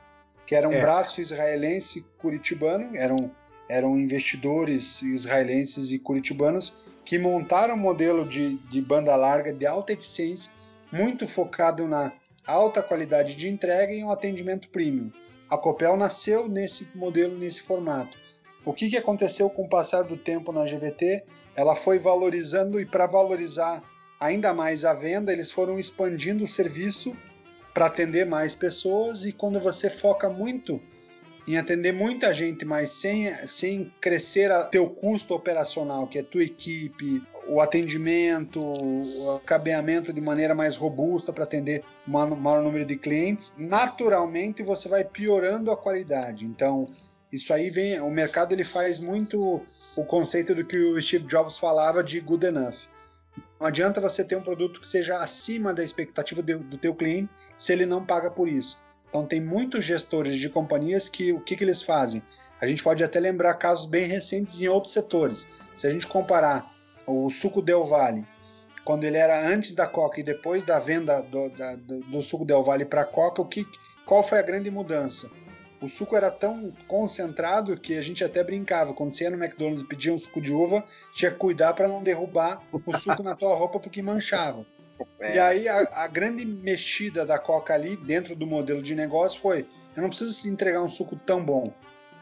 que 0.44 0.54
era 0.54 0.68
um 0.68 0.74
é. 0.74 0.80
braço 0.82 1.20
israelense 1.20 2.04
curitibano, 2.18 2.94
eram, 2.94 3.16
eram 3.70 3.96
investidores 3.96 5.00
israelenses 5.00 5.92
e 5.92 5.98
curitibanos 5.98 6.76
que 7.04 7.18
montaram 7.18 7.74
um 7.74 7.78
modelo 7.78 8.28
de, 8.28 8.56
de 8.68 8.82
banda 8.82 9.16
larga 9.16 9.52
de 9.52 9.64
alta 9.64 9.92
eficiência, 9.92 10.52
muito 10.92 11.26
focado 11.26 11.86
na 11.86 12.12
alta 12.46 12.82
qualidade 12.82 13.34
de 13.34 13.48
entrega 13.48 13.92
e 13.92 14.04
um 14.04 14.10
atendimento 14.10 14.68
premium. 14.68 15.10
A 15.48 15.58
Copel 15.58 15.96
nasceu 15.96 16.48
nesse 16.48 16.96
modelo, 16.96 17.36
nesse 17.36 17.62
formato. 17.62 18.18
O 18.64 18.72
que, 18.72 18.90
que 18.90 18.96
aconteceu 18.96 19.48
com 19.48 19.64
o 19.64 19.68
passar 19.68 20.02
do 20.02 20.16
tempo 20.16 20.52
na 20.52 20.64
GVT? 20.64 21.24
Ela 21.54 21.76
foi 21.76 21.98
valorizando 21.98 22.80
e 22.80 22.84
para 22.84 23.06
valorizar 23.06 23.82
ainda 24.18 24.52
mais 24.52 24.84
a 24.84 24.92
venda, 24.92 25.32
eles 25.32 25.50
foram 25.50 25.78
expandindo 25.78 26.44
o 26.44 26.48
serviço 26.48 27.16
para 27.72 27.86
atender 27.86 28.26
mais 28.26 28.54
pessoas 28.54 29.24
e 29.24 29.32
quando 29.32 29.60
você 29.60 29.90
foca 29.90 30.28
muito 30.30 30.80
em 31.46 31.56
atender 31.58 31.92
muita 31.92 32.32
gente, 32.32 32.64
mas 32.64 32.90
sem, 32.90 33.32
sem 33.46 33.92
crescer 34.00 34.50
o 34.50 34.64
teu 34.64 34.90
custo 34.90 35.34
operacional, 35.34 36.08
que 36.08 36.18
é 36.18 36.22
tua 36.22 36.42
equipe, 36.42 37.22
o 37.48 37.60
atendimento, 37.60 38.60
o 38.60 39.40
cabeamento 39.44 40.12
de 40.12 40.20
maneira 40.20 40.54
mais 40.54 40.76
robusta 40.76 41.32
para 41.32 41.44
atender 41.44 41.84
um 42.06 42.12
maior 42.12 42.62
número 42.62 42.84
de 42.84 42.96
clientes, 42.96 43.54
naturalmente 43.56 44.62
você 44.62 44.88
vai 44.88 45.04
piorando 45.04 45.70
a 45.70 45.76
qualidade. 45.76 46.44
Então, 46.44 46.88
isso 47.32 47.52
aí 47.52 47.70
vem, 47.70 48.00
o 48.00 48.10
mercado 48.10 48.52
ele 48.52 48.64
faz 48.64 48.98
muito 48.98 49.62
o 49.96 50.04
conceito 50.04 50.54
do 50.54 50.64
que 50.64 50.76
o 50.76 51.00
Steve 51.00 51.26
Jobs 51.26 51.58
falava 51.58 52.02
de 52.02 52.20
good 52.20 52.46
enough. 52.46 52.76
Não 53.60 53.66
adianta 53.66 54.00
você 54.00 54.24
ter 54.24 54.36
um 54.36 54.42
produto 54.42 54.80
que 54.80 54.86
seja 54.86 55.18
acima 55.18 55.72
da 55.72 55.82
expectativa 55.82 56.42
do, 56.42 56.58
do 56.60 56.78
teu 56.78 56.94
cliente 56.94 57.30
se 57.56 57.72
ele 57.72 57.86
não 57.86 58.04
paga 58.04 58.30
por 58.30 58.48
isso. 58.48 58.78
Então 59.08 59.24
tem 59.24 59.40
muitos 59.40 59.84
gestores 59.84 60.38
de 60.38 60.48
companhias 60.48 61.08
que 61.08 61.32
o 61.32 61.40
que, 61.40 61.56
que 61.56 61.64
eles 61.64 61.82
fazem? 61.82 62.22
A 62.60 62.66
gente 62.66 62.82
pode 62.82 63.02
até 63.02 63.20
lembrar 63.20 63.54
casos 63.54 63.86
bem 63.86 64.06
recentes 64.06 64.60
em 64.60 64.68
outros 64.68 64.92
setores. 64.92 65.46
Se 65.74 65.86
a 65.86 65.90
gente 65.90 66.06
comparar 66.06 66.75
o 67.06 67.30
suco 67.30 67.62
Del 67.62 67.84
Valle, 67.84 68.26
quando 68.84 69.04
ele 69.04 69.16
era 69.16 69.46
antes 69.46 69.74
da 69.74 69.86
Coca 69.86 70.20
e 70.20 70.22
depois 70.22 70.64
da 70.64 70.78
venda 70.78 71.20
do, 71.20 71.50
da, 71.50 71.76
do, 71.76 72.00
do 72.00 72.22
suco 72.22 72.44
Del 72.44 72.62
Valle 72.62 72.84
para 72.84 73.02
a 73.02 73.06
Coca, 73.06 73.42
o 73.42 73.46
que, 73.46 73.66
qual 74.04 74.22
foi 74.22 74.38
a 74.38 74.42
grande 74.42 74.70
mudança? 74.70 75.30
O 75.80 75.88
suco 75.88 76.16
era 76.16 76.30
tão 76.30 76.72
concentrado 76.88 77.78
que 77.78 77.98
a 77.98 78.02
gente 78.02 78.24
até 78.24 78.42
brincava. 78.42 78.94
Quando 78.94 79.12
você 79.12 79.24
ia 79.24 79.30
no 79.30 79.36
McDonald's 79.36 79.82
e 79.82 79.86
pedia 79.86 80.12
um 80.12 80.18
suco 80.18 80.40
de 80.40 80.52
uva, 80.52 80.84
tinha 81.12 81.30
que 81.30 81.36
cuidar 81.36 81.74
para 81.74 81.86
não 81.86 82.02
derrubar 82.02 82.62
o 82.72 82.96
suco 82.96 83.22
na 83.22 83.34
tua 83.34 83.54
roupa 83.54 83.78
porque 83.78 84.00
manchava. 84.00 84.64
É. 85.20 85.34
E 85.34 85.38
aí 85.38 85.68
a, 85.68 86.04
a, 86.04 86.06
grande 86.06 86.46
mexida 86.46 87.26
da 87.26 87.38
Coca 87.38 87.74
ali 87.74 87.96
dentro 87.96 88.34
do 88.34 88.46
modelo 88.46 88.82
de 88.82 88.94
negócio 88.94 89.40
foi: 89.40 89.66
eu 89.94 90.02
não 90.02 90.08
preciso 90.08 90.48
entregar 90.48 90.82
um 90.82 90.88
suco 90.88 91.16
tão 91.16 91.44
bom. 91.44 91.72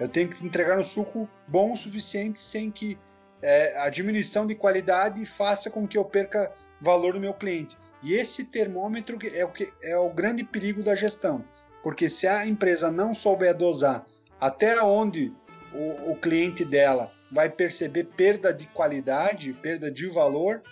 Eu 0.00 0.08
tenho 0.08 0.28
que 0.28 0.44
entregar 0.44 0.76
um 0.76 0.84
suco 0.84 1.28
bom 1.46 1.72
o 1.72 1.76
suficiente 1.76 2.40
sem 2.40 2.70
que 2.70 2.98
é, 3.44 3.76
a 3.76 3.90
diminuição 3.90 4.46
de 4.46 4.54
qualidade 4.54 5.26
faça 5.26 5.68
com 5.68 5.86
que 5.86 5.98
eu 5.98 6.04
perca 6.04 6.50
valor 6.80 7.12
no 7.12 7.20
meu 7.20 7.34
cliente. 7.34 7.76
E 8.02 8.14
esse 8.14 8.46
termômetro 8.46 9.18
é 9.34 9.44
o, 9.44 9.48
que, 9.50 9.70
é 9.82 9.98
o 9.98 10.08
grande 10.08 10.42
perigo 10.42 10.82
da 10.82 10.94
gestão, 10.94 11.44
porque 11.82 12.08
se 12.08 12.26
a 12.26 12.46
empresa 12.46 12.90
não 12.90 13.12
souber 13.12 13.54
dosar 13.54 14.06
até 14.40 14.82
onde 14.82 15.30
o, 15.74 16.12
o 16.12 16.16
cliente 16.16 16.64
dela 16.64 17.12
vai 17.30 17.50
perceber 17.50 18.04
perda 18.04 18.52
de 18.52 18.66
qualidade, 18.68 19.52
perda 19.52 19.90
de 19.90 20.06
valor, 20.06 20.62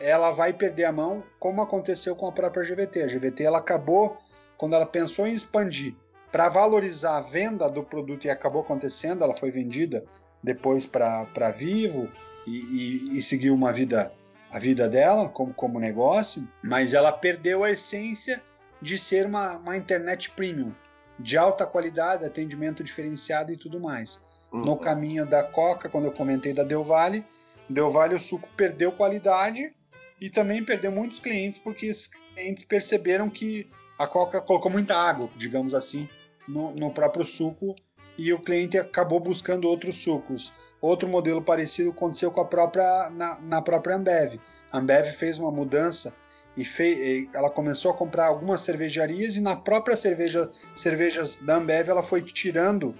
ela 0.00 0.30
vai 0.30 0.52
perder 0.52 0.84
a 0.84 0.92
mão, 0.92 1.24
como 1.40 1.60
aconteceu 1.60 2.14
com 2.14 2.28
a 2.28 2.32
própria 2.32 2.62
GVT. 2.62 3.02
A 3.02 3.06
GVT 3.08 3.42
ela 3.42 3.58
acabou, 3.58 4.16
quando 4.56 4.76
ela 4.76 4.86
pensou 4.86 5.26
em 5.26 5.32
expandir 5.32 5.96
para 6.30 6.48
valorizar 6.48 7.16
a 7.16 7.20
venda 7.22 7.68
do 7.68 7.82
produto 7.82 8.26
e 8.26 8.30
acabou 8.30 8.62
acontecendo, 8.62 9.24
ela 9.24 9.34
foi 9.34 9.50
vendida 9.50 10.04
depois 10.42 10.86
para 10.86 11.50
Vivo 11.50 12.08
e, 12.46 12.56
e, 12.56 13.18
e, 13.18 13.22
seguiu 13.22 13.54
uma 13.54 13.72
vida 13.72 14.12
a 14.50 14.58
vida 14.58 14.88
dela 14.88 15.28
como, 15.28 15.54
como 15.54 15.78
negócio, 15.78 16.48
mas 16.62 16.92
ela 16.92 17.12
perdeu 17.12 17.62
a 17.62 17.70
essência 17.70 18.42
de 18.82 18.98
ser 18.98 19.26
uma, 19.26 19.58
uma 19.58 19.76
internet 19.76 20.30
premium, 20.30 20.74
de 21.18 21.36
alta 21.36 21.64
qualidade, 21.64 22.24
atendimento 22.24 22.82
diferenciado 22.82 23.52
e 23.52 23.56
tudo 23.56 23.78
mais. 23.78 24.26
Uhum. 24.52 24.62
No 24.62 24.76
caminho 24.76 25.24
da 25.24 25.44
Coca, 25.44 25.88
quando 25.88 26.06
eu 26.06 26.12
comentei 26.12 26.52
da 26.52 26.64
Del 26.64 26.82
Valle, 26.82 27.24
Del 27.68 27.90
Valle 27.90 28.16
o 28.16 28.20
suco 28.20 28.48
perdeu 28.56 28.90
qualidade 28.90 29.72
e 30.20 30.28
também 30.28 30.64
perdeu 30.64 30.90
muitos 30.90 31.20
clientes 31.20 31.58
porque 31.58 31.86
esses 31.86 32.08
clientes 32.34 32.64
perceberam 32.64 33.30
que 33.30 33.70
a 33.96 34.06
Coca 34.06 34.40
colocou 34.40 34.70
muita 34.70 34.96
água, 34.96 35.30
digamos 35.36 35.74
assim, 35.74 36.08
no, 36.48 36.72
no 36.72 36.90
próprio 36.90 37.24
suco 37.24 37.76
e 38.20 38.32
o 38.34 38.38
cliente 38.38 38.76
acabou 38.76 39.18
buscando 39.18 39.66
outros 39.66 40.02
sucos. 40.02 40.52
Outro 40.80 41.08
modelo 41.08 41.42
parecido 41.42 41.90
aconteceu 41.90 42.30
com 42.30 42.40
a 42.40 42.44
própria 42.44 43.10
na, 43.10 43.40
na 43.40 43.62
própria 43.62 43.96
Ambev. 43.96 44.38
A 44.70 44.78
Ambev 44.78 45.06
fez 45.12 45.38
uma 45.38 45.50
mudança 45.50 46.14
e 46.56 46.64
fez, 46.64 47.32
ela 47.34 47.48
começou 47.48 47.90
a 47.90 47.94
comprar 47.94 48.26
algumas 48.26 48.60
cervejarias 48.60 49.36
e 49.36 49.40
na 49.40 49.56
própria 49.56 49.96
cerveja, 49.96 50.50
cervejas 50.74 51.36
da 51.38 51.56
Ambev 51.56 51.88
ela 51.88 52.02
foi 52.02 52.20
tirando 52.22 52.94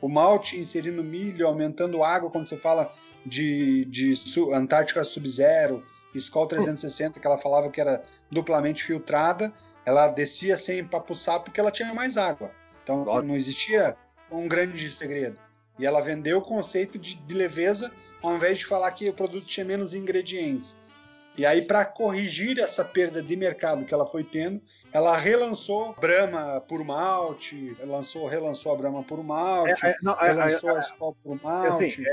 o 0.00 0.08
malte, 0.08 0.58
inserindo 0.58 1.02
milho, 1.02 1.46
aumentando 1.46 2.02
água 2.02 2.30
quando 2.30 2.46
você 2.46 2.56
fala 2.56 2.92
de, 3.24 3.84
de 3.86 4.14
Antártica 4.52 5.02
Sub-Zero, 5.04 5.84
Skol 6.14 6.46
360, 6.46 7.20
que 7.20 7.26
ela 7.26 7.38
falava 7.38 7.70
que 7.70 7.80
era 7.80 8.04
duplamente 8.30 8.84
filtrada, 8.84 9.52
ela 9.86 10.08
descia 10.08 10.56
sem 10.56 10.80
empapuçar 10.80 11.40
porque 11.40 11.60
ela 11.60 11.70
tinha 11.70 11.94
mais 11.94 12.16
água. 12.16 12.50
Então 12.82 13.04
não 13.22 13.34
existia 13.34 13.96
um 14.38 14.48
grande 14.48 14.90
segredo. 14.90 15.38
E 15.78 15.86
ela 15.86 16.00
vendeu 16.00 16.38
o 16.38 16.42
conceito 16.42 16.98
de, 16.98 17.16
de 17.16 17.34
leveza 17.34 17.92
ao 18.22 18.34
invés 18.34 18.58
de 18.58 18.66
falar 18.66 18.90
que 18.92 19.08
o 19.08 19.12
produto 19.12 19.46
tinha 19.46 19.66
menos 19.66 19.94
ingredientes. 19.94 20.76
E 21.36 21.44
aí, 21.44 21.62
para 21.62 21.84
corrigir 21.84 22.58
essa 22.60 22.84
perda 22.84 23.20
de 23.20 23.36
mercado 23.36 23.84
que 23.84 23.92
ela 23.92 24.06
foi 24.06 24.22
tendo, 24.22 24.62
ela 24.92 25.16
relançou 25.16 25.92
Brahma 26.00 26.60
por 26.60 26.84
malte, 26.84 27.76
lançou, 27.84 28.26
relançou 28.26 28.72
a 28.72 28.76
Brahma 28.76 29.02
por 29.02 29.22
malte, 29.22 29.84
é, 29.84 29.90
é, 29.90 29.96
não, 30.00 30.12
é, 30.20 30.28
relançou 30.28 30.70
é, 30.70 30.76
a 30.76 30.80
Skol 30.80 31.16
por 31.22 31.42
malte. 31.42 31.86
Assim, 31.86 32.04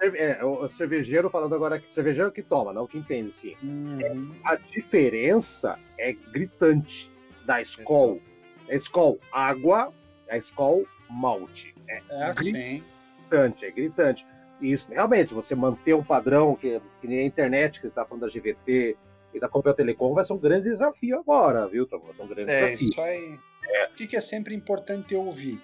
é, 0.00 0.40
é, 0.40 0.44
o 0.44 0.68
cervejeiro 0.68 1.30
falando 1.30 1.54
agora 1.54 1.78
que 1.78 1.94
cervejeiro 1.94 2.32
que 2.32 2.42
toma, 2.42 2.72
não 2.72 2.88
que 2.88 2.98
entende 2.98 3.32
sim. 3.32 3.56
Uhum. 3.62 4.34
a 4.44 4.56
diferença 4.56 5.78
é 5.96 6.12
gritante 6.12 7.10
da 7.46 7.62
Skol. 7.62 8.20
A 8.68 8.74
Skol 8.74 9.20
água, 9.30 9.94
a 10.28 10.36
Skol 10.38 10.84
malte. 11.10 11.74
É, 11.88 12.02
é 12.10 12.34
gritante, 12.34 13.66
é 13.66 13.70
gritante. 13.70 14.26
Isso, 14.60 14.90
realmente, 14.90 15.34
você 15.34 15.54
manter 15.54 15.94
um 15.94 16.02
padrão 16.02 16.54
que, 16.54 16.80
que 17.00 17.06
nem 17.06 17.20
a 17.20 17.24
internet, 17.24 17.80
que 17.80 17.86
está 17.86 18.04
falando 18.04 18.22
da 18.22 18.28
GVT 18.28 18.96
e 19.34 19.40
da 19.40 19.48
Copel 19.48 19.74
Telecom, 19.74 20.14
vai 20.14 20.24
ser 20.24 20.32
um 20.32 20.38
grande 20.38 20.70
desafio 20.70 21.18
agora, 21.18 21.68
viu, 21.68 21.86
Tom? 21.86 22.02
Um 22.18 22.26
grande 22.26 22.50
é, 22.50 22.66
desafio. 22.66 22.88
Isso 22.88 23.00
aí. 23.00 23.38
É. 23.68 23.86
O 23.88 23.94
que 23.94 24.16
é 24.16 24.20
sempre 24.20 24.54
importante 24.54 25.14
ouvir? 25.14 25.60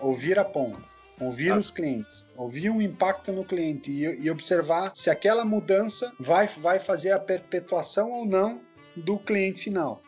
Ouvir 0.00 0.38
a 0.38 0.44
ponta. 0.44 0.94
Ouvir 1.20 1.52
ah. 1.52 1.58
os 1.58 1.70
clientes, 1.70 2.28
ouvir 2.36 2.70
um 2.70 2.82
impacto 2.82 3.30
no 3.30 3.44
cliente 3.44 3.88
e, 3.88 4.24
e, 4.24 4.30
observar 4.30 4.90
se 4.94 5.10
aquela 5.10 5.44
mudança 5.44 6.12
vai, 6.18 6.48
vai 6.48 6.80
fazer 6.80 7.12
a 7.12 7.20
perpetuação 7.20 8.10
ou 8.10 8.26
não 8.26 8.60
do 8.96 9.18
cliente 9.20 9.62
final. 9.62 10.02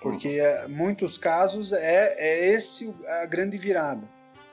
Porque 0.00 0.40
uhum. 0.40 0.70
muitos 0.70 1.18
casos 1.18 1.72
é, 1.72 2.14
é 2.16 2.48
esse 2.54 2.94
a 3.22 3.26
grande 3.26 3.58
virada. 3.58 4.06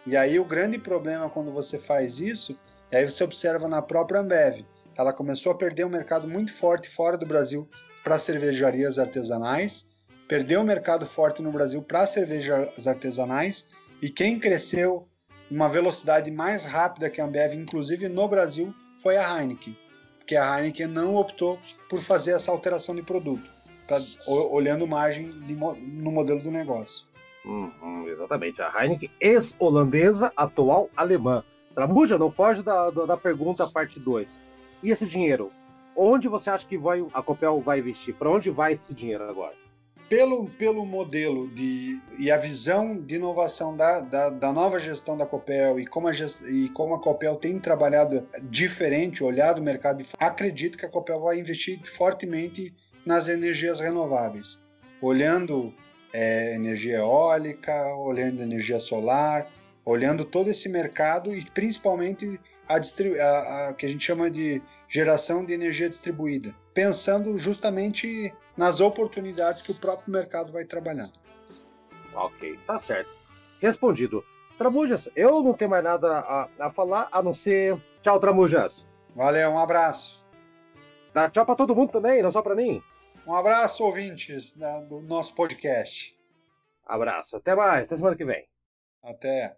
E 0.05 0.17
aí 0.17 0.39
o 0.39 0.45
grande 0.45 0.77
problema 0.77 1.29
quando 1.29 1.51
você 1.51 1.79
faz 1.79 2.19
isso, 2.19 2.59
e 2.91 2.95
aí 2.95 3.09
você 3.09 3.23
observa 3.23 3.67
na 3.67 3.81
própria 3.81 4.19
Ambev, 4.19 4.65
ela 4.97 5.13
começou 5.13 5.51
a 5.51 5.55
perder 5.55 5.85
um 5.85 5.89
mercado 5.89 6.27
muito 6.27 6.53
forte 6.53 6.89
fora 6.89 7.17
do 7.17 7.25
Brasil 7.25 7.67
para 8.03 8.19
cervejarias 8.19 8.99
artesanais, 8.99 9.93
perdeu 10.27 10.61
um 10.61 10.65
mercado 10.65 11.05
forte 11.05 11.41
no 11.41 11.51
Brasil 11.51 11.81
para 11.81 12.05
cervejas 12.05 12.87
artesanais, 12.87 13.71
e 14.01 14.09
quem 14.09 14.37
cresceu 14.37 15.07
uma 15.49 15.69
velocidade 15.69 16.29
mais 16.31 16.65
rápida 16.65 17.09
que 17.09 17.21
a 17.21 17.25
Ambev, 17.25 17.53
inclusive 17.53 18.09
no 18.09 18.27
Brasil, 18.27 18.73
foi 19.01 19.17
a 19.17 19.39
Heineken, 19.39 19.77
porque 20.17 20.35
a 20.35 20.57
Heineken 20.57 20.87
não 20.87 21.15
optou 21.15 21.59
por 21.89 22.01
fazer 22.01 22.31
essa 22.31 22.51
alteração 22.51 22.95
de 22.95 23.01
produto, 23.01 23.49
pra, 23.87 23.97
olhando 24.27 24.85
margem 24.85 25.29
de, 25.41 25.55
no 25.55 26.11
modelo 26.11 26.41
do 26.41 26.51
negócio. 26.51 27.07
Uhum, 27.45 28.07
exatamente. 28.07 28.61
A 28.61 28.71
Heineken 28.75 29.11
ex-holandesa, 29.19 30.31
atual 30.35 30.89
alemã. 30.95 31.43
Tramuja, 31.73 32.17
não 32.17 32.31
foge 32.31 32.61
da, 32.61 32.89
da, 32.89 33.05
da 33.05 33.17
pergunta 33.17 33.67
parte 33.67 33.99
2. 33.99 34.39
E 34.81 34.91
esse 34.91 35.05
dinheiro? 35.05 35.51
Onde 35.95 36.27
você 36.27 36.49
acha 36.49 36.67
que 36.67 36.77
vai, 36.77 37.05
a 37.13 37.21
Copel 37.21 37.61
vai 37.61 37.79
investir? 37.79 38.15
Para 38.15 38.29
onde 38.29 38.49
vai 38.49 38.73
esse 38.73 38.93
dinheiro 38.93 39.23
agora? 39.29 39.53
Pelo, 40.09 40.47
pelo 40.49 40.85
modelo 40.85 41.47
de, 41.49 41.99
e 42.19 42.29
a 42.29 42.37
visão 42.37 42.97
de 42.97 43.15
inovação 43.15 43.75
da, 43.75 43.99
da, 43.99 44.29
da 44.29 44.53
nova 44.53 44.79
gestão 44.79 45.17
da 45.17 45.25
Copel 45.25 45.79
e 45.79 45.87
como, 45.87 46.07
a 46.07 46.13
gest, 46.13 46.41
e 46.43 46.69
como 46.69 46.93
a 46.93 46.99
Copel 46.99 47.35
tem 47.35 47.59
trabalhado 47.59 48.27
diferente, 48.43 49.23
olhado 49.23 49.59
o 49.59 49.63
mercado, 49.63 50.03
acredito 50.19 50.77
que 50.77 50.85
a 50.85 50.89
Copel 50.89 51.19
vai 51.19 51.39
investir 51.39 51.79
fortemente 51.83 52.73
nas 53.05 53.27
energias 53.27 53.79
renováveis, 53.79 54.61
olhando 55.01 55.73
é, 56.14 56.53
energia 56.53 56.97
eólica, 56.97 57.74
olhando 57.95 58.41
energia 58.41 58.80
solar, 58.80 59.51
olhando 59.84 60.24
todo 60.24 60.49
esse 60.49 60.70
mercado 60.70 61.36
e 61.36 61.43
principalmente 61.43 62.39
a, 62.70 62.76
a, 62.76 63.70
a, 63.70 63.74
que 63.74 63.86
a 63.86 63.89
gente 63.89 64.03
chama 64.05 64.30
de 64.30 64.61
geração 64.88 65.43
de 65.43 65.53
energia 65.53 65.89
distribuída, 65.89 66.55
pensando 66.74 67.38
justamente 67.38 68.34
nas 68.55 68.80
oportunidades 68.80 69.61
que 69.61 69.72
o 69.72 69.76
próprio 69.76 70.14
mercado 70.14 70.51
vai 70.51 70.64
trabalhar. 70.64 71.09
Ok, 72.14 72.59
tá 72.68 72.78
certo. 72.78 73.09
Respondido. 73.59 74.24
Tramujas, 74.57 75.09
eu 75.16 75.41
não 75.41 75.53
tenho 75.53 75.72
mais 75.72 75.84
nada 75.84 76.20
a, 76.20 76.47
a 76.59 76.72
falar 76.72 77.09
a 77.11 77.24
não 77.24 77.34
ser 77.34 77.82
tchau, 78.03 78.20
Tramujas. 78.20 78.88
Valeu, 79.16 79.49
um 79.49 79.57
abraço. 79.57 80.24
Dá 81.14 81.30
tchau 81.30 81.45
para 81.45 81.55
todo 81.55 81.76
mundo 81.76 81.91
também, 81.91 82.22
não 82.22 82.32
só 82.32 82.41
para 82.41 82.55
mim. 82.55 82.82
Um 83.26 83.34
abraço, 83.34 83.84
ouvintes 83.86 84.57
da, 84.57 84.82
do 84.82 85.01
nosso 85.01 85.34
podcast. 85.34 86.13
Abraço. 86.86 87.38
Até 87.38 87.55
mais. 87.55 87.86
Até 87.86 87.95
semana 87.95 88.15
que 88.15 88.26
vem. 88.26 88.45
Até. 89.01 89.57